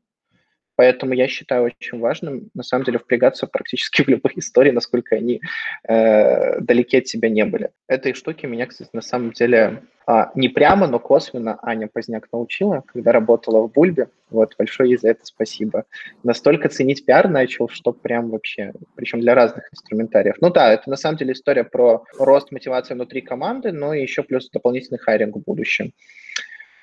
Поэтому 0.75 1.13
я 1.13 1.27
считаю 1.27 1.63
очень 1.63 1.99
важным, 1.99 2.49
на 2.53 2.63
самом 2.63 2.85
деле, 2.85 2.99
впрягаться 2.99 3.47
практически 3.47 4.01
в 4.05 4.07
любых 4.07 4.37
истории, 4.37 4.71
насколько 4.71 5.15
они 5.15 5.41
э, 5.87 6.59
далеки 6.59 6.97
от 6.97 7.07
себя 7.07 7.29
не 7.29 7.45
были. 7.45 7.71
Этой 7.87 8.13
штуки 8.13 8.45
меня, 8.45 8.65
кстати, 8.65 8.89
на 8.93 9.01
самом 9.01 9.31
деле 9.31 9.83
а, 10.07 10.31
не 10.35 10.49
прямо, 10.49 10.87
но 10.87 10.99
косвенно 10.99 11.57
Аня 11.63 11.87
Поздняк 11.91 12.27
научила, 12.31 12.83
когда 12.85 13.11
работала 13.11 13.67
в 13.67 13.71
Бульбе. 13.71 14.09
Вот, 14.29 14.55
большое 14.57 14.91
ей 14.91 14.97
за 14.97 15.09
это 15.09 15.25
спасибо. 15.25 15.85
Настолько 16.23 16.69
ценить 16.69 17.05
пиар 17.05 17.27
начал, 17.27 17.69
что 17.69 17.91
прям 17.91 18.29
вообще, 18.29 18.73
причем 18.95 19.21
для 19.21 19.33
разных 19.33 19.67
инструментариев. 19.73 20.35
Ну 20.41 20.51
да, 20.51 20.71
это 20.71 20.89
на 20.89 20.95
самом 20.95 21.17
деле 21.17 21.33
история 21.33 21.63
про 21.63 22.03
рост 22.19 22.51
мотивации 22.51 22.93
внутри 22.93 23.21
команды, 23.21 23.71
но 23.71 23.93
еще 23.93 24.21
плюс 24.21 24.49
дополнительный 24.49 24.99
хайринг 24.99 25.37
в 25.37 25.43
будущем. 25.43 25.91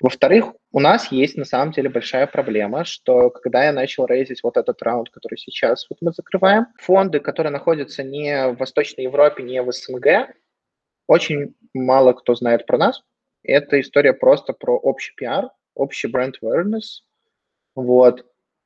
Во-вторых, 0.03 0.53
у 0.73 0.81
нас 0.81 1.13
есть 1.13 1.37
на 1.37 1.45
самом 1.45 1.71
деле 1.71 1.87
большая 1.89 2.27
проблема, 2.27 2.83
что 2.83 3.29
когда 3.29 3.63
я 3.63 3.71
начал 3.71 4.05
рейзить 4.05 4.43
вот 4.43 4.57
этот 4.57 4.81
раунд, 4.81 5.09
который 5.09 5.37
сейчас 5.37 5.87
вот 5.89 5.99
мы 6.01 6.11
закрываем, 6.11 6.65
фонды, 6.77 7.21
которые 7.21 7.53
находятся 7.53 8.03
не 8.03 8.49
в 8.49 8.57
Восточной 8.57 9.05
Европе, 9.05 9.43
не 9.43 9.63
в 9.63 9.71
СНГ, 9.71 10.35
очень 11.07 11.55
мало 11.73 12.11
кто 12.11 12.35
знает 12.35 12.65
про 12.65 12.77
нас. 12.77 13.01
Это 13.43 13.79
история 13.79 14.11
просто 14.11 14.51
про 14.51 14.77
общий 14.77 15.13
пиар, 15.15 15.51
общий 15.73 16.09
бренд 16.09 16.35
awareness. 16.43 16.99
Вот. 17.73 18.25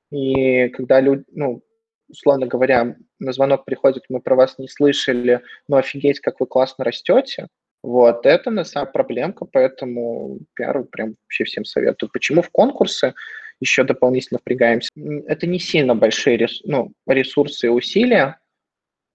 И 0.10 0.70
когда 0.70 1.00
люди, 1.02 1.24
ну, 1.34 1.62
условно 2.10 2.48
говоря, 2.48 2.96
на 3.20 3.32
звонок 3.32 3.64
приходят, 3.66 4.06
мы 4.10 4.22
про 4.22 4.36
вас 4.36 4.58
не 4.58 4.68
слышали, 4.68 5.44
но 5.68 5.78
офигеть, 5.78 6.20
как 6.20 6.40
вы 6.40 6.48
классно 6.48 6.84
растете, 6.84 7.48
вот, 7.88 8.26
это 8.26 8.52
на 8.52 8.66
самом 8.66 8.92
проблемка, 8.92 9.46
поэтому 9.46 10.40
пиару 10.56 10.84
прям 10.84 11.16
вообще 11.24 11.46
всем 11.46 11.64
советую. 11.64 12.10
Почему 12.12 12.42
в 12.42 12.50
конкурсы 12.50 13.14
еще 13.62 13.86
дополнительно 13.86 14.42
впрягаемся. 14.42 14.90
Это 15.26 15.48
не 15.48 15.58
сильно 15.58 15.96
большие 15.96 16.36
рес, 16.36 16.60
ну, 16.66 16.92
ресурсы 17.08 17.68
и 17.68 17.70
усилия 17.70 18.40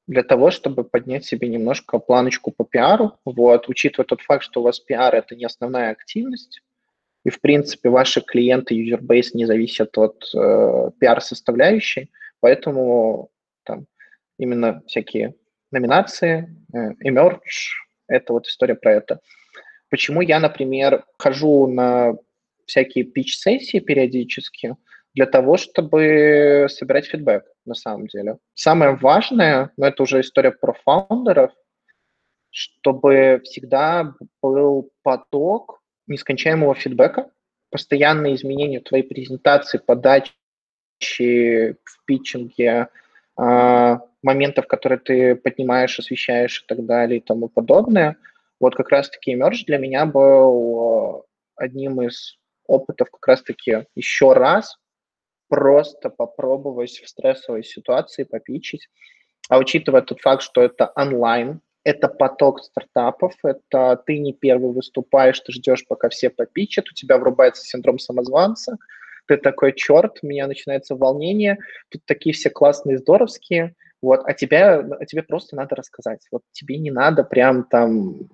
для 0.06 0.22
того, 0.22 0.50
чтобы 0.50 0.84
поднять 0.84 1.26
себе 1.26 1.48
немножко 1.48 1.98
планочку 1.98 2.50
по 2.50 2.64
пиару, 2.64 3.18
вот, 3.26 3.68
учитывая 3.68 4.06
тот 4.06 4.22
факт, 4.22 4.42
что 4.42 4.60
у 4.60 4.64
вас 4.64 4.80
пиар– 4.80 5.14
это 5.16 5.36
не 5.36 5.44
основная 5.44 5.90
активность, 5.90 6.62
и, 7.26 7.28
в 7.28 7.42
принципе, 7.42 7.90
ваши 7.90 8.22
клиенты, 8.22 8.74
user-base 8.74 9.32
не 9.34 9.44
зависят 9.44 9.98
от 9.98 10.24
э, 10.34 10.90
пиар-составляющей, 10.98 12.10
поэтому 12.40 13.28
там 13.64 13.84
именно 14.38 14.82
всякие 14.86 15.34
номинации, 15.70 16.56
э, 16.72 16.92
emerge, 17.06 17.82
это 18.08 18.32
вот 18.32 18.46
история 18.46 18.74
про 18.74 18.94
это. 18.94 19.20
Почему 19.90 20.20
я, 20.20 20.40
например, 20.40 21.04
хожу 21.18 21.66
на 21.66 22.14
всякие 22.66 23.04
пич-сессии 23.04 23.78
периодически 23.78 24.76
для 25.14 25.26
того, 25.26 25.56
чтобы 25.56 26.66
собирать 26.70 27.06
фидбэк, 27.06 27.44
на 27.66 27.74
самом 27.74 28.06
деле. 28.06 28.38
Самое 28.54 28.96
важное, 28.96 29.70
но 29.76 29.86
это 29.86 30.02
уже 30.02 30.20
история 30.20 30.52
про 30.52 30.72
фаундеров, 30.72 31.52
чтобы 32.50 33.40
всегда 33.44 34.14
был 34.40 34.90
поток 35.02 35.80
нескончаемого 36.06 36.74
фидбэка, 36.74 37.30
постоянные 37.70 38.34
изменения 38.36 38.80
в 38.80 38.84
твоей 38.84 39.04
презентации, 39.04 39.78
подачи, 39.78 40.32
в 41.00 42.04
питчинге, 42.04 42.88
а, 43.36 44.00
моментов, 44.22 44.66
которые 44.66 44.98
ты 44.98 45.34
поднимаешь, 45.34 45.98
освещаешь 45.98 46.62
и 46.62 46.66
так 46.66 46.84
далее 46.86 47.18
и 47.18 47.22
тому 47.22 47.48
подобное. 47.48 48.16
Вот 48.60 48.74
как 48.74 48.90
раз-таки 48.90 49.34
Emerge 49.34 49.64
для 49.66 49.78
меня 49.78 50.06
был 50.06 51.26
одним 51.56 52.02
из 52.02 52.38
опытов 52.66 53.10
как 53.10 53.26
раз-таки 53.26 53.86
еще 53.94 54.32
раз 54.32 54.78
просто 55.48 56.08
попробовать 56.08 57.00
в 57.00 57.08
стрессовой 57.08 57.64
ситуации 57.64 58.24
попичить. 58.24 58.88
А 59.48 59.58
учитывая 59.58 60.02
тот 60.02 60.20
факт, 60.20 60.42
что 60.42 60.62
это 60.62 60.92
онлайн, 60.94 61.60
это 61.84 62.08
поток 62.08 62.62
стартапов, 62.62 63.34
это 63.42 64.00
ты 64.06 64.18
не 64.18 64.32
первый 64.32 64.72
выступаешь, 64.72 65.40
ты 65.40 65.52
ждешь, 65.52 65.84
пока 65.86 66.08
все 66.08 66.30
попичат, 66.30 66.88
у 66.88 66.94
тебя 66.94 67.18
врубается 67.18 67.64
синдром 67.64 67.98
самозванца, 67.98 68.78
ты 69.26 69.36
такой, 69.36 69.72
черт, 69.74 70.18
у 70.22 70.26
меня 70.26 70.46
начинается 70.46 70.94
волнение, 70.94 71.58
тут 71.90 72.02
такие 72.06 72.34
все 72.34 72.50
классные, 72.50 72.98
здоровские, 72.98 73.74
вот, 74.02 74.22
а, 74.26 74.34
тебя, 74.34 74.80
а 74.80 75.06
тебе 75.06 75.22
просто 75.22 75.56
надо 75.56 75.76
рассказать. 75.76 76.26
Вот 76.30 76.42
тебе 76.52 76.76
не 76.78 76.90
надо 76.90 77.22
прям 77.24 77.64
там, 77.64 78.28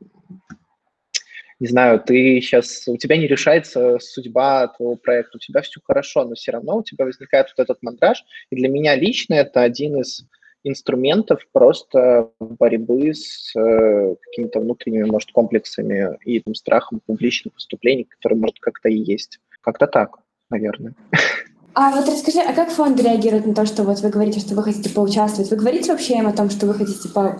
не 1.60 1.66
знаю, 1.66 2.00
ты 2.00 2.40
сейчас, 2.40 2.88
у 2.88 2.96
тебя 2.96 3.16
не 3.16 3.26
решается 3.26 3.98
судьба 4.00 4.68
твоего 4.68 4.96
проекта, 4.96 5.36
у 5.36 5.40
тебя 5.40 5.60
все 5.60 5.80
хорошо, 5.84 6.24
но 6.24 6.34
все 6.34 6.52
равно 6.52 6.78
у 6.78 6.82
тебя 6.82 7.04
возникает 7.04 7.52
вот 7.56 7.62
этот 7.62 7.82
мандраж. 7.82 8.24
И 8.50 8.56
для 8.56 8.68
меня 8.68 8.96
лично 8.96 9.34
это 9.34 9.62
один 9.62 10.00
из 10.00 10.24
инструментов 10.64 11.46
просто 11.52 12.30
борьбы 12.40 13.14
с 13.14 13.54
э, 13.56 14.14
какими-то 14.22 14.60
внутренними, 14.60 15.04
может, 15.04 15.30
комплексами 15.32 16.18
и 16.24 16.40
там, 16.40 16.54
страхом 16.54 17.00
публичных 17.06 17.54
выступлений, 17.54 18.04
которые, 18.04 18.38
может, 18.38 18.58
как-то 18.60 18.88
и 18.88 18.96
есть. 18.96 19.38
Как-то 19.60 19.86
так, 19.86 20.16
наверное. 20.50 20.94
А 21.80 21.92
вот 21.92 22.08
расскажи, 22.08 22.40
а 22.40 22.52
как 22.54 22.70
фонд 22.70 23.00
реагирует 23.00 23.46
на 23.46 23.54
то, 23.54 23.64
что 23.64 23.84
вот 23.84 24.00
вы 24.00 24.08
говорите, 24.08 24.40
что 24.40 24.56
вы 24.56 24.64
хотите 24.64 24.90
поучаствовать? 24.90 25.48
Вы 25.48 25.58
говорите 25.58 25.92
вообще 25.92 26.14
им 26.14 26.26
о 26.26 26.32
том, 26.32 26.50
что 26.50 26.66
вы 26.66 26.74
хотите 26.74 27.08
по... 27.08 27.38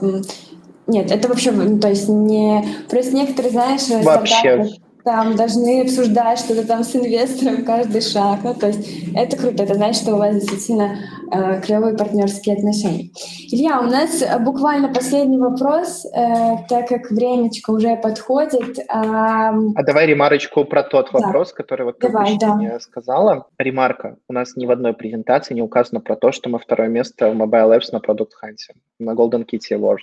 Нет, 0.86 1.11
это 1.11 1.26
вообще, 1.26 1.51
ну, 1.51 1.80
то 1.80 1.89
есть 1.89 2.09
не... 2.09 2.64
Просто 2.89 3.16
некоторые, 3.16 3.51
знаешь... 3.51 3.80
Вообще 4.05 4.78
там 5.05 5.36
должны 5.36 5.82
обсуждать 5.82 6.38
что-то 6.38 6.66
там 6.66 6.84
с 6.84 6.94
инвестором 6.94 7.64
каждый 7.64 8.01
шаг. 8.01 8.40
Ну, 8.42 8.55
то 8.55 8.68
есть 8.68 9.09
это 9.14 9.36
круто, 9.36 9.62
это 9.62 9.74
значит, 9.74 10.03
что 10.03 10.14
у 10.14 10.18
вас 10.18 10.34
действительно 10.34 10.99
э, 11.32 11.61
клевые 11.62 11.96
партнерские 11.96 12.57
отношения. 12.57 13.11
Илья, 13.51 13.80
у 13.80 13.84
нас 13.84 14.22
буквально 14.40 14.92
последний 14.92 15.38
вопрос, 15.38 16.05
э, 16.05 16.59
так 16.68 16.88
как 16.88 17.11
времечко 17.11 17.70
уже 17.70 17.96
подходит. 17.96 18.78
Э, 18.78 18.84
а 18.88 19.82
давай 19.84 20.07
ремарочку 20.07 20.64
про 20.64 20.82
тот 20.82 21.11
да. 21.12 21.18
вопрос, 21.18 21.53
который 21.53 21.86
вот 21.86 21.99
ты 21.99 22.09
давай, 22.09 22.36
да. 22.38 22.55
мне 22.55 22.78
сказала. 22.80 23.46
Ремарка. 23.59 24.16
У 24.28 24.32
нас 24.32 24.57
ни 24.57 24.66
в 24.66 24.70
одной 24.70 24.92
презентации 24.92 25.55
не 25.55 25.62
указано 25.62 26.01
про 26.01 26.16
то, 26.16 26.32
что 26.32 26.49
мы 26.49 26.59
второе 26.59 26.88
место 26.88 27.30
в 27.30 27.34
Mobile 27.34 27.76
Apps 27.76 27.88
на 27.92 27.99
Product 27.99 28.30
Hunt, 28.42 28.74
на 28.99 29.12
Golden 29.12 29.44
Kitty 29.44 29.78
Award. 29.78 29.99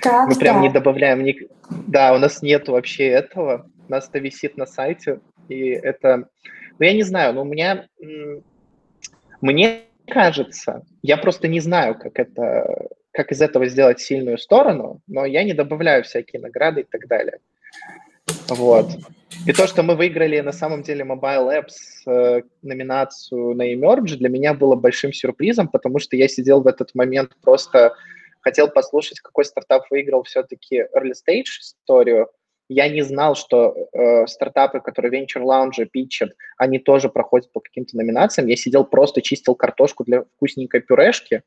Как 0.00 0.28
мы 0.28 0.34
прям 0.34 0.60
не 0.60 0.68
добавляем... 0.68 1.24
Ни... 1.24 1.36
Да, 1.86 2.14
у 2.14 2.18
нас 2.18 2.42
нет 2.42 2.68
вообще 2.68 3.06
этого 3.06 3.66
у 3.88 3.92
нас 3.92 4.08
это 4.08 4.18
висит 4.18 4.56
на 4.56 4.66
сайте, 4.66 5.20
и 5.48 5.70
это, 5.70 6.28
ну, 6.78 6.86
я 6.86 6.92
не 6.92 7.02
знаю, 7.02 7.34
но 7.34 7.42
у 7.42 7.44
меня, 7.44 7.86
мне 9.40 9.82
кажется, 10.06 10.82
я 11.02 11.16
просто 11.16 11.48
не 11.48 11.60
знаю, 11.60 11.98
как 11.98 12.18
это, 12.18 12.88
как 13.12 13.32
из 13.32 13.40
этого 13.40 13.66
сделать 13.66 14.00
сильную 14.00 14.38
сторону, 14.38 15.00
но 15.06 15.24
я 15.24 15.44
не 15.44 15.54
добавляю 15.54 16.04
всякие 16.04 16.40
награды 16.40 16.82
и 16.82 16.84
так 16.84 17.06
далее. 17.08 17.38
Вот. 18.48 18.90
И 19.46 19.52
то, 19.52 19.66
что 19.66 19.82
мы 19.82 19.94
выиграли 19.94 20.40
на 20.40 20.52
самом 20.52 20.82
деле 20.82 21.04
Mobile 21.04 21.62
Apps 21.62 22.10
э, 22.10 22.42
номинацию 22.62 23.54
на 23.54 23.72
Emerge, 23.74 24.16
для 24.16 24.28
меня 24.28 24.54
было 24.54 24.74
большим 24.74 25.12
сюрпризом, 25.12 25.68
потому 25.68 25.98
что 25.98 26.16
я 26.16 26.28
сидел 26.28 26.62
в 26.62 26.66
этот 26.66 26.94
момент 26.94 27.32
просто 27.42 27.94
хотел 28.40 28.68
послушать, 28.68 29.20
какой 29.20 29.44
стартап 29.44 29.84
выиграл 29.90 30.22
все-таки 30.22 30.86
early 30.96 31.12
stage 31.12 31.60
историю, 31.60 32.30
я 32.68 32.88
не 32.88 33.02
знал, 33.02 33.34
что 33.34 33.74
э, 33.92 34.26
стартапы, 34.26 34.80
которые 34.80 35.22
Venture 35.22 35.42
Lounge 35.42 35.86
питчат, 35.86 36.30
они 36.58 36.78
тоже 36.78 37.08
проходят 37.08 37.50
по 37.52 37.60
каким-то 37.60 37.96
номинациям. 37.96 38.48
Я 38.48 38.56
сидел 38.56 38.84
просто 38.84 39.22
чистил 39.22 39.54
картошку 39.54 40.04
для 40.04 40.22
вкусненькой 40.22 40.80
пюрешки. 40.80 41.42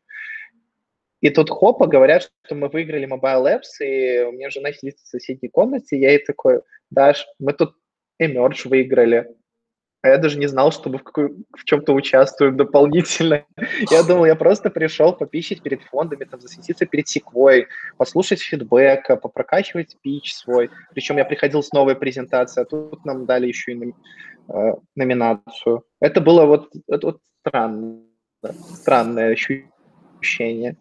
И 1.21 1.29
тут 1.29 1.51
хопа 1.51 1.85
говорят, 1.85 2.31
что 2.43 2.55
мы 2.55 2.67
выиграли 2.67 3.07
Mobile 3.07 3.59
Apps, 3.59 3.85
и 3.85 4.23
у 4.23 4.31
меня 4.31 4.49
жена 4.49 4.73
сидит 4.73 4.97
в 4.97 5.07
соседней 5.07 5.49
комнате, 5.49 5.95
и 5.95 5.99
я 5.99 6.09
ей 6.11 6.25
такой, 6.25 6.61
Даш, 6.89 7.27
мы 7.37 7.53
тут 7.53 7.75
Emerge 8.19 8.67
выиграли. 8.67 9.27
А 10.01 10.09
я 10.09 10.17
даже 10.17 10.39
не 10.39 10.47
знал, 10.47 10.71
что 10.71 10.89
мы 10.89 10.97
в, 10.97 11.03
какой, 11.03 11.29
в 11.55 11.63
чем-то 11.63 11.93
участвуем 11.93 12.57
дополнительно. 12.57 13.45
Я 13.91 14.01
думал, 14.03 14.25
я 14.25 14.35
просто 14.35 14.71
пришел 14.71 15.13
попищить 15.13 15.61
перед 15.61 15.83
фондами, 15.83 16.23
там, 16.23 16.41
засветиться 16.41 16.85
перед 16.85 17.07
секвой, 17.07 17.67
послушать 17.97 18.41
фидбэк, 18.41 19.21
попрокачивать 19.21 19.97
пич 20.01 20.33
свой. 20.33 20.71
Причем 20.93 21.17
я 21.17 21.25
приходил 21.25 21.61
с 21.61 21.71
новой 21.71 21.95
презентацией, 21.95 22.63
а 22.63 22.65
тут 22.65 23.05
нам 23.05 23.25
дали 23.25 23.47
еще 23.47 23.73
и 23.73 23.93
э, 24.49 24.73
номинацию. 24.95 25.83
Это 25.99 26.19
было 26.19 26.45
вот, 26.45 26.69
это 26.87 27.07
вот 27.07 27.19
странно, 27.41 28.01
странное 28.73 29.33
ощущение. 29.33 30.77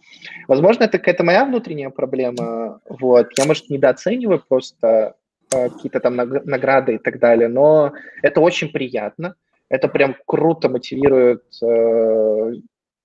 Возможно, 0.48 0.84
это 0.84 0.98
какая-то 0.98 1.24
моя 1.24 1.44
внутренняя 1.44 1.90
проблема. 1.90 2.80
Вот. 2.88 3.28
Я, 3.38 3.44
может, 3.44 3.68
недооцениваю 3.68 4.42
просто 4.48 5.16
какие-то 5.50 6.00
там 6.00 6.16
награды 6.16 6.94
и 6.94 6.98
так 6.98 7.18
далее, 7.18 7.48
но 7.48 7.92
это 8.22 8.40
очень 8.40 8.70
приятно, 8.70 9.34
это 9.68 9.88
прям 9.88 10.16
круто 10.26 10.68
мотивирует 10.68 11.44
э, 11.62 12.52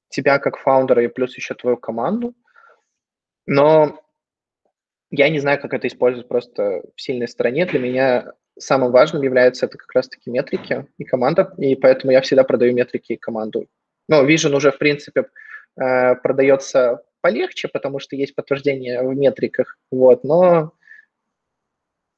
тебя 0.09 0.39
как 0.39 0.57
фаундера 0.57 1.03
и 1.03 1.07
плюс 1.07 1.35
еще 1.35 1.53
твою 1.55 1.77
команду, 1.77 2.33
но 3.45 3.99
я 5.11 5.29
не 5.29 5.39
знаю, 5.39 5.59
как 5.61 5.73
это 5.73 5.87
использовать 5.87 6.27
просто 6.27 6.81
в 6.95 7.01
сильной 7.01 7.27
стороне. 7.27 7.65
Для 7.65 7.79
меня 7.79 8.33
самым 8.57 8.91
важным 8.91 9.21
является 9.21 9.65
это 9.65 9.77
как 9.77 9.91
раз-таки 9.93 10.29
метрики 10.29 10.87
и 10.97 11.03
команда, 11.03 11.53
и 11.57 11.75
поэтому 11.75 12.11
я 12.11 12.21
всегда 12.21 12.43
продаю 12.43 12.73
метрики 12.73 13.13
и 13.13 13.17
команду. 13.17 13.67
Но 14.07 14.25
Vision 14.25 14.55
уже, 14.55 14.71
в 14.71 14.77
принципе, 14.77 15.25
э, 15.79 16.15
продается 16.15 17.03
полегче, 17.21 17.67
потому 17.67 17.99
что 17.99 18.15
есть 18.15 18.35
подтверждение 18.35 19.01
в 19.01 19.15
метриках, 19.15 19.77
вот, 19.91 20.23
но 20.23 20.73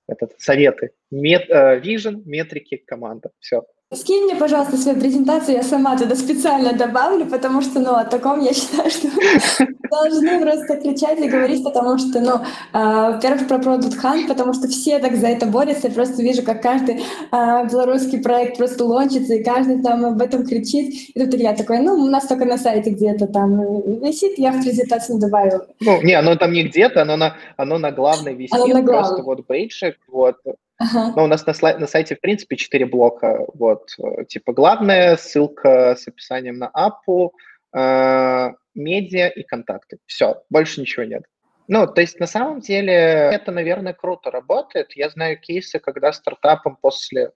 этот, 0.07 0.39
советы. 0.39 0.91
Мет, 1.11 1.49
э, 1.49 1.79
vision, 1.79 2.21
метрики, 2.25 2.77
команда. 2.77 3.31
Все. 3.39 3.63
Скинь 3.93 4.25
мне, 4.25 4.35
пожалуйста, 4.35 4.75
свою 4.75 4.99
презентацию, 4.99 5.55
я 5.55 5.63
сама 5.63 5.97
туда 5.97 6.13
специально 6.15 6.73
добавлю, 6.73 7.25
потому 7.25 7.61
что, 7.61 7.79
ну, 7.79 7.95
о 7.95 8.03
таком 8.03 8.41
я 8.41 8.53
считаю, 8.53 8.89
что 8.89 9.07
должны 9.89 10.41
просто 10.41 10.75
кричать 10.75 11.17
и 11.21 11.29
говорить, 11.29 11.63
потому 11.63 11.97
что, 11.97 12.19
ну, 12.19 12.35
э, 12.35 13.11
во-первых, 13.13 13.47
про 13.47 13.55
Product 13.59 13.95
Hunt, 14.03 14.27
потому 14.27 14.51
что 14.51 14.67
все 14.67 14.99
так 14.99 15.15
за 15.15 15.27
это 15.27 15.45
борются, 15.45 15.87
я 15.87 15.93
просто 15.93 16.21
вижу, 16.21 16.43
как 16.43 16.61
каждый 16.61 16.95
э, 16.95 17.67
белорусский 17.71 18.21
проект 18.21 18.57
просто 18.57 18.83
лончится, 18.83 19.35
и 19.35 19.43
каждый 19.43 19.81
там 19.81 20.03
об 20.03 20.21
этом 20.21 20.45
кричит, 20.45 21.15
и 21.15 21.25
тут 21.25 21.39
я 21.39 21.55
такой, 21.55 21.79
ну, 21.79 21.93
у 21.93 22.09
нас 22.09 22.27
только 22.27 22.43
на 22.43 22.57
сайте 22.57 22.89
где-то 22.89 23.27
там 23.27 23.57
висит, 24.01 24.37
я 24.37 24.51
в 24.51 24.61
презентацию 24.61 25.17
добавила. 25.17 25.65
Ну, 25.79 26.01
не, 26.01 26.13
оно 26.13 26.35
там 26.35 26.51
не 26.51 26.63
где-то, 26.63 27.03
оно 27.03 27.15
на, 27.15 27.37
оно 27.55 27.77
на 27.77 27.93
главной 27.93 28.33
висит, 28.33 28.53
оно 28.53 28.67
на 28.67 28.81
главной. 28.81 29.07
просто 29.07 29.23
вот 29.23 29.47
бейджик, 29.47 29.95
вот, 30.09 30.35
Но 30.79 31.23
у 31.23 31.27
нас 31.27 31.45
на, 31.45 31.53
слай- 31.53 31.77
на 31.77 31.87
сайте, 31.87 32.15
в 32.15 32.21
принципе, 32.21 32.55
четыре 32.55 32.85
блока. 32.85 33.45
Вот, 33.53 33.89
э, 33.99 34.25
типа, 34.25 34.53
главная 34.53 35.17
ссылка 35.17 35.95
с 35.95 36.07
описанием 36.07 36.57
на 36.57 36.67
аппу, 36.67 37.33
э, 37.75 38.49
медиа 38.75 39.27
и 39.29 39.43
контакты. 39.43 39.97
Все, 40.05 40.43
больше 40.49 40.81
ничего 40.81 41.05
нет. 41.05 41.23
Ну, 41.67 41.85
то 41.87 42.01
есть, 42.01 42.19
на 42.19 42.27
самом 42.27 42.61
деле, 42.61 42.93
это, 42.93 43.51
наверное, 43.51 43.93
круто 43.93 44.31
работает. 44.31 44.93
Я 44.93 45.09
знаю 45.09 45.39
кейсы, 45.39 45.79
когда 45.79 46.13
стартапам 46.13 46.77
после 46.79 47.31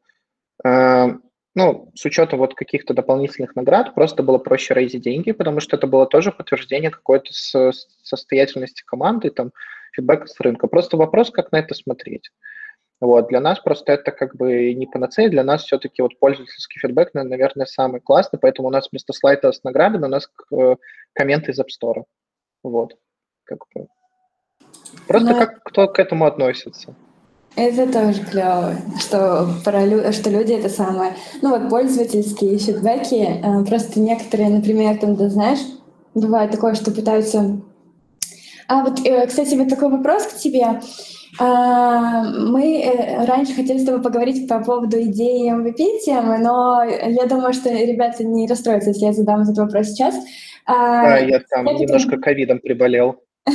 э, 0.64 1.08
ну, 1.54 1.92
с 1.96 2.06
учетом 2.06 2.39
вот 2.39 2.56
каких-то 2.56 2.94
дополнительных 2.94 3.56
наград, 3.56 3.94
просто 3.94 4.24
было 4.24 4.38
проще 4.38 4.74
рейзить 4.74 5.04
деньги, 5.04 5.32
потому 5.32 5.60
что 5.60 5.76
это 5.76 5.86
было 5.86 6.06
тоже 6.06 6.32
подтверждение 6.32 6.92
какой-то 6.92 7.32
состоятельности 8.04 8.84
команды, 8.86 9.32
там, 9.32 9.52
фидбэка 9.92 10.28
с 10.28 10.39
рынка. 10.39 10.68
Просто 10.68 10.96
вопрос, 10.96 11.30
как 11.30 11.52
на 11.52 11.58
это 11.58 11.74
смотреть. 11.74 12.32
Вот, 13.02 13.30
для 13.30 13.39
нас 13.39 13.60
просто 13.60 13.93
это 13.93 14.12
как 14.12 14.36
бы 14.36 14.74
не 14.76 14.86
панацея, 14.86 15.28
для 15.28 15.43
нас 15.43 15.64
все-таки 15.64 16.04
вот 16.04 16.20
пользовательский 16.20 16.80
фидбэк, 16.80 17.16
наверное, 17.16 17.66
самый 17.66 17.99
классный, 17.99 18.38
поэтому 18.39 18.68
у 18.68 18.72
нас 18.72 18.89
вместо 18.91 19.12
слайда 19.12 19.52
с 19.52 19.64
наградами 19.64 20.06
у 20.06 20.08
нас 20.08 20.30
э, 20.52 20.76
комменты 21.14 21.52
из 21.52 21.60
App 21.60 21.66
Store. 21.66 22.04
Вот, 22.62 22.95
как 23.43 23.58
бы. 23.74 23.88
Просто 25.08 25.32
Но... 25.32 25.39
как 25.39 25.64
кто 25.64 25.88
к 25.88 25.97
этому 25.97 26.26
относится. 26.26 26.93
Это 27.56 27.91
тоже 27.91 28.24
клево, 28.24 28.76
что, 28.99 29.49
про, 29.66 30.12
что 30.14 30.30
люди 30.30 30.54
это 30.54 30.70
самое. 30.70 31.16
Ну 31.41 31.49
вот 31.49 31.70
пользовательские 31.72 32.60
фидбэки, 32.60 33.41
э, 33.43 33.66
просто 33.66 33.99
некоторые, 33.99 34.49
например, 34.49 34.99
там, 34.99 35.16
да 35.16 35.28
знаешь, 35.28 35.60
бывает 36.14 36.52
такое, 36.52 36.76
что 36.76 36.91
пытаются... 36.91 37.60
А 38.68 38.84
вот, 38.84 39.04
э, 39.04 39.26
кстати, 39.26 39.56
вот 39.56 39.70
такой 39.70 39.89
вопрос 39.89 40.28
к 40.28 40.38
тебе. 40.38 40.80
А, 41.39 42.23
мы 42.23 42.82
э, 42.82 43.25
раньше 43.25 43.53
хотели 43.53 43.77
с 43.77 43.86
тобой 43.86 44.01
поговорить 44.01 44.47
по 44.47 44.59
поводу 44.59 45.01
идеи 45.01 45.53
MVP 45.53 45.99
темы, 46.05 46.38
но 46.38 46.84
я 46.84 47.25
думаю, 47.25 47.53
что 47.53 47.69
ребята 47.69 48.23
не 48.23 48.47
расстроятся, 48.47 48.89
если 48.89 49.05
я 49.05 49.13
задам 49.13 49.41
этот 49.41 49.57
вопрос 49.57 49.88
сейчас. 49.88 50.15
А, 50.65 51.03
да, 51.03 51.17
я 51.17 51.39
там 51.49 51.65
немножко 51.65 52.17
ковидом 52.17 52.59
приболел. 52.59 53.21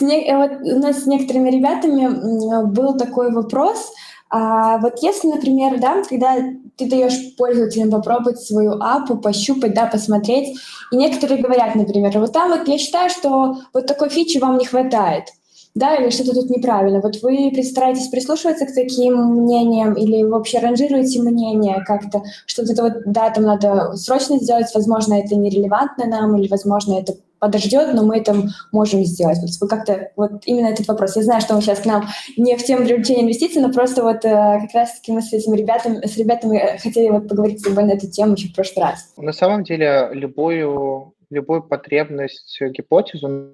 Э, 0.00 0.36
вот 0.36 0.50
у 0.62 0.78
нас 0.80 1.04
с 1.04 1.06
некоторыми 1.06 1.50
ребятами 1.50 2.66
был 2.66 2.96
такой 2.96 3.32
вопрос. 3.32 3.92
А 4.28 4.78
вот 4.78 4.98
если, 5.00 5.28
например, 5.28 5.78
да, 5.78 6.02
когда 6.02 6.36
ты 6.76 6.88
даешь 6.88 7.36
пользователям 7.36 7.90
попробовать 7.90 8.40
свою 8.40 8.72
апу, 8.80 9.16
пощупать, 9.16 9.74
да, 9.74 9.86
посмотреть, 9.86 10.58
и 10.90 10.96
некоторые 10.96 11.40
говорят, 11.40 11.74
например, 11.74 12.18
вот 12.18 12.32
там 12.32 12.50
вот 12.50 12.66
я 12.68 12.76
считаю, 12.76 13.10
что 13.10 13.56
вот 13.72 13.86
такой 13.86 14.08
фичи 14.08 14.38
вам 14.38 14.58
не 14.58 14.66
хватает, 14.66 15.26
да, 15.74 15.96
или 15.96 16.10
что-то 16.10 16.34
тут 16.34 16.50
неправильно. 16.50 17.00
Вот 17.00 17.20
вы 17.22 17.52
стараетесь 17.62 18.08
прислушиваться 18.08 18.66
к 18.66 18.74
таким 18.74 19.42
мнениям 19.42 19.94
или 19.94 20.22
вообще 20.22 20.60
ранжируете 20.60 21.20
мнения 21.20 21.82
как-то, 21.86 22.22
что 22.46 22.62
вот 22.62 22.70
это 22.70 22.82
вот, 22.82 22.92
да, 23.06 23.30
там 23.30 23.44
надо 23.44 23.96
срочно 23.96 24.38
сделать, 24.38 24.66
возможно, 24.74 25.14
это 25.14 25.34
нерелевантно 25.34 26.06
нам, 26.06 26.36
или, 26.36 26.48
возможно, 26.48 26.94
это 26.94 27.14
подождет, 27.40 27.92
но 27.92 28.04
мы 28.04 28.18
это 28.18 28.34
можем 28.72 29.04
сделать. 29.04 29.38
Вот 29.38 29.50
вы 29.60 29.68
как-то, 29.68 30.12
вот 30.16 30.30
именно 30.46 30.68
этот 30.68 30.86
вопрос. 30.88 31.16
Я 31.16 31.22
знаю, 31.22 31.40
что 31.42 31.54
мы 31.54 31.60
сейчас 31.60 31.80
к 31.80 31.84
нам 31.84 32.06
не 32.38 32.56
в 32.56 32.64
тему 32.64 32.86
привлечения 32.86 33.22
инвестиций, 33.22 33.60
но 33.60 33.70
просто 33.70 34.02
вот 34.02 34.24
э, 34.24 34.60
как 34.62 34.72
раз-таки 34.72 35.12
мы 35.12 35.20
с 35.20 35.32
этими 35.32 35.56
ребятами, 35.56 36.06
с 36.06 36.16
ребятами 36.16 36.56
э, 36.56 36.78
хотели 36.78 37.10
вот 37.10 37.28
поговорить 37.28 37.60
с 37.60 37.64
тобой 37.64 37.84
на 37.84 37.92
эту 37.92 38.08
тему 38.08 38.34
еще 38.34 38.48
в 38.48 38.54
прошлый 38.54 38.86
раз. 38.86 39.12
На 39.18 39.32
самом 39.32 39.64
деле 39.64 40.08
любую, 40.12 41.12
любую 41.28 41.64
потребность, 41.64 42.58
гипотезу 42.60 43.50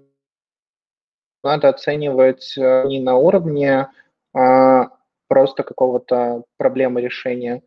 надо 1.43 1.69
оценивать 1.69 2.55
э, 2.57 2.85
не 2.87 3.01
на 3.01 3.17
уровне 3.17 3.89
а 4.33 4.91
просто 5.29 5.63
какого-то 5.63 6.45
проблемы 6.57 7.01
решения, 7.01 7.63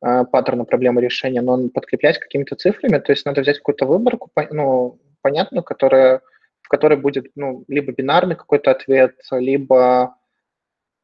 а, 0.00 0.24
паттерна 0.24 0.64
проблемы 0.64 1.00
решения, 1.00 1.40
но 1.40 1.68
подкреплять 1.68 2.18
какими-то 2.18 2.56
цифрами, 2.56 2.98
то 2.98 3.12
есть 3.12 3.24
надо 3.26 3.40
взять 3.42 3.58
какую-то 3.58 3.86
выборку, 3.86 4.30
ну, 4.50 5.00
понятную, 5.22 5.62
которая, 5.62 6.20
в 6.62 6.68
которой 6.68 6.98
будет 6.98 7.26
ну, 7.36 7.64
либо 7.68 7.92
бинарный 7.92 8.36
какой-то 8.36 8.70
ответ, 8.70 9.16
либо... 9.30 10.16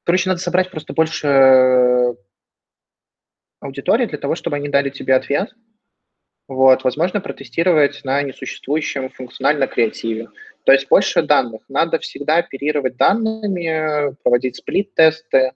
Короче, 0.04 0.30
надо 0.30 0.40
собрать 0.40 0.70
просто 0.70 0.92
больше 0.92 2.16
аудитории 3.60 4.06
для 4.06 4.18
того, 4.18 4.34
чтобы 4.34 4.56
они 4.56 4.68
дали 4.68 4.90
тебе 4.90 5.14
ответ. 5.14 5.54
Вот, 6.48 6.82
возможно, 6.82 7.20
протестировать 7.20 8.00
на 8.04 8.22
несуществующем 8.22 9.10
функционально 9.10 9.66
креативе. 9.66 10.28
То 10.64 10.72
есть 10.72 10.88
больше 10.88 11.22
данных. 11.22 11.62
Надо 11.68 11.98
всегда 11.98 12.36
оперировать 12.36 12.96
данными, 12.96 14.14
проводить 14.22 14.56
сплит-тесты 14.56 15.52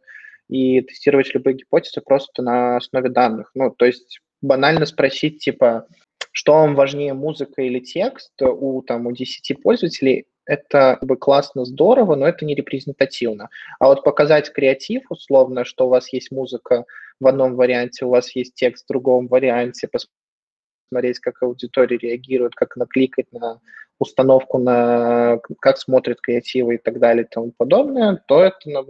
и 0.49 0.81
тестировать 0.83 1.33
любые 1.35 1.57
гипотезы 1.57 2.01
просто 2.01 2.43
на 2.43 2.77
основе 2.77 3.11
данных. 3.11 3.51
Ну, 3.55 3.71
то 3.71 3.85
есть 3.87 4.21
банально 4.43 4.87
спросить, 4.87 5.39
типа, 5.39 5.87
что 6.33 6.55
вам 6.55 6.75
важнее, 6.75 7.15
музыка 7.15 7.63
или 7.63 7.81
текст 7.81 8.33
у, 8.41 8.83
там, 8.83 9.07
у 9.07 9.13
10 9.13 9.63
пользователей, 9.63 10.27
это 10.47 10.99
как 11.01 11.09
бы 11.09 11.17
классно, 11.17 11.65
здорово, 11.65 12.17
но 12.17 12.27
это 12.27 12.45
не 12.45 12.55
репрезентативно. 12.55 13.49
А 13.79 13.87
вот 13.87 14.05
показать 14.05 14.53
креатив, 14.53 15.05
условно, 15.11 15.65
что 15.65 15.87
у 15.87 15.91
вас 15.91 16.13
есть 16.13 16.31
музыка 16.31 16.85
в 17.21 17.27
одном 17.27 17.55
варианте, 17.55 18.05
у 18.05 18.11
вас 18.11 18.35
есть 18.37 18.55
текст 18.55 18.85
в 18.85 18.89
другом 18.89 19.29
варианте, 19.29 19.89
посмотреть, 19.89 21.21
как 21.21 21.43
аудитория 21.43 21.97
реагирует, 21.97 22.55
как 22.55 22.77
она 22.77 22.87
кликает 22.87 23.33
на 23.33 23.61
установку, 23.99 24.59
на 24.59 25.39
как 25.61 25.79
смотрит 25.79 26.21
креативы 26.21 26.77
и 26.77 26.79
так 26.79 26.99
далее 26.99 27.25
и 27.25 27.29
тому 27.29 27.53
подобное, 27.57 28.23
то 28.27 28.43
это 28.43 28.59
ну, 28.67 28.87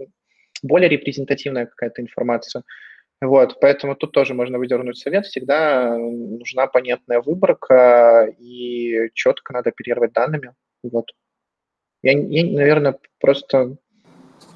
более 0.63 0.89
репрезентативная 0.89 1.65
какая-то 1.65 2.01
информация. 2.01 2.63
Вот, 3.21 3.59
поэтому 3.61 3.95
тут 3.95 4.11
тоже 4.11 4.33
можно 4.33 4.57
выдернуть 4.57 4.97
совет. 4.97 5.25
Всегда 5.25 5.97
нужна 5.97 6.67
понятная 6.67 7.21
выборка 7.21 8.27
и 8.39 9.09
четко 9.13 9.53
надо 9.53 9.69
оперировать 9.69 10.13
данными. 10.13 10.53
Вот. 10.83 11.05
Я, 12.03 12.11
я 12.11 12.43
наверное, 12.51 12.97
просто 13.19 13.77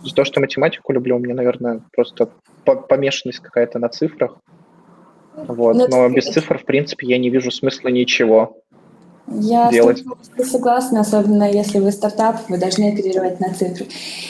за 0.04 0.14
то, 0.14 0.26
что 0.26 0.42
математику 0.42 0.92
люблю, 0.94 1.16
у 1.16 1.20
меня, 1.20 1.36
наверное, 1.36 1.84
просто 1.94 2.30
помешанность 2.64 3.40
какая-то 3.40 3.80
на 3.80 3.90
цифрах. 3.90 4.38
Вот. 5.36 5.76
Но, 5.76 5.88
Но 5.88 6.10
без 6.10 6.26
цифр, 6.26 6.58
в 6.58 6.66
принципе, 6.66 7.08
я 7.08 7.18
не 7.18 7.30
вижу 7.30 7.52
смысла 7.52 7.88
ничего. 7.90 8.62
Я 9.32 9.70
делать. 9.72 10.04
согласна, 10.44 11.02
особенно 11.02 11.50
если 11.50 11.80
вы 11.80 11.92
стартап, 11.92 12.38
вы 12.50 12.58
должны 12.58 12.92
оперировать 12.94 13.40
на 13.40 13.54
цифры. 13.54 13.88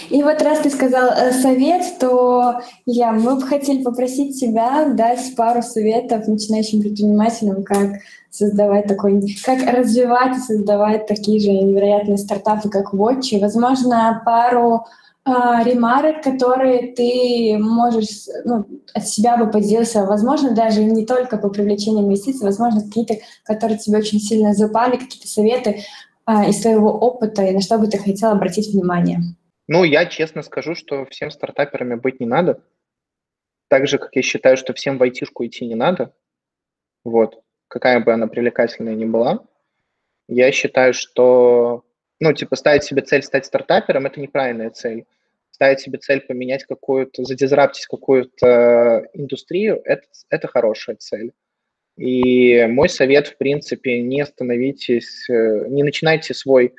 И 0.09 0.21
вот 0.23 0.41
раз 0.41 0.59
ты 0.59 0.69
сказал 0.69 1.11
э, 1.11 1.31
совет, 1.31 1.99
то 1.99 2.61
я, 2.85 3.11
мы 3.11 3.35
бы 3.35 3.41
хотели 3.43 3.83
попросить 3.83 4.39
тебя 4.39 4.85
дать 4.85 5.35
пару 5.35 5.61
советов 5.61 6.27
начинающим 6.27 6.81
предпринимателям, 6.81 7.63
как 7.63 7.99
создавать 8.31 8.87
такой, 8.87 9.35
как 9.43 9.61
развивать 9.73 10.37
и 10.37 10.41
создавать 10.41 11.07
такие 11.07 11.39
же 11.39 11.51
невероятные 11.51 12.17
стартапы, 12.17 12.69
как 12.69 12.93
Watch, 12.93 13.29
и, 13.31 13.39
возможно, 13.39 14.21
пару 14.25 14.85
а, 15.29 15.63
ремарок, 15.63 16.23
которые 16.23 16.93
ты 16.93 17.57
можешь 17.59 18.25
ну, 18.45 18.65
от 18.93 19.07
себя 19.07 19.37
бы 19.37 19.51
поделился, 19.51 20.05
возможно, 20.05 20.55
даже 20.55 20.83
не 20.83 21.05
только 21.05 21.37
по 21.37 21.49
привлечению 21.49 22.05
инвестиций, 22.05 22.45
возможно, 22.45 22.81
какие-то, 22.81 23.15
которые 23.43 23.77
тебе 23.77 23.99
очень 23.99 24.19
сильно 24.19 24.53
запали, 24.53 24.97
какие-то 24.97 25.27
советы 25.27 25.83
а, 26.25 26.47
из 26.47 26.61
твоего 26.61 26.89
опыта, 26.91 27.43
и 27.43 27.51
на 27.51 27.61
что 27.61 27.77
бы 27.77 27.87
ты 27.87 27.99
хотел 27.99 28.31
обратить 28.31 28.73
внимание? 28.73 29.19
Ну, 29.67 29.83
я 29.83 30.07
честно 30.07 30.41
скажу, 30.41 30.73
что 30.73 31.05
всем 31.05 31.29
стартаперами 31.29 31.95
быть 31.95 32.19
не 32.19 32.25
надо. 32.25 32.63
Так 33.67 33.87
же, 33.87 33.99
как 33.99 34.15
я 34.15 34.23
считаю, 34.23 34.57
что 34.57 34.73
всем 34.73 34.97
в 34.97 35.03
айтишку 35.03 35.45
идти 35.45 35.67
не 35.67 35.75
надо. 35.75 36.11
Вот. 37.03 37.43
Какая 37.67 37.99
бы 37.99 38.11
она 38.11 38.25
привлекательная 38.25 38.95
ни 38.95 39.05
была. 39.05 39.45
Я 40.27 40.51
считаю, 40.51 40.95
что 40.95 41.83
ну, 42.19 42.33
типа, 42.33 42.55
ставить 42.55 42.83
себе 42.83 43.01
цель 43.01 43.23
стать 43.23 43.45
стартапером– 43.45 44.05
это 44.07 44.19
неправильная 44.19 44.69
цель. 44.69 45.05
Ставить 45.59 45.81
себе 45.81 45.97
цель 45.97 46.21
поменять 46.21 46.63
какую-то, 46.63 47.25
задизраптить 47.25 47.85
какую-то 47.85 49.09
индустрию– 49.13 49.81
это, 49.83 50.03
это 50.29 50.47
хорошая 50.47 50.95
цель. 50.95 51.33
И 51.97 52.65
мой 52.67 52.87
совет, 52.87 53.27
в 53.27 53.35
принципе, 53.35 54.01
не 54.01 54.25
становитесь, 54.25 55.29
э, 55.29 55.67
не 55.67 55.83
начинайте 55.83 56.33
свой 56.33 56.75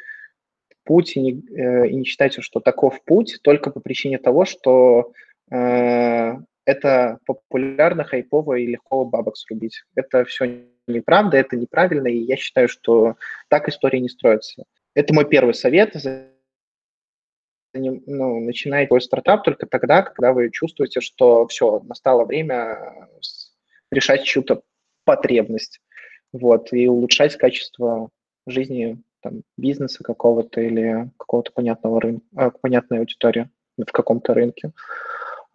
путь 0.84 1.14
и 1.14 1.20
не, 1.20 1.32
э, 1.54 1.88
и 1.88 1.94
не 1.94 2.04
считайте, 2.06 2.40
что 2.40 2.60
таков 2.60 3.04
путь 3.04 3.40
только 3.42 3.70
по 3.70 3.80
причине 3.80 4.16
того, 4.16 4.46
что 4.46 5.12
э, 5.50 6.36
это 6.64 7.18
популярно, 7.26 8.04
хайпово 8.04 8.54
и 8.54 8.66
легко 8.66 9.04
бабок 9.04 9.36
срубить. 9.36 9.82
Это 9.94 10.24
все 10.24 10.62
неправда, 10.86 11.36
это 11.36 11.54
неправильно, 11.54 12.08
и 12.08 12.16
я 12.16 12.36
считаю, 12.36 12.68
что 12.68 13.16
так 13.48 13.68
история 13.68 14.00
не 14.00 14.08
строится. 14.08 14.64
Это 14.94 15.12
мой 15.12 15.28
первый 15.28 15.52
совет. 15.52 15.96
Ну, 17.72 18.40
начинайте 18.40 18.88
свой 18.88 19.00
стартап 19.00 19.44
только 19.44 19.66
тогда, 19.66 20.02
когда 20.02 20.32
вы 20.32 20.50
чувствуете, 20.50 21.00
что 21.00 21.46
все, 21.46 21.80
настало 21.80 22.24
время 22.24 23.08
решать 23.90 24.24
чью-то 24.24 24.62
потребность. 25.04 25.80
Вот, 26.32 26.72
и 26.72 26.88
улучшать 26.88 27.36
качество 27.36 28.10
жизни 28.46 29.02
там, 29.20 29.42
бизнеса 29.56 30.04
какого-то 30.04 30.60
или 30.60 31.10
какого-то 31.16 31.52
понятного 31.52 32.00
рынка, 32.00 32.24
э, 32.36 32.50
понятной 32.60 33.00
аудитории 33.00 33.50
в 33.76 33.90
каком-то 33.90 34.32
рынке. 34.34 34.72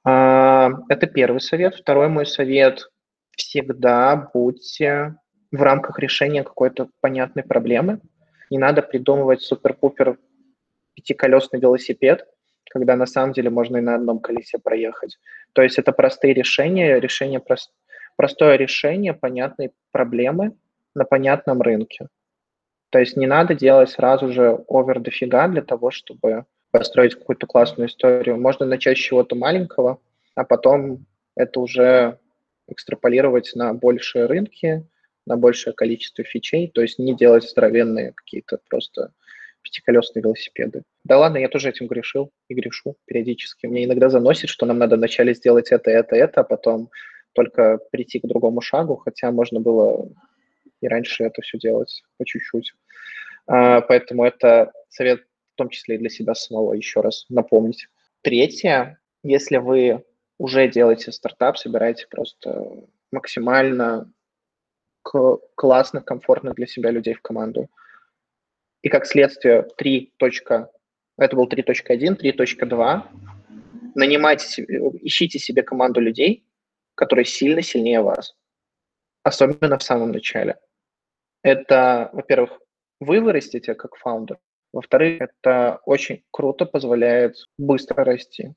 А, 0.04 0.72
это 0.90 1.08
первый 1.08 1.40
совет. 1.40 1.76
Второй 1.76 2.10
мой 2.10 2.26
совет– 2.26 2.90
всегда 3.38 4.30
будьте 4.34 5.16
в 5.52 5.62
рамках 5.62 6.00
решения 6.00 6.44
какой-то 6.44 6.90
понятной 7.02 7.44
проблемы– 7.44 8.02
не 8.50 8.58
надо 8.58 8.82
придумывать 8.82 9.42
супер-пупер 9.42 10.18
пятиколесный 10.96 11.60
велосипед, 11.60 12.28
когда 12.70 12.96
на 12.96 13.06
самом 13.06 13.34
деле 13.34 13.50
можно 13.50 13.78
и 13.78 13.82
на 13.82 13.96
одном 13.96 14.20
колесе 14.20 14.58
проехать. 14.58 15.18
То 15.54 15.62
есть 15.62 15.78
это 15.78 15.92
простые 15.92 16.34
решения, 16.34 17.00
решения 17.00 17.40
прост... 17.40 17.72
простое 18.16 18.56
решение 18.56 19.14
понятной 19.14 19.72
проблемы 19.92 20.58
на 20.94 21.06
понятном 21.06 21.62
рынке. 21.62 22.08
То 22.90 23.00
есть 23.00 23.18
не 23.18 23.28
надо 23.28 23.56
делать 23.56 23.90
сразу 23.90 24.32
же 24.32 24.64
овер 24.68 25.00
дофига 25.00 25.48
для 25.48 25.62
того, 25.62 25.92
чтобы 25.92 26.46
построить 26.72 27.16
какую-то 27.16 27.48
классную 27.48 27.90
историю. 27.90 28.38
Можно 28.38 28.66
начать 28.66 28.98
с 28.98 29.02
чего-то 29.02 29.36
маленького, 29.36 30.00
а 30.36 30.44
потом 30.44 31.06
это 31.36 31.60
уже 31.60 32.20
экстраполировать 32.68 33.52
на 33.56 33.74
большие 33.74 34.26
рынки, 34.26 34.86
на 35.26 35.38
большее 35.38 35.74
количество 35.74 36.24
фичей, 36.24 36.70
то 36.70 36.82
есть 36.82 37.00
не 37.00 37.16
делать 37.16 37.44
здоровенные 37.44 38.14
какие-то 38.14 38.60
просто 38.70 39.12
пятиколесные 39.66 40.22
велосипеды. 40.22 40.84
Да 41.04 41.18
ладно, 41.18 41.38
я 41.38 41.50
тоже 41.50 41.70
этим 41.70 41.88
грешил 41.88 42.32
и 42.48 42.54
грешу 42.54 42.96
периодически. 43.06 43.66
Мне 43.66 43.86
иногда 43.86 44.10
заносит, 44.10 44.50
что 44.50 44.66
нам 44.66 44.78
надо 44.78 44.96
вначале 44.96 45.34
сделать 45.34 45.72
это, 45.72 45.90
это, 45.90 46.16
это, 46.16 46.42
а 46.42 46.44
потом 46.44 46.90
только 47.34 47.80
прийти 47.92 48.20
к 48.20 48.28
другому 48.28 48.62
шагу, 48.62 48.96
хотя 48.96 49.32
можно 49.32 49.60
было 49.60 50.10
и 50.82 50.88
раньше 50.88 51.24
это 51.24 51.42
все 51.42 51.58
делать 51.58 52.04
по 52.18 52.26
чуть-чуть. 52.26 52.74
А, 53.48 53.82
поэтому 53.82 54.24
это 54.24 54.72
совет 54.90 55.22
в 55.54 55.56
том 55.56 55.70
числе 55.70 55.96
и 55.96 55.98
для 55.98 56.10
себя 56.10 56.36
самого, 56.36 56.74
еще 56.74 57.02
раз 57.02 57.26
напомнить. 57.30 57.88
Третье, 58.22 59.00
если 59.24 59.58
вы 59.58 60.04
уже 60.38 60.68
делаете 60.68 61.12
стартап, 61.12 61.58
собираете 61.58 62.06
просто 62.10 62.84
максимально 63.12 64.12
классных, 65.02 66.06
комфортных 66.06 66.56
для 66.56 66.68
себя 66.68 66.92
людей 66.92 67.14
в 67.14 67.22
команду. 67.22 67.70
И 68.86 68.90
как 68.90 69.08
следствие 69.08 69.64
3. 69.78 70.14
Это 71.18 71.36
был 71.36 71.48
3.1, 71.48 72.22
3.2. 72.22 73.04
Нанимайте, 73.96 74.64
ищите 75.02 75.40
себе 75.40 75.64
команду 75.64 76.00
людей, 76.00 76.46
которые 76.94 77.26
сильно 77.26 77.64
сильнее 77.64 78.02
вас. 78.02 78.36
Особенно 79.24 79.80
в 79.80 79.84
самом 79.84 80.12
начале. 80.12 80.60
Это, 81.42 82.12
во-первых, 82.14 82.60
вы 83.00 83.22
вырастете 83.22 83.74
как 83.74 83.96
фаундер. 83.96 84.38
Во-вторых, 84.72 85.20
это 85.20 85.80
очень 85.86 86.24
круто 86.30 86.68
позволяет 86.68 87.38
быстро 87.58 88.04
расти. 88.04 88.54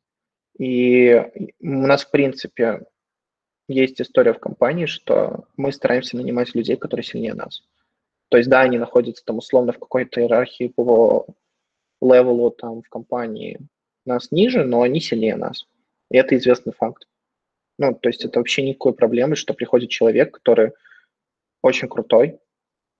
И 0.59 1.24
у 1.61 1.87
нас, 1.87 2.05
в 2.05 2.11
принципе, 2.11 2.85
есть 3.66 3.99
история 4.03 4.35
в 4.35 4.41
компании, 4.41 4.85
что 4.85 5.47
мы 5.57 5.72
стараемся 5.72 6.18
нанимать 6.18 6.55
людей, 6.55 6.76
которые 6.76 7.05
сильнее 7.05 7.33
нас. 7.33 7.62
То 8.29 8.37
есть, 8.37 8.49
да, 8.49 8.61
они 8.61 8.79
находятся 8.79 9.24
там 9.24 9.39
условно 9.39 9.72
в 9.72 9.79
какой-то 9.79 10.20
иерархии 10.20 10.68
по 10.68 11.26
левелу 12.01 12.51
там 12.51 12.83
в 12.83 12.89
компании 12.89 13.59
нас 14.05 14.31
ниже, 14.31 14.64
но 14.64 14.83
они 14.83 15.01
сильнее 15.01 15.37
нас. 15.37 15.66
И 16.11 16.16
это 16.16 16.37
известный 16.37 16.72
факт. 16.72 17.07
Ну, 17.79 17.95
то 17.95 18.09
есть 18.09 18.24
это 18.24 18.41
вообще 18.41 18.62
никакой 18.62 18.95
проблемы, 18.95 19.37
что 19.37 19.55
приходит 19.55 19.91
человек, 19.91 20.33
который 20.33 20.72
очень 21.62 21.89
крутой, 21.89 22.39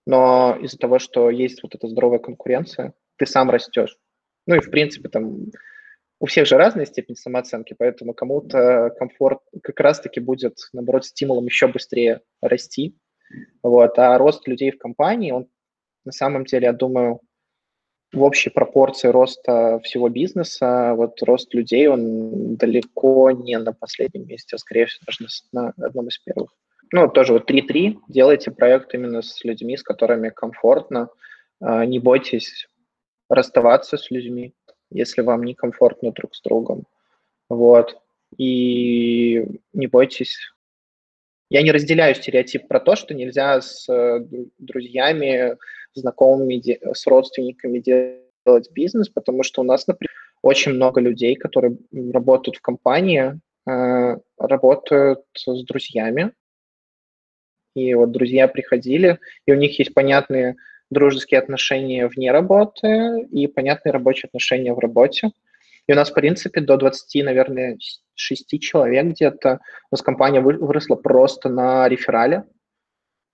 но 0.05 0.57
из-за 0.61 0.77
того, 0.77 0.99
что 0.99 1.29
есть 1.29 1.61
вот 1.63 1.75
эта 1.75 1.87
здоровая 1.87 2.19
конкуренция, 2.19 2.93
ты 3.17 3.25
сам 3.25 3.49
растешь. 3.49 3.97
Ну 4.47 4.55
и, 4.55 4.59
в 4.59 4.71
принципе, 4.71 5.09
там 5.09 5.51
у 6.19 6.25
всех 6.25 6.47
же 6.47 6.57
разная 6.57 6.85
степень 6.85 7.15
самооценки, 7.15 7.75
поэтому 7.77 8.13
кому-то 8.13 8.93
комфорт 8.97 9.39
как 9.61 9.79
раз-таки 9.79 10.19
будет, 10.19 10.57
наоборот, 10.73 11.05
стимулом 11.05 11.45
еще 11.45 11.67
быстрее 11.67 12.21
расти. 12.41 12.97
Вот. 13.63 13.97
А 13.99 14.17
рост 14.17 14.47
людей 14.47 14.71
в 14.71 14.77
компании, 14.77 15.31
он 15.31 15.47
на 16.05 16.11
самом 16.11 16.45
деле, 16.45 16.67
я 16.67 16.73
думаю, 16.73 17.19
в 18.11 18.23
общей 18.23 18.49
пропорции 18.49 19.07
роста 19.09 19.79
всего 19.83 20.09
бизнеса, 20.09 20.93
вот 20.95 21.21
рост 21.21 21.53
людей, 21.53 21.87
он 21.87 22.55
далеко 22.55 23.31
не 23.31 23.57
на 23.59 23.73
последнем 23.73 24.27
месте, 24.27 24.55
а 24.55 24.59
скорее 24.59 24.87
всего 24.87 25.03
даже 25.05 25.29
на 25.51 25.73
одном 25.85 26.07
из 26.07 26.17
первых. 26.17 26.51
Ну, 26.91 27.07
тоже 27.07 27.33
вот 27.33 27.49
3-3, 27.49 27.99
делайте 28.07 28.49
проект 28.49 28.95
именно 28.95 29.21
с 29.21 29.43
людьми, 29.43 29.77
с 29.77 29.83
которыми 29.83 30.29
комфортно, 30.29 31.09
а, 31.61 31.85
не 31.85 31.99
бойтесь 31.99 32.67
расставаться 33.29 33.97
с 33.97 34.09
людьми, 34.09 34.53
если 34.89 35.21
вам 35.21 35.43
некомфортно 35.43 36.11
друг 36.11 36.33
с 36.35 36.41
другом. 36.41 36.85
Вот. 37.47 37.95
И 38.37 39.45
не 39.73 39.87
бойтесь. 39.87 40.51
Я 41.49 41.63
не 41.63 41.71
разделяю 41.71 42.13
стереотип 42.15 42.67
про 42.67 42.79
то, 42.79 42.95
что 42.95 43.13
нельзя 43.13 43.61
с 43.61 43.89
э, 43.89 44.23
друзьями, 44.59 45.57
знакомыми, 45.93 46.61
с 46.93 47.07
родственниками 47.07 47.79
делать 47.79 48.71
бизнес, 48.71 49.09
потому 49.09 49.43
что 49.43 49.61
у 49.61 49.63
нас, 49.63 49.87
например, 49.87 50.11
очень 50.41 50.73
много 50.73 51.01
людей, 51.01 51.35
которые 51.35 51.77
работают 51.91 52.57
в 52.57 52.61
компании, 52.61 53.39
э, 53.67 54.17
работают 54.37 55.21
с 55.33 55.63
друзьями. 55.63 56.31
И 57.75 57.93
вот 57.95 58.11
друзья 58.11 58.47
приходили, 58.47 59.19
и 59.45 59.51
у 59.51 59.55
них 59.55 59.77
есть 59.79 59.93
понятные 59.93 60.55
дружеские 60.89 61.39
отношения 61.39 62.07
вне 62.07 62.31
работы 62.31 63.27
и 63.31 63.47
понятные 63.47 63.91
рабочие 63.91 64.27
отношения 64.27 64.73
в 64.73 64.79
работе. 64.79 65.31
И 65.87 65.93
у 65.93 65.95
нас, 65.95 66.11
в 66.11 66.13
принципе, 66.13 66.61
до 66.61 66.77
20, 66.77 67.23
наверное, 67.23 67.77
6 68.19 68.59
человек 68.59 69.07
где-то. 69.07 69.59
У 69.91 69.95
нас 69.95 70.01
компания 70.01 70.41
выросла 70.41 70.95
просто 70.95 71.49
на 71.49 71.87
реферале. 71.87 72.43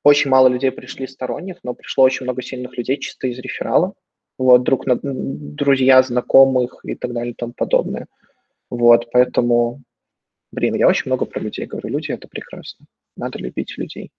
Очень 0.04 0.30
мало 0.30 0.48
людей 0.48 0.72
пришли 0.72 1.08
сторонних, 1.08 1.58
но 1.64 1.74
пришло 1.74 2.04
очень 2.04 2.26
много 2.26 2.42
сильных 2.42 2.78
людей 2.78 2.98
чисто 2.98 3.28
из 3.28 3.40
реферала. 3.40 3.94
Вот, 4.38 4.64
друг 4.64 4.86
на, 4.86 5.00
друзья, 5.02 6.04
знакомых 6.04 6.80
и 6.84 6.96
так 6.96 7.14
далее 7.14 7.32
и 7.32 7.36
тому 7.36 7.54
подобное. 7.54 8.06
Вот, 8.70 9.10
поэтому, 9.12 9.82
блин, 10.52 10.76
я 10.76 10.88
очень 10.88 11.04
много 11.06 11.26
про 11.26 11.40
людей 11.40 11.66
говорю. 11.66 11.90
Люди– 11.90 12.12
это 12.14 12.28
прекрасно. 12.28 12.86
Надо 13.16 13.40
любить 13.40 13.78
людей. 13.78 14.12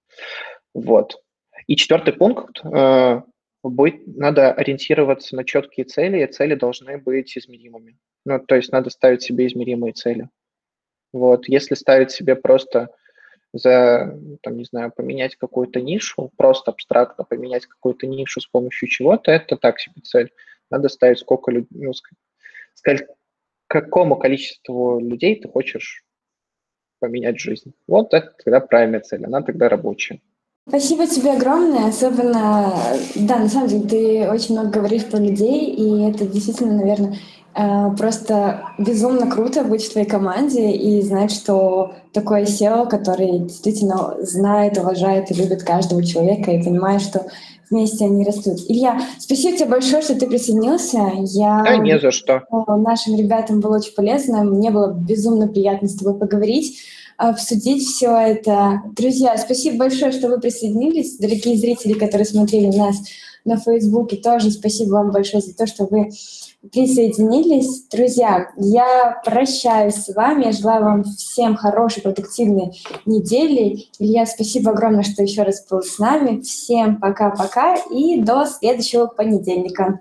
Вот. 0.75 1.23
И 1.67 1.77
четвертый 1.77 2.15
пункт 2.15 2.61
э, 2.65 3.23
будет, 3.63 4.07
надо 4.07 4.53
ориентироваться 4.53 5.37
на 5.37 5.45
четкие 5.45 5.85
цели, 5.85 6.23
и 6.23 6.27
цели 6.27 6.55
должны 6.55 6.99
быть 6.99 7.37
измеримыми. 7.37 7.99
Ну, 8.25 8.41
то 8.41 8.57
есть 8.57 8.73
надо 8.73 8.91
ставить 8.91 9.23
себе 9.23 9.47
измеримые 9.47 9.93
цели. 9.93 10.29
Вот, 11.17 11.49
если 11.49 11.75
ставить 11.75 12.11
себе 12.11 12.37
просто 12.37 12.91
за, 13.55 14.15
там, 14.43 14.59
не 14.59 14.65
знаю, 14.65 14.93
поменять 14.95 15.37
какую-то 15.37 15.81
нишу, 15.81 16.31
просто 16.37 16.73
абстрактно 16.73 17.25
поменять 17.25 17.65
какую-то 17.65 18.07
нишу 18.07 18.43
с 18.43 18.47
помощью 18.47 18.87
чего-то, 18.89 19.31
это 19.31 19.57
так 19.57 19.81
себе 19.81 20.03
цель. 20.03 20.31
Надо 20.71 20.91
ставить 20.91 21.21
сколько 21.21 21.51
людей, 21.51 21.69
ну, 21.71 21.93
сказать, 22.75 23.09
какому 23.67 24.17
количеству 24.17 25.01
людей 25.01 25.41
ты 25.41 25.49
хочешь 25.49 26.05
поменять 26.99 27.41
жизнь. 27.41 27.73
Вот 27.89 28.13
это 28.13 28.35
тогда 28.45 28.61
правильная 28.61 29.01
цель, 29.01 29.25
она 29.25 29.41
тогда 29.41 29.71
рабочая. 29.71 30.21
Спасибо 30.69 31.07
тебе 31.07 31.35
огромное, 31.35 31.87
особенно, 31.87 32.75
да, 33.15 33.39
на 33.39 33.49
самом 33.49 33.69
деле 33.69 33.89
ты 33.89 34.29
очень 34.29 34.57
много 34.57 34.81
говоришь 34.81 35.05
про 35.05 35.19
людей, 35.19 35.67
и 35.67 36.03
это 36.03 36.27
действительно, 36.27 36.75
наверное, 36.75 37.19
э, 37.55 37.97
просто 37.97 38.65
безумно 38.77 39.31
круто 39.31 39.63
быть 39.63 39.85
в 39.85 39.93
твоей 39.93 40.09
команде 40.09 40.73
и 40.73 41.01
знать, 41.03 41.31
что 41.31 41.93
такое 42.13 42.47
SEO, 42.47 42.89
который 42.89 43.39
действительно 43.39 44.17
знает, 44.23 44.77
уважает 44.77 45.31
и 45.31 45.35
любит 45.35 45.63
каждого 45.63 46.03
человека 46.05 46.51
и 46.51 46.65
понимает, 46.65 47.01
что 47.01 47.27
вместе 47.71 48.07
они 48.07 48.25
растут. 48.25 48.59
Илья, 48.67 49.01
спасибо 49.21 49.57
тебе 49.57 49.69
большое, 49.69 50.03
что 50.03 50.19
ты 50.19 50.27
присоединился. 50.27 50.99
Я... 51.21 51.63
Да, 51.65 51.77
не 51.77 51.97
за 52.01 52.11
что. 52.11 52.43
Нашим 52.67 53.17
ребятам 53.17 53.61
было 53.61 53.77
очень 53.77 53.95
полезно. 53.95 54.43
Мне 54.43 54.73
было 54.73 54.93
безумно 54.93 55.47
приятно 55.47 55.87
с 55.87 55.95
тобой 55.95 56.19
поговорить 56.19 56.81
обсудить 57.17 57.87
все 57.87 58.17
это. 58.17 58.83
Друзья, 58.97 59.37
спасибо 59.39 59.79
большое, 59.79 60.13
что 60.13 60.29
вы 60.29 60.41
присоединились. 60.41 61.17
Дорогие 61.19 61.57
зрители, 61.57 61.95
которые 61.95 62.27
смотрели 62.27 62.75
нас 62.77 62.97
на 63.45 63.57
Фейсбуке, 63.57 64.17
тоже 64.17 64.51
спасибо 64.51 64.95
вам 64.95 65.13
большое 65.13 65.43
за 65.43 65.55
то, 65.55 65.67
что 65.67 65.87
вы 65.87 66.11
присоединились. 66.73 67.85
Друзья, 67.89 68.51
я 68.57 69.21
прощаюсь 69.25 69.95
с 69.95 70.15
вами. 70.15 70.47
Я 70.47 70.53
желаю 70.53 70.85
вам 70.85 71.05
всем 71.05 71.55
хорошей, 71.55 72.03
продуктивной 72.03 72.73
недели. 73.05 73.85
Илья, 73.99 74.27
спасибо 74.27 74.73
огромное, 74.73 75.05
что 75.05 75.23
еще 75.23 75.43
раз 75.43 75.65
был 75.69 75.83
с 75.83 75.99
нами. 75.99 76.41
Всем 76.41 76.97
пока-пока 77.01 77.77
и 77.91 78.21
до 78.21 78.47
следующего 78.47 79.07
понедельника. 79.07 80.01